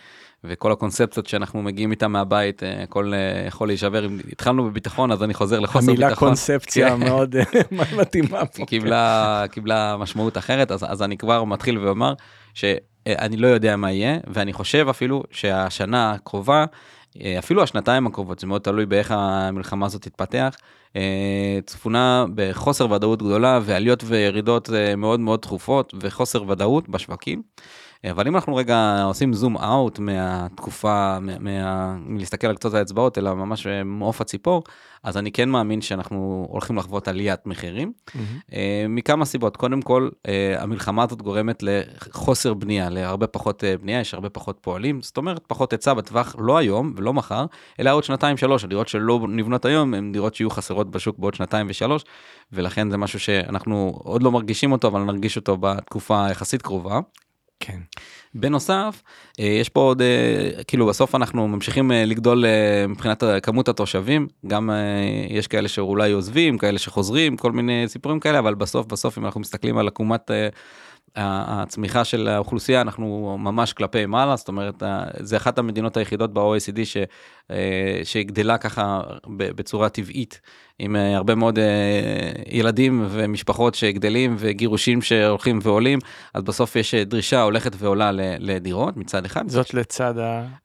וכל 0.44 0.72
הקונספציות 0.72 1.26
שאנחנו 1.26 1.62
מגיעים 1.62 1.90
איתם 1.90 2.12
מהבית, 2.12 2.62
אה, 2.62 2.82
הכל 2.82 3.12
אה, 3.14 3.46
יכול 3.46 3.68
להישבר. 3.68 4.06
אם 4.06 4.18
התחלנו 4.32 4.64
בביטחון 4.64 5.12
אז 5.12 5.22
אני 5.22 5.34
חוזר 5.34 5.60
לחוסר 5.60 5.80
ביטחון. 5.80 6.02
המילה 6.04 6.16
קונספציה 6.16 6.90
כן. 6.90 7.00
מאוד 7.00 7.36
אה, 7.36 7.42
מתאימה 8.00 8.46
פה. 8.46 8.66
קיבלה, 8.66 9.44
קיבלה 9.50 9.96
משמעות 9.96 10.38
אחרת, 10.38 10.70
אז, 10.70 10.84
אז 10.88 11.02
אני 11.02 11.16
כבר 11.16 11.44
מתחיל 11.44 11.78
ואומר 11.78 12.14
שאני 12.54 13.36
לא 13.36 13.46
יודע 13.46 13.76
מה 13.76 13.92
יהיה, 13.92 14.18
ואני 14.26 14.52
חושב 14.52 14.86
אפילו 14.90 15.22
שהשנה 15.30 16.12
הקרובה, 16.12 16.64
אה, 17.20 17.38
אפילו 17.38 17.62
השנתיים 17.62 18.06
הקרובות, 18.06 18.38
זה 18.38 18.46
מאוד 18.46 18.60
תלוי 18.60 18.86
באיך 18.86 19.10
המלחמה 19.16 19.86
הזאת 19.86 20.02
תתפתח, 20.02 20.56
אה, 20.96 21.58
צפונה 21.66 22.24
בחוסר 22.34 22.90
ודאות 22.90 23.22
גדולה 23.22 23.60
ועליות 23.62 24.04
וירידות 24.06 24.70
אה, 24.70 24.96
מאוד 24.96 25.20
מאוד 25.20 25.40
תכופות 25.40 25.94
וחוסר 26.00 26.48
ודאות 26.48 26.88
בשווקים. 26.88 27.42
אבל 28.10 28.26
אם 28.26 28.34
אנחנו 28.34 28.56
רגע 28.56 29.02
עושים 29.04 29.32
זום 29.32 29.56
אאוט 29.56 29.98
מהתקופה, 29.98 31.18
מה, 31.20 31.38
מה, 31.38 31.96
מלהסתכל 32.06 32.46
על 32.46 32.56
קצות 32.56 32.74
האצבעות, 32.74 33.18
אלא 33.18 33.34
ממש 33.34 33.66
אה, 33.66 33.84
מעוף 33.84 34.20
הציפור, 34.20 34.62
אז 35.02 35.16
אני 35.16 35.32
כן 35.32 35.48
מאמין 35.48 35.80
שאנחנו 35.80 36.46
הולכים 36.50 36.76
לחוות 36.76 37.08
עליית 37.08 37.46
מחירים. 37.46 37.92
אה, 38.52 38.86
מכמה 38.88 39.24
סיבות. 39.24 39.56
קודם 39.56 39.82
כל, 39.82 40.08
אה, 40.28 40.62
המלחמה 40.62 41.02
הזאת 41.02 41.22
גורמת 41.22 41.62
לחוסר 41.62 42.54
בנייה, 42.54 42.90
להרבה 42.90 43.26
פחות 43.26 43.64
בנייה, 43.80 44.00
יש 44.00 44.14
הרבה 44.14 44.30
פחות 44.30 44.58
פועלים, 44.60 45.02
זאת 45.02 45.16
אומרת, 45.16 45.44
פחות 45.46 45.72
היצע 45.72 45.94
בטווח, 45.94 46.36
לא 46.38 46.58
היום 46.58 46.94
ולא 46.96 47.12
מחר, 47.12 47.46
אלא 47.80 47.90
עוד 47.90 48.04
שנתיים 48.04 48.36
שלוש. 48.36 48.64
הדירות 48.64 48.88
שלא 48.88 49.20
נבנות 49.28 49.64
היום 49.64 49.94
הן 49.94 50.12
דירות 50.12 50.34
שיהיו 50.34 50.50
חסרות 50.50 50.90
בשוק 50.90 51.18
בעוד 51.18 51.34
שנתיים 51.34 51.66
ושלוש, 51.70 52.04
ולכן 52.52 52.90
זה 52.90 52.96
משהו 52.96 53.20
שאנחנו 53.20 54.00
עוד 54.04 54.22
לא 54.22 54.32
מרגישים 54.32 54.72
אותו, 54.72 54.88
אבל 54.88 55.00
נרגיש 55.00 55.36
אותו 55.36 55.56
בתקופה 55.56 56.26
יחסית 56.30 56.62
קרובה. 56.62 57.00
כן. 57.60 57.78
בנוסף, 58.34 59.02
אה, 59.40 59.44
יש 59.44 59.68
פה 59.68 59.80
עוד, 59.80 60.02
אה, 60.02 60.64
כאילו 60.66 60.86
בסוף 60.86 61.14
אנחנו 61.14 61.48
ממשיכים 61.48 61.92
אה, 61.92 62.04
לגדול 62.04 62.44
מבחינת 62.88 63.22
כמות 63.42 63.68
התושבים, 63.68 64.28
גם 64.46 64.70
יש 65.28 65.46
כאלה 65.46 65.68
שאולי 65.68 66.12
עוזבים, 66.12 66.58
כאלה 66.58 66.78
שחוזרים, 66.78 67.36
כל 67.36 67.52
מיני 67.52 67.84
סיפורים 67.86 68.20
כאלה, 68.20 68.38
אבל 68.38 68.54
בסוף 68.54 68.86
בסוף 68.86 69.18
אם 69.18 69.24
אנחנו 69.24 69.40
מסתכלים 69.40 69.78
על 69.78 69.88
עקומת 69.88 70.30
הצמיחה 71.16 72.04
של 72.04 72.28
האוכלוסייה, 72.28 72.80
אנחנו 72.80 73.36
ממש 73.38 73.72
כלפי 73.72 74.06
מעלה, 74.06 74.36
זאת 74.36 74.48
אומרת, 74.48 74.82
זה 75.18 75.36
אחת 75.36 75.58
המדינות 75.58 75.96
היחידות 75.96 76.34
ב-OECD 76.34 76.78
שגדלה 78.04 78.58
ככה 78.58 79.00
בצורה 79.36 79.88
טבעית, 79.88 80.40
עם 80.78 80.96
אה, 80.96 81.16
הרבה 81.16 81.34
מאוד 81.34 81.58
אה, 81.58 81.64
ילדים 82.50 83.06
ומשפחות 83.10 83.74
שגדלים 83.74 84.36
וגירושים 84.38 85.02
שהולכים 85.02 85.58
ועולים, 85.62 85.98
אז 86.34 86.42
בסוף 86.42 86.76
יש 86.76 86.94
אה, 86.94 87.04
דרישה 87.04 87.42
הולכת 87.42 87.72
ועולה 87.78 88.10
לדירות 88.38 88.96
מצד 88.96 89.24
אחד. 89.24 89.48
זאת 89.48 89.74
לצד 89.74 90.14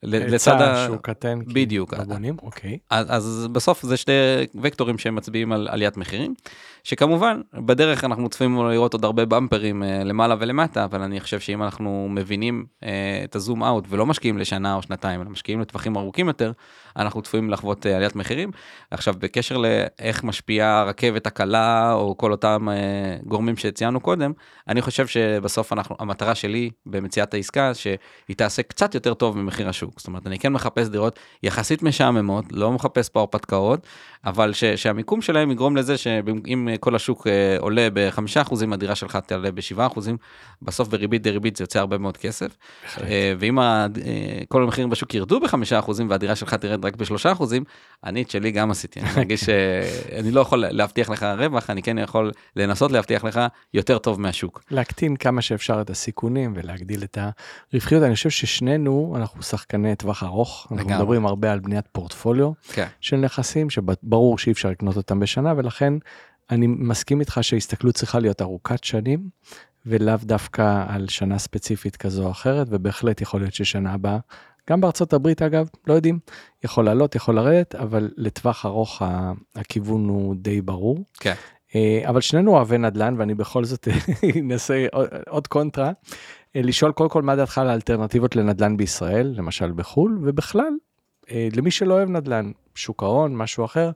ההיצע 0.03 0.85
שהוא 0.85 0.97
קטן. 1.01 1.39
בדיוק. 1.53 1.93
לא 1.93 2.03
בונים, 2.03 2.35
אוקיי. 2.43 2.77
אז, 2.89 3.05
אז 3.09 3.47
בסוף 3.51 3.83
זה 3.83 3.97
שני 3.97 4.13
וקטורים 4.61 4.97
שמצביעים 4.97 5.51
על 5.51 5.67
עליית 5.71 5.97
מחירים, 5.97 6.33
שכמובן 6.83 7.41
בדרך 7.53 8.03
אנחנו 8.03 8.29
צפויים 8.29 8.69
לראות 8.69 8.93
עוד 8.93 9.05
הרבה 9.05 9.25
במפרים 9.25 9.83
למעלה 10.05 10.35
ולמטה, 10.39 10.83
אבל 10.83 11.01
אני 11.01 11.19
חושב 11.19 11.39
שאם 11.39 11.63
אנחנו 11.63 12.07
מבינים 12.09 12.65
את 13.23 13.35
הזום 13.35 13.63
אאוט 13.63 13.85
ולא 13.89 14.05
משקיעים 14.05 14.37
לשנה 14.37 14.75
או 14.75 14.81
שנתיים, 14.81 15.21
אלא 15.21 15.29
משקיעים 15.29 15.61
לטווחים 15.61 15.97
ארוכים 15.97 16.27
יותר, 16.27 16.51
אנחנו 16.97 17.21
צפויים 17.21 17.49
לחוות 17.49 17.85
אה, 17.85 17.95
עליית 17.95 18.15
מחירים. 18.15 18.51
עכשיו 18.91 19.13
בקשר 19.19 19.61
איך 19.99 20.23
משפיעה 20.23 20.79
הרכבת 20.79 21.27
הקלה 21.27 21.93
או 21.93 22.17
כל 22.17 22.31
אותם 22.31 22.67
אה, 22.71 23.17
גורמים 23.23 23.57
שציינו 23.57 23.99
קודם, 23.99 24.31
אני 24.67 24.81
חושב 24.81 25.07
שבסוף 25.07 25.73
אנחנו, 25.73 25.95
המטרה 25.99 26.35
שלי 26.35 26.69
במציאת 26.85 27.33
העסקה, 27.33 27.73
שהיא 27.73 28.35
תעשה 28.37 28.63
קצת 28.63 28.95
יותר 28.95 29.13
טוב 29.13 29.37
ממחיר 29.37 29.69
השוק. 29.69 29.99
זאת 29.99 30.07
אומרת, 30.07 30.27
אני 30.27 30.39
כן 30.39 30.53
מחפש 30.53 30.87
דירות 30.87 31.19
יחסית 31.43 31.83
משעממות, 31.83 32.45
לא 32.51 32.71
מחפש 32.71 33.09
פה 33.09 33.19
הרפתקאות, 33.19 33.87
אבל 34.25 34.53
ש, 34.53 34.63
שהמיקום 34.63 35.21
שלהם 35.21 35.51
יגרום 35.51 35.77
לזה 35.77 35.97
שאם 35.97 36.67
כל 36.79 36.95
השוק 36.95 37.27
אה, 37.27 37.57
עולה 37.59 37.87
ב-5%, 37.93 38.53
הדירה 38.71 38.95
שלך 38.95 39.15
תעלה 39.15 39.51
ב-7%, 39.51 39.99
בסוף 40.61 40.87
בריבית 40.87 41.21
דריבית 41.21 41.55
זה 41.55 41.63
יוצא 41.63 41.79
הרבה 41.79 41.97
מאוד 41.97 42.17
כסף. 42.17 42.57
אה, 43.01 43.33
ואם 43.39 43.59
ה, 43.59 43.87
אה, 44.05 44.41
כל 44.47 44.63
המחירים 44.63 44.89
בשוק 44.89 45.13
ירדו 45.13 45.39
ב-5% 45.39 45.91
והדירה 46.09 46.35
שלך 46.35 46.53
תרד 46.53 46.85
רק 46.85 46.95
ב-3%, 46.95 47.43
אני 48.03 48.21
את 48.21 48.29
שלי 48.29 48.51
גם 48.51 48.71
עשיתי. 48.71 48.99
אני 48.99 49.09
מרגיש 49.17 49.43
שאני 49.43 50.31
לא 50.35 50.41
יכול 50.41 50.65
להבטיח 50.69 51.09
לך 51.09 51.23
רווח, 51.37 51.69
אני 51.69 51.83
כן 51.83 51.97
יכול 51.97 52.31
לנסות 52.55 52.91
להבטיח 52.91 53.23
לך 53.23 53.39
יותר 53.73 53.97
טוב 53.97 54.21
מהשוק. 54.21 54.63
להקטין 54.71 55.15
כמה 55.15 55.41
שאפשר 55.41 55.81
את 55.81 55.89
הסיכונים 55.89 56.53
ולהגדיל 56.55 57.03
את 57.03 57.17
הרווחיות. 57.73 58.03
אני 58.03 58.15
חושב 58.15 58.29
ששנינו, 58.29 59.13
אנחנו 59.17 59.43
שחקני 59.43 59.95
טווח 59.95 60.23
ארוך. 60.23 60.67
אנחנו 60.71 60.85
לגמרי. 60.85 60.97
מדברים 60.97 61.25
הרבה 61.25 61.51
על 61.51 61.59
בניית 61.59 61.85
פורטפוליו 61.91 62.51
כן. 62.73 62.87
של 63.01 63.17
נכסים, 63.17 63.69
שברור 63.69 64.37
שאי 64.37 64.51
אפשר 64.51 64.69
לקנות 64.69 64.97
אותם 64.97 65.19
בשנה, 65.19 65.53
ולכן 65.57 65.93
אני 66.49 66.67
מסכים 66.67 67.19
איתך 67.19 67.39
שההסתכלות 67.41 67.95
צריכה 67.95 68.19
להיות 68.19 68.41
ארוכת 68.41 68.83
שנים, 68.83 69.29
ולאו 69.85 70.15
דווקא 70.23 70.83
על 70.87 71.07
שנה 71.07 71.39
ספציפית 71.39 71.95
כזו 71.95 72.25
או 72.25 72.31
אחרת, 72.31 72.67
ובהחלט 72.69 73.21
יכול 73.21 73.41
להיות 73.41 73.53
ששנה 73.53 73.93
הבאה, 73.93 74.17
גם 74.69 74.81
בארצות 74.81 75.13
הברית 75.13 75.41
אגב, 75.41 75.67
לא 75.87 75.93
יודעים, 75.93 76.19
יכול 76.63 76.85
לעלות, 76.85 77.15
יכול 77.15 77.35
לרדת, 77.35 77.75
אבל 77.75 78.09
לטווח 78.17 78.65
ארוך 78.65 79.01
הכיוון 79.55 80.09
הוא 80.09 80.35
די 80.35 80.61
ברור. 80.61 81.03
כן. 81.19 81.33
אה, 81.75 82.01
אבל 82.09 82.21
שנינו 82.21 82.51
אוהבי 82.51 82.77
נדל"ן, 82.77 83.15
ואני 83.17 83.35
בכל 83.35 83.65
זאת 83.65 83.87
אנסה 84.41 84.85
עוד- 84.91 85.07
עוד 85.29 85.47
קונטרה, 85.47 85.91
אה, 86.55 86.61
לשאול 86.61 86.91
קודם 86.91 87.09
כל 87.09 87.21
מה 87.21 87.35
דעתך 87.35 87.57
על 87.57 87.69
האלטרנטיבות 87.69 88.35
לנדל"ן 88.35 88.77
בישראל, 88.77 89.33
למשל 89.37 89.71
בחו"ל, 89.71 90.19
ובכלל, 90.23 90.73
אה, 91.31 91.47
למי 91.55 91.71
שלא 91.71 91.93
אוהב 91.93 92.09
נדל"ן, 92.09 92.51
שוק 92.75 93.03
ההון, 93.03 93.35
משהו 93.35 93.65
אחר, 93.65 93.91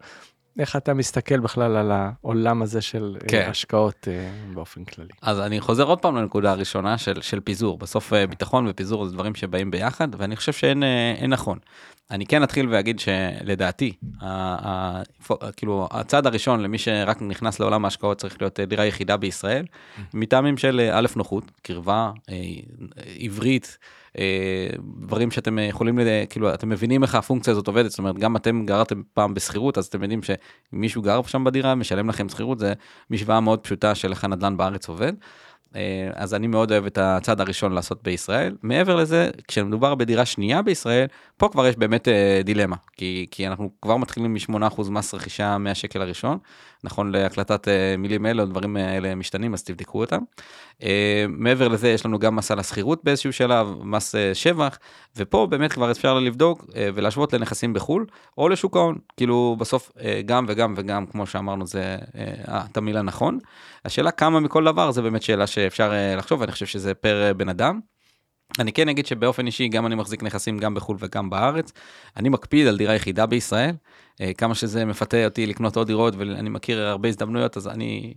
איך 0.59 0.75
אתה 0.75 0.93
מסתכל 0.93 1.39
בכלל 1.39 1.77
על 1.77 1.91
העולם 1.91 2.61
הזה 2.61 2.81
של 2.81 3.17
אה, 3.21 3.27
כן. 3.27 3.47
השקעות 3.49 4.07
אה, 4.07 4.29
באופן 4.53 4.83
כללי? 4.83 5.09
אז 5.21 5.39
אני 5.39 5.61
חוזר 5.61 5.83
עוד 5.83 5.99
פעם 5.99 6.15
לנקודה 6.15 6.51
הראשונה 6.51 6.97
של, 6.97 7.21
של 7.21 7.39
פיזור. 7.39 7.77
בסוף 7.77 8.13
אה, 8.13 8.27
ביטחון 8.27 8.67
ופיזור 8.69 9.05
זה 9.05 9.13
דברים 9.13 9.35
שבאים 9.35 9.71
ביחד, 9.71 10.07
ואני 10.17 10.35
חושב 10.35 10.53
שאין 10.53 10.83
אין 11.17 11.33
נכון. 11.33 11.57
אני 12.11 12.25
כן 12.25 12.43
אתחיל 12.43 12.67
ואגיד 12.69 12.99
שלדעתי, 12.99 13.93
ה, 14.21 14.27
ה, 14.29 15.01
כאילו 15.57 15.87
הצעד 15.91 16.27
הראשון 16.27 16.59
למי 16.59 16.77
שרק 16.77 17.21
נכנס 17.21 17.59
לעולם 17.59 17.85
ההשקעות 17.85 18.17
צריך 18.17 18.41
להיות 18.41 18.59
דירה 18.59 18.85
יחידה 18.85 19.17
בישראל, 19.17 19.65
מטעמים 20.13 20.57
של 20.57 20.89
א' 20.93 21.07
נוחות, 21.15 21.43
קרבה, 21.61 22.11
עברית. 23.19 23.77
אה, 24.19 24.67
דברים 24.99 25.31
שאתם 25.31 25.59
יכולים, 25.59 25.99
ל- 25.99 26.25
כאילו, 26.29 26.53
אתם 26.53 26.69
מבינים 26.69 27.03
איך 27.03 27.15
הפונקציה 27.15 27.51
הזאת 27.51 27.67
עובדת, 27.67 27.89
זאת 27.89 27.99
אומרת, 27.99 28.17
גם 28.17 28.35
אתם 28.35 28.65
גרתם 28.65 29.01
פעם 29.13 29.33
בשכירות, 29.33 29.77
אז 29.77 29.85
אתם 29.85 30.01
יודעים 30.03 30.23
שאם 30.23 30.35
מישהו 30.71 31.01
גר 31.01 31.21
שם 31.23 31.43
בדירה, 31.43 31.75
משלם 31.75 32.09
לכם 32.09 32.29
שכירות, 32.29 32.59
זה 32.59 32.73
משוואה 33.09 33.39
מאוד 33.39 33.59
פשוטה 33.59 33.95
של 33.95 34.11
איך 34.11 34.23
הנדל"ן 34.23 34.57
בארץ 34.57 34.87
עובד. 34.89 35.13
אה, 35.75 36.09
אז 36.15 36.33
אני 36.33 36.47
מאוד 36.47 36.71
אוהב 36.71 36.85
את 36.85 36.97
הצעד 36.97 37.41
הראשון 37.41 37.71
לעשות 37.71 38.03
בישראל. 38.03 38.55
מעבר 38.63 38.95
לזה, 38.95 39.29
כשמדובר 39.47 39.95
בדירה 39.95 40.25
שנייה 40.25 40.61
בישראל, 40.61 41.05
פה 41.37 41.49
כבר 41.49 41.67
יש 41.67 41.75
באמת 41.75 42.07
אה, 42.07 42.41
דילמה, 42.43 42.75
כי, 42.97 43.27
כי 43.31 43.47
אנחנו 43.47 43.69
כבר 43.81 43.97
מתחילים 43.97 44.33
מ-8% 44.33 44.89
מס 44.89 45.13
רכישה 45.13 45.57
מהשקל 45.57 46.01
הראשון, 46.01 46.37
נכון 46.83 47.11
להקלטת 47.11 47.67
אה, 47.67 47.95
מילים 47.97 48.25
אלה, 48.25 48.43
הדברים 48.43 48.77
האלה 48.77 49.15
משתנים, 49.15 49.53
אז 49.53 49.63
תבדקו 49.63 50.01
אותם. 50.01 50.19
מעבר 51.29 51.67
לזה, 51.67 51.89
יש 51.89 52.05
לנו 52.05 52.19
גם 52.19 52.35
מס 52.35 52.51
על 52.51 52.59
השכירות 52.59 53.03
באיזשהו 53.03 53.33
שלב, 53.33 53.67
מס 53.83 54.15
שבח, 54.33 54.77
ופה 55.17 55.47
באמת 55.49 55.73
כבר 55.73 55.91
אפשר 55.91 56.19
לבדוק 56.19 56.65
ולהשוות 56.75 57.33
לנכסים 57.33 57.73
בחו"ל, 57.73 58.05
או 58.37 58.49
לשוק 58.49 58.75
ההון, 58.75 58.97
כאילו 59.17 59.55
בסוף 59.59 59.91
גם 60.25 60.45
וגם 60.47 60.73
וגם, 60.77 61.05
כמו 61.05 61.25
שאמרנו, 61.25 61.67
זה 61.67 61.97
התמהיל 62.47 62.97
הנכון. 62.97 63.39
השאלה 63.85 64.11
כמה 64.11 64.39
מכל 64.39 64.65
דבר 64.65 64.91
זה 64.91 65.01
באמת 65.01 65.21
שאלה 65.21 65.47
שאפשר 65.63 65.91
אה, 65.93 66.15
לחשוב, 66.15 66.41
ואני 66.41 66.51
חושב 66.51 66.65
שזה 66.65 66.93
פר 66.93 67.23
אה, 67.27 67.33
בן 67.33 67.49
אדם. 67.49 67.79
אני 68.59 68.73
כן 68.73 68.89
אגיד 68.89 69.05
שבאופן 69.05 69.45
אישי 69.45 69.67
גם 69.67 69.85
אני 69.85 69.95
מחזיק 69.95 70.23
נכסים 70.23 70.57
גם 70.57 70.73
בחו"ל 70.73 70.97
וגם 70.99 71.29
בארץ. 71.29 71.71
אני 72.17 72.29
מקפיד 72.29 72.67
על 72.67 72.77
דירה 72.77 72.95
יחידה 72.95 73.25
בישראל, 73.25 73.75
אה, 74.21 74.31
כמה 74.37 74.55
שזה 74.55 74.85
מפתה 74.85 75.25
אותי 75.25 75.45
לקנות 75.45 75.77
עוד 75.77 75.87
דירות 75.87 76.15
ואני 76.17 76.49
מכיר 76.49 76.81
הרבה 76.81 77.09
הזדמנויות 77.09 77.57
אז 77.57 77.67
אני 77.67 78.13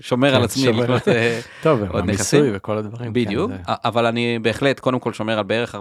שומר 0.00 0.30
כן, 0.30 0.36
על 0.36 0.44
עצמי 0.44 0.62
שומר. 0.64 0.82
לקנות 0.82 1.08
אה, 1.08 1.40
טוב, 1.62 1.80
עוד 1.82 1.90
המיסוי 1.90 2.12
נכסים. 2.40 2.44
וכל 2.56 2.78
הדברים. 2.78 3.12
בדיוק, 3.12 3.50
כן, 3.50 3.56
זה- 3.56 3.72
אבל 3.84 4.06
אני 4.06 4.38
בהחלט 4.42 4.80
קודם 4.80 4.98
כל 4.98 5.12
שומר 5.12 5.38
על 5.38 5.44
בערך 5.44 5.74
40% 5.74 5.78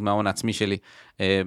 מההון 0.00 0.26
העצמי 0.26 0.52
שלי 0.52 0.76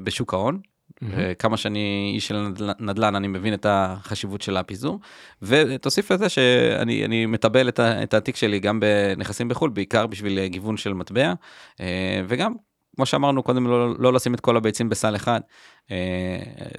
בשוק 0.03 0.33
ההון. 0.33 0.59
מהמם. 1.01 1.33
כמה 1.39 1.57
שאני 1.57 2.11
איש 2.15 2.27
של 2.27 2.37
נדל- 2.37 2.71
נדל"ן 2.79 3.15
אני 3.15 3.27
מבין 3.27 3.53
את 3.53 3.65
החשיבות 3.69 4.41
של 4.41 4.57
הפיזור 4.57 4.99
ותוסיף 5.41 6.11
לזה 6.11 6.29
שאני 6.29 7.05
אני 7.05 7.25
מטבל 7.25 7.69
את, 7.69 7.79
את 7.79 8.13
התיק 8.13 8.35
שלי 8.35 8.59
גם 8.59 8.79
בנכסים 8.79 9.47
בחו"ל 9.47 9.69
בעיקר 9.69 10.07
בשביל 10.07 10.39
אה, 10.39 10.47
גיוון 10.47 10.77
של 10.77 10.93
מטבע. 10.93 11.33
אה, 11.79 12.21
וגם 12.27 12.53
כמו 12.95 13.05
שאמרנו 13.05 13.43
קודם 13.43 13.67
לא, 13.67 13.95
לא 13.99 14.13
לשים 14.13 14.33
את 14.33 14.39
כל 14.39 14.57
הביצים 14.57 14.89
בסל 14.89 15.15
אחד. 15.15 15.39
אה, 15.39 15.41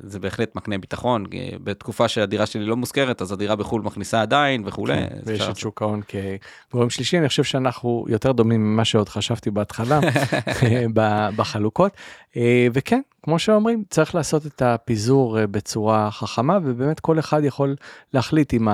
זה 0.02 0.18
בהחלט 0.18 0.56
מקנה 0.56 0.78
ביטחון 0.78 1.26
אה, 1.34 1.48
בתקופה 1.64 2.08
שהדירה 2.08 2.46
שלי 2.46 2.64
לא 2.64 2.76
מוזכרת 2.76 3.22
אז 3.22 3.32
הדירה 3.32 3.56
בחו"ל 3.56 3.82
מכניסה 3.82 4.22
עדיין 4.22 4.62
וכולי. 4.66 4.96
כן, 4.96 5.18
ויש 5.24 5.48
את 5.48 5.56
שוק 5.56 5.82
ההון 5.82 6.00
כגורם 6.08 6.90
שלישי, 6.90 7.18
אני 7.18 7.28
חושב 7.28 7.44
שאנחנו 7.44 8.04
יותר 8.08 8.32
דומים 8.32 8.60
ממה 8.60 8.84
שעוד 8.84 9.08
חשבתי 9.08 9.50
בהתחלה 9.50 10.00
בחלוקות. 11.36 11.92
אה, 12.36 12.66
וכן, 12.72 13.00
כמו 13.22 13.38
שאומרים, 13.38 13.84
צריך 13.90 14.14
לעשות 14.14 14.46
את 14.46 14.62
הפיזור 14.62 15.38
אה, 15.38 15.46
בצורה 15.46 16.10
חכמה, 16.10 16.58
ובאמת 16.64 17.00
כל 17.00 17.18
אחד 17.18 17.44
יכול 17.44 17.76
להחליט 18.14 18.54
אם 18.54 18.68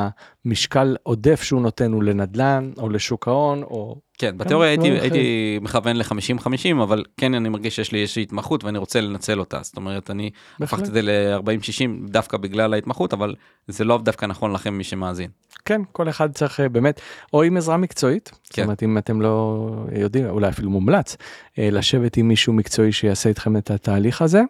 המשקל 0.44 0.96
עודף 1.03 1.42
שהוא 1.42 1.62
נותן 1.62 1.92
הוא 1.92 2.03
לנדל"ן 2.03 2.70
או 2.79 2.88
לשוק 2.88 3.29
ההון, 3.29 3.62
או 3.62 3.96
כן, 4.18 4.38
בתיאוריה 4.38 4.70
הייתי, 4.70 4.88
הייתי 4.88 5.59
מכוון 5.62 5.96
ל-50-50, 5.96 6.83
אבל 6.83 7.05
כן 7.16 7.35
אני 7.35 7.49
מרגיש 7.49 7.77
שיש 7.77 7.92
לי 7.92 8.03
איזושהי 8.03 8.22
התמחות 8.22 8.64
ואני 8.64 8.79
רוצה 8.79 9.01
לנצל 9.01 9.40
אותה. 9.40 9.59
זאת 9.62 9.77
אומרת, 9.77 10.11
אני 10.11 10.25
בהחלט. 10.58 10.78
הפכתי 10.78 10.88
את 10.88 10.94
זה 10.94 11.02
ל-40-60 11.02 12.10
דווקא 12.10 12.36
בגלל 12.36 12.74
ההתמחות, 12.74 13.12
אבל 13.12 13.34
זה 13.68 13.84
לא 13.84 13.98
דווקא 13.98 14.26
נכון 14.26 14.52
לכם 14.52 14.74
מי 14.74 14.84
שמאזין. 14.84 15.30
כן, 15.64 15.80
כל 15.92 16.08
אחד 16.08 16.32
צריך 16.32 16.60
אה, 16.60 16.68
באמת, 16.68 17.00
או 17.32 17.42
עם 17.42 17.56
עזרה 17.56 17.76
מקצועית, 17.76 18.30
זאת 18.44 18.52
כן. 18.52 18.62
אומרת, 18.62 18.82
אם 18.82 18.98
אתם 18.98 19.20
לא 19.20 19.68
יודעים, 19.92 20.28
אולי 20.28 20.48
אפילו 20.48 20.70
מומלץ, 20.70 21.16
אה, 21.58 21.68
לשבת 21.72 22.16
עם 22.16 22.28
מישהו 22.28 22.52
מקצועי 22.52 22.92
שיעשה 22.92 23.28
איתכם 23.28 23.56
את 23.56 23.70
התהליך 23.70 24.22
הזה. 24.22 24.42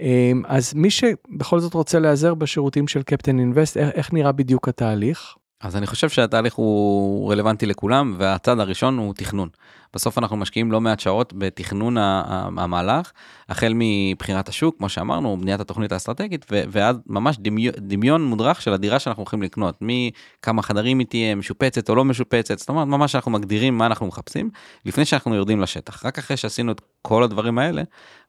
אה, 0.00 0.32
אז 0.46 0.74
מי 0.74 0.90
שבכל 0.90 1.60
זאת 1.60 1.74
רוצה 1.74 1.98
להיעזר 1.98 2.34
בשירותים 2.34 2.88
של 2.88 3.02
קפטן 3.02 3.38
אינבסט, 3.38 3.76
איך, 3.76 4.12
נראה 4.12 4.32
בדיוק 4.32 4.68
התהליך? 4.68 5.34
אז 5.60 5.76
אני 5.76 5.86
חושב 5.86 6.08
שהתהליך 6.08 6.54
הוא 6.54 7.32
רלוונטי 7.32 7.66
לכולם, 7.66 8.14
והצעד 8.18 8.60
הראשון 8.60 8.98
הוא 8.98 9.14
תכנון. 9.14 9.48
בסוף 9.96 10.18
אנחנו 10.18 10.36
משקיעים 10.36 10.72
לא 10.72 10.80
מעט 10.80 11.00
שעות 11.00 11.32
בתכנון 11.36 11.96
המהלך, 11.98 13.12
החל 13.48 13.72
מבחירת 13.74 14.48
השוק, 14.48 14.78
כמו 14.78 14.88
שאמרנו, 14.88 15.36
בניית 15.40 15.60
התוכנית 15.60 15.92
האסטרטגית, 15.92 16.46
ו- 16.50 16.62
ועד 16.68 17.00
ממש 17.06 17.36
דמיון, 17.38 17.74
דמיון 17.78 18.24
מודרך 18.24 18.62
של 18.62 18.72
הדירה 18.72 18.98
שאנחנו 18.98 19.20
הולכים 19.20 19.42
לקנות, 19.42 19.78
מכמה 19.80 20.62
חדרים 20.62 20.98
היא 20.98 21.06
תהיה, 21.06 21.34
משופצת 21.34 21.90
או 21.90 21.94
לא 21.94 22.04
משופצת, 22.04 22.58
זאת 22.58 22.68
אומרת, 22.68 22.86
ממש 22.86 23.14
אנחנו 23.14 23.30
מגדירים 23.30 23.78
מה 23.78 23.86
אנחנו 23.86 24.06
מחפשים, 24.06 24.50
לפני 24.84 25.04
שאנחנו 25.04 25.34
יורדים 25.34 25.60
לשטח. 25.60 26.06
רק 26.06 26.18
אחרי 26.18 26.36
שעשינו 26.36 26.72
את 26.72 26.80
כל 27.02 27.22
הדברים 27.22 27.58
האלה, 27.58 27.82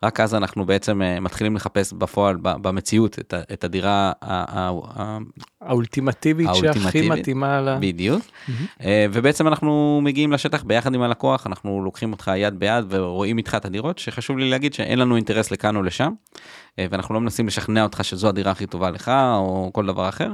רק 0.03 0.19
אז 0.19 0.35
אנחנו 0.35 0.65
בעצם 0.65 1.01
אה, 1.01 1.19
מתחילים 1.19 1.55
לחפש 1.55 1.93
בפועל, 1.93 2.37
במציאות, 2.41 3.19
את, 3.53 3.63
הדירה 3.63 4.11
האולטימטיבית 5.61 6.49
שהכי 6.53 7.09
מתאימה 7.09 7.61
ל... 7.61 7.77
בדיוק. 7.79 8.21
אה, 8.83 9.05
ובעצם 9.11 9.47
אנחנו 9.47 9.99
מגיעים 10.03 10.31
לשטח 10.31 10.63
ביחד 10.63 10.93
עם 10.93 11.01
הלקוח, 11.01 11.47
אנחנו 11.57 11.83
לוקחים 11.83 12.11
אותך 12.11 12.31
יד 12.35 12.59
ביד 12.59 12.85
ורואים 12.89 13.37
איתך 13.37 13.55
את 13.55 13.65
הדירות, 13.65 13.97
שחשוב 13.99 14.37
לי 14.37 14.49
להגיד 14.49 14.73
שאין 14.73 14.99
לנו 14.99 15.15
אינטרס 15.15 15.51
לכאן 15.51 15.75
או 15.75 15.83
לשם, 15.83 16.11
אה, 16.79 16.85
ואנחנו 16.91 17.13
לא 17.15 17.21
מנסים 17.21 17.47
לשכנע 17.47 17.83
אותך 17.83 18.03
שזו 18.03 18.27
הדירה 18.29 18.51
הכי 18.51 18.65
טובה 18.65 18.89
לך 18.89 19.11
או 19.35 19.69
כל 19.73 19.85
דבר 19.85 20.09
אחר. 20.09 20.31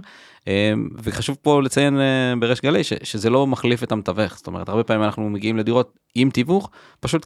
אה, 0.47 0.73
וחשוב 1.03 1.37
פה 1.41 1.61
לציין 1.61 1.99
אה, 1.99 2.33
בריש 2.39 2.61
גלי 2.61 2.83
ש- 2.83 2.93
שזה 3.03 3.29
לא 3.29 3.47
מחליף 3.47 3.83
את 3.83 3.91
המתווך, 3.91 4.37
זאת 4.37 4.47
אומרת 4.47 4.69
הרבה 4.69 4.83
פעמים 4.83 5.03
אנחנו 5.03 5.29
מגיעים 5.29 5.57
לדירות 5.57 5.93
עם 6.15 6.29
תיווך, 6.29 6.69
פשוט 6.99 7.25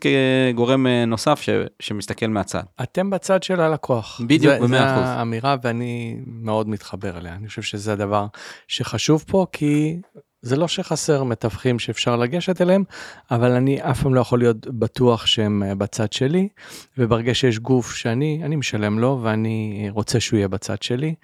כגורם 0.52 0.88
נוסף 0.88 1.42
ש- 1.42 1.50
שמסתכל 1.80 2.28
מהצד. 2.28 2.64
אתם 2.84 3.10
בצד 3.10 3.44
של 3.44 3.62
הלקוח. 3.62 4.22
בדיוק, 4.28 4.54
במאה 4.62 4.94
אחוז. 4.94 5.04
זה 5.08 5.10
האמירה 5.14 5.56
ואני 5.64 6.18
מאוד 6.28 6.70
מתחבר 6.70 7.18
אליה. 7.18 7.34
אני 7.34 7.48
חושב 7.48 7.62
שזה 7.62 7.94
הדבר 7.94 8.26
שחשוב 8.68 9.24
פה, 9.28 9.46
כי 9.52 9.98
זה 10.42 10.56
לא 10.56 10.68
שחסר 10.68 11.24
מתווכים 11.24 11.80
שאפשר 11.80 12.16
לגשת 12.16 12.62
אליהם, 12.62 12.84
אבל 13.32 13.52
אני 13.52 13.82
אף 13.82 14.02
פעם 14.02 14.14
לא 14.14 14.22
יכול 14.22 14.40
להיות 14.40 14.68
בטוח 14.68 15.26
שהם 15.26 15.64
אה, 15.64 15.76
בצד 15.76 16.14
שלי, 16.14 16.50
וברגע 16.98 17.34
שיש 17.34 17.60
גוף 17.60 17.96
שאני, 17.96 18.42
אני 18.44 18.56
משלם 18.56 19.00
לו 19.00 19.20
ואני 19.24 19.88
רוצה 19.92 20.20
שהוא 20.20 20.38
יהיה 20.38 20.48
בצד 20.48 20.82
שלי, 20.82 21.16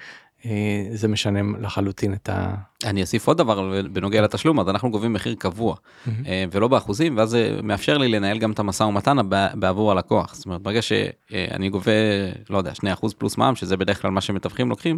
אה, 0.45 0.85
זה 0.93 1.07
משנה 1.07 1.39
לחלוטין 1.59 2.13
את 2.13 2.29
ה... 2.29 2.55
אני 2.83 3.01
אוסיף 3.01 3.27
עוד 3.27 3.37
דבר 3.37 3.81
בנוגע 3.91 4.21
לתשלום, 4.21 4.59
אז 4.59 4.69
אנחנו 4.69 4.91
גובים 4.91 5.13
מחיר 5.13 5.35
קבוע 5.35 5.75
אה, 6.07 6.45
ולא 6.51 6.67
באחוזים, 6.67 7.17
ואז 7.17 7.29
זה 7.29 7.59
מאפשר 7.63 7.97
לי 7.97 8.07
לנהל 8.07 8.37
גם 8.37 8.51
את 8.51 8.59
המשא 8.59 8.83
ומתן 8.83 9.17
בעבור 9.53 9.91
הלקוח. 9.91 10.35
זאת 10.35 10.45
אומרת, 10.45 10.61
ברגע 10.61 10.81
שאני 10.81 11.69
גובה, 11.69 11.91
לא 12.49 12.57
יודע, 12.57 12.71
2% 12.71 13.07
פלוס 13.17 13.37
מע"מ, 13.37 13.55
שזה 13.55 13.77
בדרך 13.77 14.01
כלל 14.01 14.11
מה 14.11 14.21
שמתווכים 14.21 14.69
לוקחים, 14.69 14.97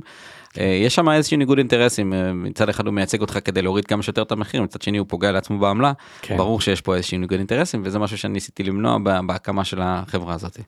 אה, 0.59 0.65
יש 0.65 0.95
שם 0.95 1.09
איזשהו 1.09 1.37
ניגוד 1.37 1.57
אינטרסים, 1.57 2.13
אה, 2.13 2.33
מצד 2.33 2.69
אחד 2.69 2.85
הוא 2.85 2.93
מייצג 2.93 3.21
אותך 3.21 3.39
כדי 3.45 3.61
להוריד 3.61 3.85
כמה 3.85 4.03
שיותר 4.03 4.21
את 4.21 4.31
המחיר, 4.31 4.61
מצד 4.61 4.81
שני 4.81 4.97
הוא 4.97 5.07
פוגע 5.09 5.31
לעצמו 5.31 5.59
בעמלה, 5.59 5.91
כן. 6.21 6.37
ברור 6.37 6.61
שיש 6.61 6.81
פה 6.81 6.95
איזשהו 6.95 7.17
ניגוד 7.17 7.37
אינטרסים, 7.37 7.81
וזה 7.85 7.99
משהו 7.99 8.17
שאני 8.17 8.33
ניסיתי 8.33 8.63
למנוע 8.63 8.97
בהקמה 9.27 9.63
של 9.63 9.79
החברה 9.81 10.33
הזאת. 10.33 10.59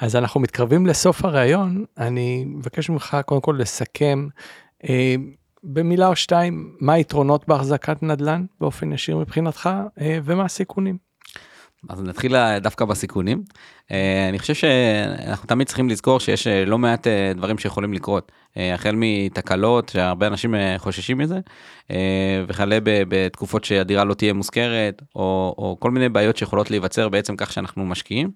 אז 0.00 0.16
אנחנו 0.16 0.40
מתקרבים 0.40 0.86
לסוף 0.86 1.24
הראיון, 1.24 1.84
אני 1.98 2.44
מבקש 2.46 2.90
ממך 2.90 3.16
קודם 3.26 3.40
כל 3.40 3.56
לסכם 3.58 4.28
במילה 5.64 6.06
או 6.06 6.16
שתיים, 6.16 6.76
מה 6.80 6.92
היתרונות 6.92 7.48
בהחזקת 7.48 8.02
נדל"ן 8.02 8.44
באופן 8.60 8.92
ישיר 8.92 9.16
מבחינתך, 9.16 9.70
אה, 10.00 10.18
ומה 10.24 10.44
הסיכונים. 10.44 11.10
אז 11.88 12.02
נתחיל 12.02 12.58
דווקא 12.58 12.84
בסיכונים. 12.84 13.42
אה, 13.92 14.28
אני 14.28 14.38
חושב 14.38 14.54
שאנחנו 14.54 15.46
תמיד 15.46 15.66
צריכים 15.66 15.88
לזכור 15.88 16.20
שיש 16.20 16.46
אה, 16.46 16.64
לא 16.64 16.78
מעט 16.78 17.06
אה, 17.06 17.32
דברים 17.36 17.58
שיכולים 17.58 17.92
לקרות, 17.92 18.32
אה, 18.56 18.74
החל 18.74 18.94
מתקלות 18.96 19.88
שהרבה 19.88 20.26
אנשים 20.26 20.54
אה, 20.54 20.74
חוששים 20.78 21.18
מזה, 21.18 21.34
אה, 21.34 21.40
וכלה 22.48 22.78
ב- 22.80 23.02
בתקופות 23.08 23.64
שהדירה 23.64 24.04
לא 24.04 24.14
תהיה 24.14 24.32
מושכרת, 24.32 25.02
או, 25.16 25.54
או 25.58 25.76
כל 25.80 25.90
מיני 25.90 26.08
בעיות 26.08 26.36
שיכולות 26.36 26.70
להיווצר 26.70 27.08
בעצם 27.08 27.36
כך 27.36 27.52
שאנחנו 27.52 27.86
משקיעים. 27.86 28.30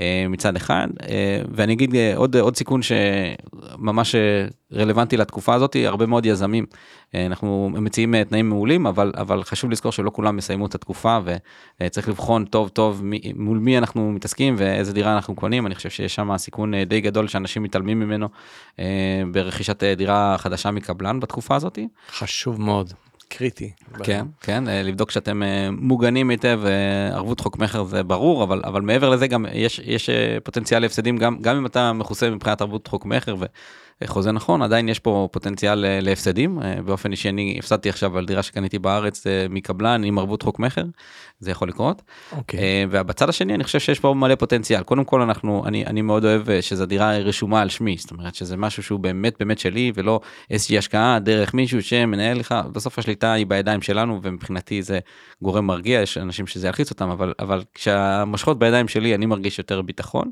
אה, 0.00 0.26
מצד 0.28 0.56
אחד 0.56 0.88
אה, 1.08 1.42
ואני 1.54 1.72
אגיד 1.72 1.94
אה, 1.94 2.12
עוד 2.16 2.36
עוד 2.36 2.56
סיכון 2.56 2.80
שממש 2.82 4.14
אה, 4.14 4.46
רלוונטי 4.72 5.16
לתקופה 5.16 5.54
הזאת 5.54 5.76
הרבה 5.84 6.06
מאוד 6.06 6.26
יזמים 6.26 6.66
אה, 7.14 7.26
אנחנו 7.26 7.70
מציעים 7.74 8.14
אה, 8.14 8.24
תנאים 8.24 8.48
מעולים 8.48 8.86
אבל 8.86 9.12
אבל 9.16 9.42
חשוב 9.42 9.70
לזכור 9.70 9.92
שלא 9.92 10.10
כולם 10.14 10.38
יסיימו 10.38 10.66
את 10.66 10.74
התקופה 10.74 11.18
וצריך 11.80 12.08
לבחון 12.08 12.44
טוב 12.44 12.68
טוב 12.68 13.02
מול 13.36 13.58
מי 13.58 13.78
אנחנו 13.78 14.12
מתעסקים 14.12 14.54
ואיזה 14.58 14.92
דירה 14.92 15.14
אנחנו 15.14 15.34
קונים 15.34 15.66
אני 15.66 15.74
חושב 15.74 15.90
שיש 15.90 16.14
שם 16.14 16.36
סיכון 16.36 16.74
אה, 16.74 16.84
די 16.84 17.00
גדול 17.00 17.28
שאנשים 17.28 17.62
מתעלמים 17.62 18.00
ממנו 18.00 18.28
אה, 18.78 19.22
ברכישת 19.32 19.82
אה, 19.82 19.94
דירה 19.94 20.36
חדשה 20.38 20.70
מקבלן 20.70 21.20
בתקופה 21.20 21.56
הזאת. 21.56 21.78
חשוב 22.10 22.60
מאוד, 22.60 22.89
קריטי. 23.30 23.70
כן, 24.02 24.26
כן, 24.40 24.68
אה, 24.68 24.82
לבדוק 24.82 25.10
שאתם 25.10 25.42
אה, 25.42 25.68
מוגנים 25.70 26.30
היטב, 26.30 26.60
אה, 26.64 27.16
ערבות 27.16 27.40
חוק 27.40 27.58
מכר 27.58 27.84
זה 27.84 28.02
ברור, 28.02 28.42
אבל, 28.44 28.62
אבל 28.64 28.80
מעבר 28.82 29.08
לזה 29.08 29.26
גם 29.26 29.46
יש, 29.52 29.80
יש 29.84 30.10
פוטנציאל 30.44 30.82
להפסדים, 30.82 31.16
גם, 31.16 31.38
גם 31.40 31.56
אם 31.56 31.66
אתה 31.66 31.92
מכוסה 31.92 32.30
מבחינת 32.30 32.60
ערבות 32.60 32.86
חוק 32.86 33.06
מכר 33.06 33.34
וחוזה 34.02 34.32
נכון, 34.32 34.62
עדיין 34.62 34.88
יש 34.88 34.98
פה 34.98 35.28
פוטנציאל 35.32 35.84
אה, 35.84 36.00
להפסדים. 36.00 36.62
אה, 36.62 36.82
באופן 36.82 37.12
אישי 37.12 37.28
אני 37.28 37.56
הפסדתי 37.58 37.88
עכשיו 37.88 38.18
על 38.18 38.26
דירה 38.26 38.42
שקניתי 38.42 38.78
בארץ 38.78 39.26
אה, 39.26 39.46
מקבלן 39.50 40.04
עם 40.04 40.18
ערבות 40.18 40.42
חוק 40.42 40.58
מכר, 40.58 40.84
זה 41.40 41.50
יכול 41.50 41.68
לקרות. 41.68 42.02
אוקיי. 42.32 42.60
אה, 42.60 42.84
ובצד 42.90 43.28
השני 43.28 43.54
אני 43.54 43.64
חושב 43.64 43.78
שיש 43.78 44.00
פה 44.00 44.14
מלא 44.14 44.34
פוטנציאל 44.34 44.82
קודם 44.82 45.04
כל 45.04 45.20
אנחנו 45.22 45.62
אני 45.66 45.86
אני 45.86 46.02
מאוד 46.02 46.24
אוהב 46.24 46.60
שזו 46.60 46.86
דירה 46.86 47.18
רשומה 47.18 47.60
על 47.60 47.68
שמי 47.68 47.96
זאת 47.98 48.10
אומרת 48.10 48.34
שזה 48.34 48.56
משהו 48.56 48.82
שהוא 48.82 49.00
באמת 49.00 49.34
באמת 49.40 49.58
שלי 49.58 49.92
ולא 49.94 50.20
איזושהי 50.50 50.78
השקעה 50.78 51.18
דרך 51.18 51.54
מישהו 51.54 51.82
שמנהל 51.82 52.38
לך 52.38 52.54
בסוף 52.72 52.98
השליטה 52.98 53.32
היא 53.32 53.46
בידיים 53.46 53.82
שלנו 53.82 54.20
ומבחינתי 54.22 54.82
זה 54.82 54.98
גורם 55.42 55.66
מרגיע 55.66 56.00
יש 56.00 56.18
אנשים 56.18 56.46
שזה 56.46 56.66
ילחיץ 56.66 56.90
אותם 56.90 57.10
אבל 57.10 57.32
אבל 57.38 57.62
כשהמושכות 57.74 58.58
בידיים 58.58 58.88
שלי 58.88 59.14
אני 59.14 59.26
מרגיש 59.26 59.58
יותר 59.58 59.82
ביטחון. 59.82 60.30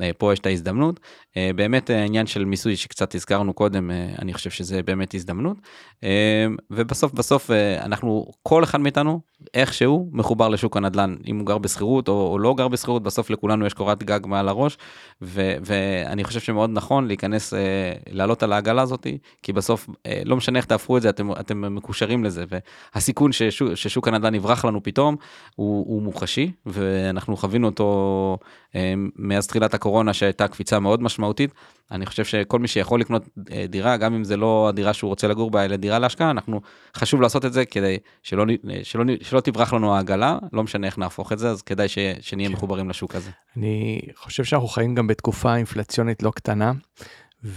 אה, 0.00 0.10
פה 0.18 0.32
יש 0.32 0.38
את 0.38 0.46
ההזדמנות. 0.46 1.00
אה, 1.36 1.50
באמת 1.56 1.90
אה, 1.90 2.00
העניין 2.00 2.26
של 2.26 2.44
מיסוי 2.44 2.76
שקצת 2.76 3.14
הזכרנו 3.14 3.52
קודם 3.52 3.90
אה, 3.90 4.14
אני 4.18 4.34
חושב 4.34 4.50
שזה 4.50 4.82
באמת 4.82 5.14
הזדמנות. 5.14 5.56
אה, 6.04 6.46
ובסוף 6.70 7.12
בסוף 7.12 7.50
אה, 7.50 7.84
אנחנו 7.84 8.26
כל 8.42 8.64
אחד 8.64 8.80
מאיתנו 8.80 9.20
איכשהו 9.54 10.08
מחובר 10.12 10.48
לשוק 10.48 10.76
הנדל"ן. 10.76 11.16
אם 11.26 11.38
הוא 11.38 11.46
גר 11.46 11.58
בשכירות 11.58 12.08
או, 12.08 12.28
או 12.32 12.38
לא 12.38 12.54
גר 12.54 12.68
בשכירות 12.68 13.02
בסוף 13.02 13.30
לכולנו 13.30 13.66
יש 13.66 13.74
קורת 13.74 14.02
גג 14.02 14.20
מעל 14.26 14.48
הראש. 14.48 14.78
ו, 15.22 15.54
ואני 15.64 16.24
חושב 16.24 16.40
שמאוד 16.40 16.70
נכון 16.72 17.06
להיכנס 17.06 17.54
אה, 17.54 17.92
לעלות 18.10 18.42
על 18.42 18.52
העגלה 18.52 18.82
הזאת 18.82 19.06
כי 19.42 19.52
בסוף 19.52 19.88
אה, 20.06 20.22
לא 20.24 20.36
משנה 20.36 20.58
איך 20.58 20.66
תהפכו 20.66 20.96
את 20.96 21.02
זה 21.02 21.08
אתם 21.08 21.32
אתם 21.32 21.74
מקושרים 21.74 22.24
לזה. 22.24 22.44
והסיכון 22.48 23.32
ששוק, 23.32 23.74
ששוק 23.74 24.08
הנדל"ן 24.08 24.34
יברח 24.34 24.64
לנו 24.64 24.82
פתאום 24.82 25.16
הוא, 25.56 25.86
הוא 25.88 26.02
מוחשי 26.02 26.52
ואנחנו 26.66 27.36
חווינו 27.36 27.66
אותו 27.66 28.38
אה, 28.74 28.94
מאז 29.16 29.46
תחילת 29.46 29.74
הקורונה 29.74 29.87
שהייתה 30.12 30.48
קפיצה 30.48 30.78
מאוד 30.78 31.02
משמעותית. 31.02 31.50
אני 31.90 32.06
חושב 32.06 32.24
שכל 32.24 32.58
מי 32.58 32.68
שיכול 32.68 33.00
לקנות 33.00 33.22
אה, 33.52 33.64
דירה 33.68 33.96
גם 33.96 34.14
אם 34.14 34.24
זה 34.24 34.36
לא 34.36 34.68
הדירה 34.68 34.92
שהוא 34.92 35.08
רוצה 35.08 35.28
לגור 35.28 35.50
בה 35.50 35.64
אלא 35.64 35.76
דירה 35.76 35.98
להשקעה 35.98 36.30
אנחנו 36.30 36.60
חשוב 36.96 37.20
לעשות 37.20 37.44
את 37.44 37.52
זה 37.52 37.64
כדי 37.64 37.96
שלא, 38.22 38.44
אה, 38.70 38.80
שלא, 38.82 39.04
נ- 39.04 39.24
שלא 39.24 39.40
תברח 39.40 39.72
לנו 39.72 39.94
העגלה 39.94 40.38
לא 40.52 40.62
משנה 40.62 40.86
איך 40.86 40.98
נהפוך 40.98 41.32
את 41.32 41.38
זה 41.38 41.50
אז 41.50 41.62
כדאי 41.62 41.88
ש, 41.88 41.98
שנהיה 42.20 42.48
כן. 42.48 42.54
מחוברים 42.54 42.90
לשוק 42.90 43.14
הזה. 43.14 43.30
אני 43.56 44.00
חושב 44.16 44.44
שאנחנו 44.44 44.68
חיים 44.68 44.94
גם 44.94 45.06
בתקופה 45.06 45.56
אינפלציונית 45.56 46.22
לא 46.22 46.30
קטנה, 46.30 46.72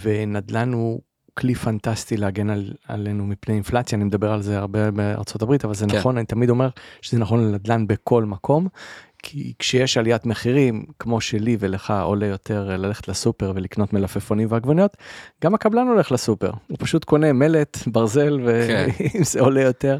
ונדל"ן 0.01 0.73
הוא 0.73 1.01
כלי 1.33 1.55
פנטסטי 1.55 2.17
להגן 2.17 2.49
על, 2.49 2.73
עלינו 2.87 3.27
מפני 3.27 3.55
אינפלציה, 3.55 3.95
אני 3.95 4.05
מדבר 4.05 4.31
על 4.31 4.41
זה 4.41 4.57
הרבה 4.57 4.91
בארצות 4.91 5.41
הברית, 5.41 5.65
אבל 5.65 5.73
זה 5.73 5.85
כן. 5.89 5.97
נכון, 5.97 6.17
אני 6.17 6.25
תמיד 6.25 6.49
אומר 6.49 6.69
שזה 7.01 7.19
נכון 7.19 7.39
לנדל"ן 7.43 7.87
בכל 7.87 8.25
מקום, 8.25 8.67
כי 9.23 9.53
כשיש 9.59 9.97
עליית 9.97 10.25
מחירים, 10.25 10.85
כמו 10.99 11.21
שלי 11.21 11.57
ולך 11.59 11.93
עולה 12.03 12.25
יותר 12.25 12.77
ללכת 12.77 13.07
לסופר 13.07 13.51
ולקנות 13.55 13.93
מלפפונים 13.93 14.47
ועגבניות, 14.51 14.97
גם 15.43 15.53
הקבלן 15.53 15.87
הולך 15.87 16.11
לסופר, 16.11 16.51
הוא 16.67 16.77
פשוט 16.79 17.03
קונה 17.03 17.33
מלט, 17.33 17.77
ברזל, 17.87 18.39
כן. 18.67 18.87
ואם 18.99 19.23
זה 19.31 19.41
עולה 19.41 19.61
יותר, 19.61 19.97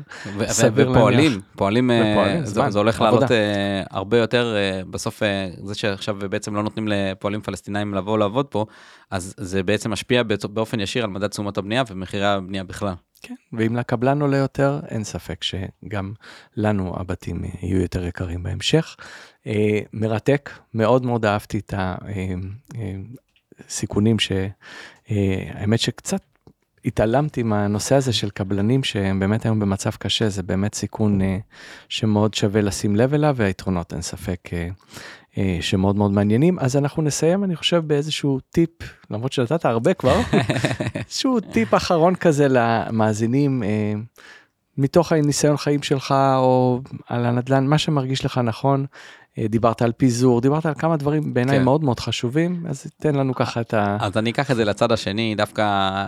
סביר 0.48 0.92
ופועלים, 0.92 1.32
להניח. 1.32 1.46
פועלים, 1.56 1.92
אה, 1.92 2.12
ופועלים, 2.12 2.46
זה, 2.46 2.62
זה 2.70 2.80
הולך 2.80 3.02
עבודה. 3.02 3.16
לעלות 3.16 3.32
אה, 3.32 3.84
הרבה 3.90 4.18
יותר, 4.18 4.56
אה, 4.56 4.82
בסוף 4.90 5.24
אה, 5.24 5.50
זה 5.64 5.76
שעכשיו 5.76 6.16
בעצם 6.30 6.56
לא 6.56 6.64
נותנים 6.64 6.88
לפועלים 6.88 7.42
פלסטינאים 7.42 7.94
לבוא 7.94 8.18
לעבוד 8.18 8.46
פה, 8.46 8.66
אז 9.12 9.34
זה 9.38 9.64
בעצם 9.64 9.92
משפיע 9.92 10.24
באופן 10.44 10.80
ישיר 10.80 11.04
על 11.04 11.10
מדד 11.10 11.28
תשומות 11.28 11.58
הבנייה 11.58 11.84
ומחירי 11.90 12.26
הבנייה 12.26 12.64
בכלל. 12.64 12.94
כן, 13.22 13.36
ואם 13.54 13.76
לקבלן 13.76 14.22
עולה 14.22 14.38
יותר, 14.38 14.80
אין 14.88 15.04
ספק 15.04 15.44
שגם 15.44 16.14
לנו 16.58 17.00
הבתים 17.00 17.46
אה, 17.46 17.50
יהיו 17.62 17.82
יותר 17.82 18.06
יקרים 18.06 18.44
בהמשך. 18.44 18.96
אה, 19.48 19.80
מרתק, 19.94 20.50
מאוד 20.74 21.06
מאוד 21.06 21.26
אהבתי 21.26 21.60
את 21.60 21.74
הסיכונים 23.68 24.18
שהאמת 24.20 25.80
שקצת 25.80 26.22
התעלמתי 26.86 27.44
מהנושא 27.44 27.96
הזה 27.96 28.14
של 28.14 28.30
קבלנים 28.30 28.84
שהם 28.84 29.20
באמת 29.20 29.46
היום 29.46 29.60
במצב 29.60 29.90
קשה, 29.90 30.30
זה 30.30 30.44
באמת 30.44 30.76
סיכון 30.76 31.22
אה, 31.22 31.38
שמאוד 31.90 32.34
שווה 32.34 32.62
לשים 32.62 32.96
לב 32.96 33.14
אליו, 33.14 33.36
והיתרונות 33.38 33.94
אין 33.94 34.02
ספק 34.02 34.50
אה, 34.54 34.60
אה, 34.60 34.70
שמאוד 35.62 35.96
מאוד 35.96 36.12
מעניינים. 36.12 36.60
אז 36.60 36.78
אנחנו 36.78 37.04
נסיים, 37.04 37.44
אני 37.44 37.56
חושב, 37.56 37.84
באיזשהו 37.88 38.40
טיפ, 38.50 38.70
למרות 39.10 39.34
שנתת 39.34 39.66
הרבה 39.66 39.94
כבר, 39.94 40.20
איזשהו 40.96 41.40
טיפ 41.40 41.74
אחרון 41.74 42.16
כזה 42.16 42.48
למאזינים, 42.50 43.64
אה, 43.64 43.94
מתוך 44.78 45.12
הניסיון 45.12 45.58
חיים 45.58 45.84
שלך 45.84 46.16
או 46.38 46.82
על 47.08 47.26
הנדל"ן, 47.26 47.68
מה 47.68 47.78
שמרגיש 47.78 48.26
לך 48.26 48.38
נכון. 48.38 48.86
אה, 49.38 49.48
דיברת 49.48 49.82
על 49.82 49.92
פיזור, 49.92 50.42
דיברת 50.42 50.66
על 50.66 50.74
כמה 50.74 50.98
דברים 50.98 51.34
בעיניי 51.34 51.58
כן. 51.58 51.64
מאוד 51.64 51.84
מאוד 51.84 52.00
חשובים, 52.00 52.66
אז 52.70 52.86
תן 52.98 53.16
לנו 53.16 53.36
ככה 53.36 53.62
את 53.62 53.74
ה... 53.74 53.98
אז 54.00 54.18
אני 54.18 54.32
אקח 54.32 54.52
את 54.52 54.56
זה 54.56 54.66
לצד 54.66 54.92
השני, 54.92 55.36
דווקא 55.36 56.06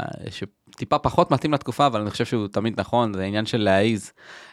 שטיפה 0.74 0.98
פחות 0.98 1.32
מתאים 1.32 1.54
לתקופה, 1.54 1.86
אבל 1.86 2.02
אני 2.02 2.10
חושב 2.10 2.26
שהוא 2.26 2.48
תמיד 2.48 2.80
נכון, 2.80 3.14
זה 3.14 3.24
עניין 3.24 3.46
של 3.46 3.58
להעיז, 3.58 4.12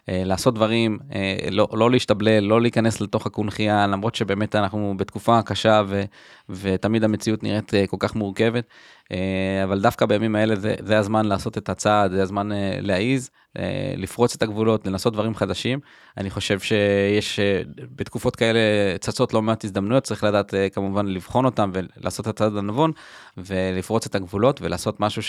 אה, 0.08 0.22
לעשות 0.24 0.54
דברים, 0.54 0.98
אה, 1.14 1.36
לא, 1.50 1.68
לא 1.72 1.90
להשתבלל, 1.90 2.44
לא 2.44 2.60
להיכנס 2.60 3.00
לתוך 3.00 3.26
הקונכייה, 3.26 3.86
למרות 3.86 4.14
שבאמת 4.14 4.56
אנחנו 4.56 4.94
בתקופה 4.96 5.42
קשה 5.42 5.82
ו, 5.86 6.02
ותמיד 6.48 7.04
המציאות 7.04 7.42
נראית 7.42 7.74
אה, 7.74 7.86
כל 7.86 7.96
כך 8.00 8.14
מורכבת, 8.14 8.64
אה, 9.12 9.64
אבל 9.64 9.80
דווקא 9.80 10.06
בימים 10.06 10.36
האלה 10.36 10.56
זה, 10.56 10.74
זה 10.80 10.98
הזמן 10.98 11.26
לעשות 11.26 11.58
את 11.58 11.68
הצעד, 11.68 12.10
זה 12.10 12.22
הזמן 12.22 12.52
אה, 12.52 12.78
להעיז, 12.80 13.30
אה, 13.58 13.92
לפרוץ 13.96 14.34
את 14.34 14.42
הגבולות, 14.42 14.86
לנסות 14.86 15.12
דברים 15.12 15.34
חדשים. 15.34 15.80
אני 16.16 16.30
חושב 16.30 16.60
שיש 16.60 17.40
אה, 17.40 17.62
בתקופות 17.76 18.36
כאלה 18.36 18.58
צצות 19.00 19.34
לא 19.34 19.42
מעט 19.42 19.64
הזדמנויות, 19.64 20.04
צריך 20.04 20.24
לדעת 20.24 20.54
אה, 20.54 20.68
כמובן 20.68 21.06
לבחון 21.06 21.44
אותם 21.44 21.70
ולעשות 21.74 22.28
את 22.28 22.30
הצעד 22.30 22.56
הנבון 22.56 22.92
ולפרוץ 23.36 24.06
את 24.06 24.14
הגבולות 24.14 24.62
ולעשות 24.62 25.00
משהו 25.00 25.22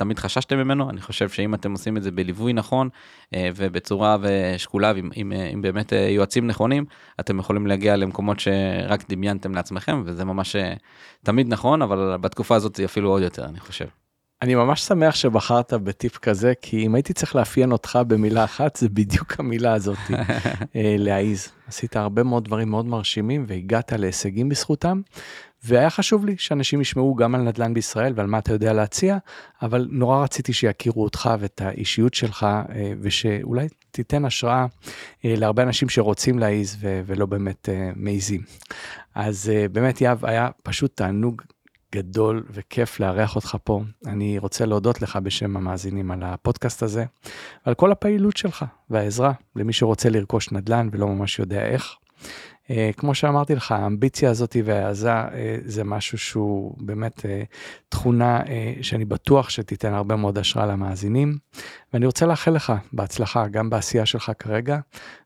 שתמיד 0.00 0.18
חששתם 0.18 0.58
ממנו. 0.58 0.90
אני 0.90 1.00
חושב 1.00 1.28
שאם 1.28 1.54
אתם 1.54 1.72
עושים 1.72 1.96
את 1.96 2.02
זה 2.02 2.10
בליווי 2.10 2.52
נכון 2.52 2.88
אה, 3.34 3.50
ובצורה 3.56 4.16
ושקולה 4.20 4.92
ועם 4.94 5.10
עם, 5.14 5.32
אה, 5.32 5.48
עם 5.52 5.62
באמת 5.62 5.92
אה, 5.92 5.98
יועצים 5.98 6.46
נכונים, 6.46 6.84
אתם 7.20 7.38
יכולים 7.38 7.66
להגיע 7.66 7.96
למקומות 7.96 8.40
שרק 8.40 9.04
דמיינתם 9.08 9.54
לעצמכם 9.54 10.02
וזה 10.06 10.24
ממש 10.24 10.56
תמיד 11.24 11.48
נכון, 11.48 11.82
אבל 11.82 12.16
בתקופה 12.20 12.56
הזאת 12.56 12.76
זה 12.76 12.84
אפילו 12.84 13.10
עוד 13.10 13.22
יותר, 13.22 13.44
אני 13.44 13.60
חושב. 13.60 13.84
אני 14.42 14.54
ממש 14.54 14.82
שמח 14.82 15.14
שבחרת 15.14 15.72
בטיפ 15.72 16.18
כזה, 16.18 16.52
כי 16.62 16.86
אם 16.86 16.94
הייתי 16.94 17.12
צריך 17.12 17.36
לאפיין 17.36 17.72
אותך 17.72 17.98
במילה 18.06 18.44
אחת, 18.44 18.76
זה 18.76 18.88
בדיוק 18.88 19.40
המילה 19.40 19.72
הזאת, 19.72 19.98
להעיז. 20.74 21.48
עשית 21.68 21.96
הרבה 21.96 22.22
מאוד 22.22 22.44
דברים 22.44 22.70
מאוד 22.70 22.86
מרשימים 22.86 23.44
והגעת 23.48 23.92
להישגים 23.92 24.48
בזכותם, 24.48 25.00
והיה 25.64 25.90
חשוב 25.90 26.24
לי 26.24 26.34
שאנשים 26.38 26.80
ישמעו 26.80 27.14
גם 27.14 27.34
על 27.34 27.40
נדל"ן 27.40 27.74
בישראל 27.74 28.12
ועל 28.16 28.26
מה 28.26 28.38
אתה 28.38 28.52
יודע 28.52 28.72
להציע, 28.72 29.18
אבל 29.62 29.88
נורא 29.90 30.22
רציתי 30.22 30.52
שיכירו 30.52 31.04
אותך 31.04 31.30
ואת 31.40 31.60
האישיות 31.60 32.14
שלך, 32.14 32.42
אה, 32.42 32.92
ושאולי 33.00 33.66
תיתן 33.90 34.24
השראה 34.24 34.66
אה, 35.24 35.34
להרבה 35.36 35.62
אנשים 35.62 35.88
שרוצים 35.88 36.38
להעיז 36.38 36.76
ולא 36.80 37.26
באמת 37.26 37.68
מעיזים. 37.96 38.40
אז 39.14 39.52
באמת, 39.72 40.00
יהב, 40.00 40.24
היה 40.24 40.48
פשוט 40.62 40.96
תענוג 40.96 41.42
גדול 41.94 42.44
וכיף 42.50 43.00
לארח 43.00 43.36
אותך 43.36 43.56
פה. 43.64 43.82
אני 44.06 44.38
רוצה 44.38 44.66
להודות 44.66 45.02
לך 45.02 45.16
בשם 45.16 45.56
המאזינים 45.56 46.10
על 46.10 46.22
הפודקאסט 46.22 46.82
הזה, 46.82 47.04
ועל 47.66 47.74
כל 47.74 47.92
הפעילות 47.92 48.36
שלך 48.36 48.64
והעזרה 48.90 49.32
למי 49.56 49.72
שרוצה 49.72 50.08
לרכוש 50.10 50.52
נדל"ן 50.52 50.88
ולא 50.92 51.06
ממש 51.06 51.38
יודע 51.38 51.66
איך. 51.66 51.96
אה, 52.70 52.90
כמו 52.96 53.14
שאמרתי 53.14 53.54
לך, 53.54 53.72
האמביציה 53.72 54.30
הזאת 54.30 54.56
וההעזה 54.64 55.12
אה, 55.12 55.56
זה 55.64 55.84
משהו 55.84 56.18
שהוא 56.18 56.74
באמת 56.78 57.26
אה, 57.26 57.42
תכונה 57.88 58.40
שאני 58.82 59.04
בטוח 59.04 59.50
שתיתן 59.50 59.92
הרבה 59.94 60.16
מאוד 60.16 60.38
השראה 60.38 60.66
למאזינים. 60.66 61.38
ואני 61.92 62.06
רוצה 62.06 62.26
לאחל 62.26 62.50
לך 62.50 62.72
בהצלחה 62.92 63.48
גם 63.48 63.70
בעשייה 63.70 64.06
שלך 64.06 64.32
כרגע, 64.38 64.78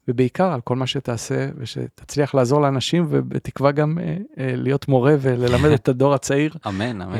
ובעיקר 0.08 0.52
על 0.52 0.60
כל 0.60 0.76
מה 0.76 0.86
שתעשה 0.86 1.48
ושתצליח 1.56 2.34
לעזור 2.34 2.60
לאנשים 2.60 3.06
ובתקווה 3.10 3.72
גם 3.72 3.98
להיות 4.36 4.88
מורה 4.88 5.14
וללמד 5.20 5.70
את 5.78 5.88
הדור 5.88 6.14
הצעיר. 6.14 6.54
אמן, 6.66 7.00
אמן. 7.00 7.16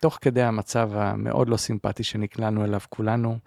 תוך 0.00 0.18
כדי 0.20 0.42
המצב 0.42 0.90
המאוד 0.94 1.48
לא 1.48 1.56
סימפטי 1.56 2.02
שנקלענו 2.02 2.64
אליו 2.64 2.80
כולנו, 2.88 3.38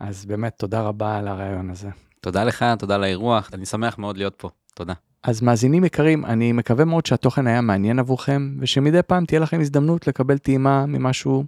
אז 0.00 0.26
באמת 0.26 0.54
תודה 0.58 0.80
רבה 0.80 1.18
על 1.18 1.28
הרעיון 1.28 1.70
הזה. 1.70 1.88
תודה 2.20 2.44
לך, 2.44 2.64
תודה 2.78 2.94
על 2.94 3.04
האירוח, 3.04 3.50
אני 3.52 3.66
שמח 3.66 3.98
מאוד 3.98 4.16
להיות 4.16 4.34
פה, 4.36 4.48
תודה. 4.74 4.94
אז 5.22 5.42
מאזינים 5.42 5.84
יקרים, 5.84 6.24
אני 6.24 6.52
מקווה 6.52 6.84
מאוד 6.84 7.06
שהתוכן 7.06 7.46
היה 7.46 7.60
מעניין 7.60 7.98
עבורכם, 7.98 8.54
ושמדי 8.60 9.02
פעם 9.02 9.24
תהיה 9.24 9.40
לכם 9.40 9.60
הזדמנות 9.60 10.06
לקבל 10.06 10.38
טעימה 10.38 10.86
ממשהו 10.86 11.44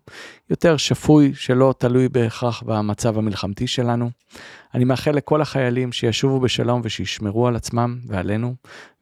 יותר 0.50 0.76
שפוי, 0.76 1.32
שלא 1.34 1.74
תלוי 1.78 2.08
בהכרח 2.08 2.62
במצב 2.62 3.18
המלחמתי 3.18 3.66
שלנו. 3.66 4.10
אני 4.74 4.84
מאחל 4.84 5.10
לכל 5.10 5.42
החיילים 5.42 5.92
שישובו 5.92 6.40
בשלום 6.40 6.80
ושישמרו 6.84 7.46
על 7.46 7.56
עצמם 7.56 7.98
ועלינו, 8.06 8.54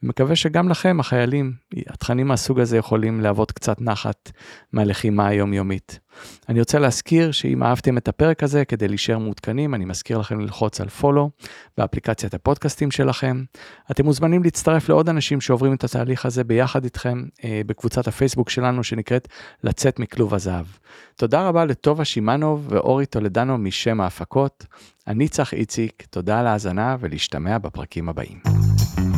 ומקווה 0.02 0.36
שגם 0.36 0.68
לכם, 0.68 1.00
החיילים, 1.00 1.52
התכנים 1.88 2.28
מהסוג 2.28 2.60
הזה 2.60 2.76
יכולים 2.76 3.20
להוות 3.20 3.52
קצת 3.52 3.80
נחת 3.80 4.32
מהלחימה 4.72 5.26
היומיומית. 5.26 5.98
אני 6.48 6.60
רוצה 6.60 6.78
להזכיר 6.78 7.32
שאם 7.32 7.62
אהבתם 7.62 7.98
את 7.98 8.08
הפרק 8.08 8.42
הזה, 8.42 8.64
כדי 8.64 8.88
להישאר 8.88 9.18
מעודכנים, 9.18 9.74
אני 9.74 9.84
מזכיר 9.84 10.18
לכם 10.18 10.40
ללחוץ 10.40 10.80
על 10.80 10.88
פולו 10.88 11.30
באפליקציית 11.78 12.34
הפודקאסטים 12.34 12.90
שלכם. 12.90 13.44
אתם 13.90 14.04
מוזמנים 14.04 14.42
להצטרף 14.42 14.88
לעוד 14.88 15.08
אנשים 15.08 15.40
שעוברים 15.40 15.74
את 15.74 15.84
התהליך 15.84 16.26
הזה 16.26 16.44
ביחד 16.44 16.84
איתכם 16.84 17.24
אה, 17.44 17.60
בקבוצת 17.66 18.08
הפייסבוק 18.08 18.50
שלנו 18.50 18.84
שנקראת 18.84 19.28
לצאת 19.64 19.98
מכלוב 19.98 20.34
הזהב. 20.34 20.66
תודה 21.16 21.48
רבה 21.48 21.64
לטובה 21.64 22.04
שמאנוב 22.04 22.66
ואורי 22.70 23.06
טולדנו 23.06 23.58
משם 23.58 24.00
ההפקות. 24.00 24.66
אני 25.10 25.28
צח 25.28 25.52
איציק, 25.52 26.02
תודה 26.10 26.40
על 26.40 26.46
ההאזנה 26.46 26.96
ולהשתמע 27.00 27.58
בפרקים 27.58 28.08
הבאים. 28.08 28.38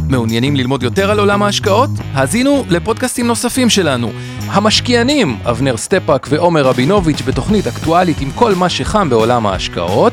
מעוניינים 0.08 0.56
ללמוד 0.56 0.82
יותר 0.82 1.10
על 1.10 1.18
עולם 1.18 1.42
ההשקעות? 1.42 1.90
האזינו 2.12 2.64
לפודקאסטים 2.68 3.26
נוספים 3.26 3.70
שלנו. 3.70 4.10
המשקיענים, 4.46 5.36
אבנר 5.44 5.76
סטפאק 5.76 6.26
ועומר 6.30 6.62
רבינוביץ' 6.62 7.22
בתוכנית 7.22 7.66
אקטואלית 7.66 8.20
עם 8.20 8.30
כל 8.34 8.54
מה 8.54 8.68
שחם 8.68 9.10
בעולם 9.10 9.46
ההשקעות. 9.46 10.12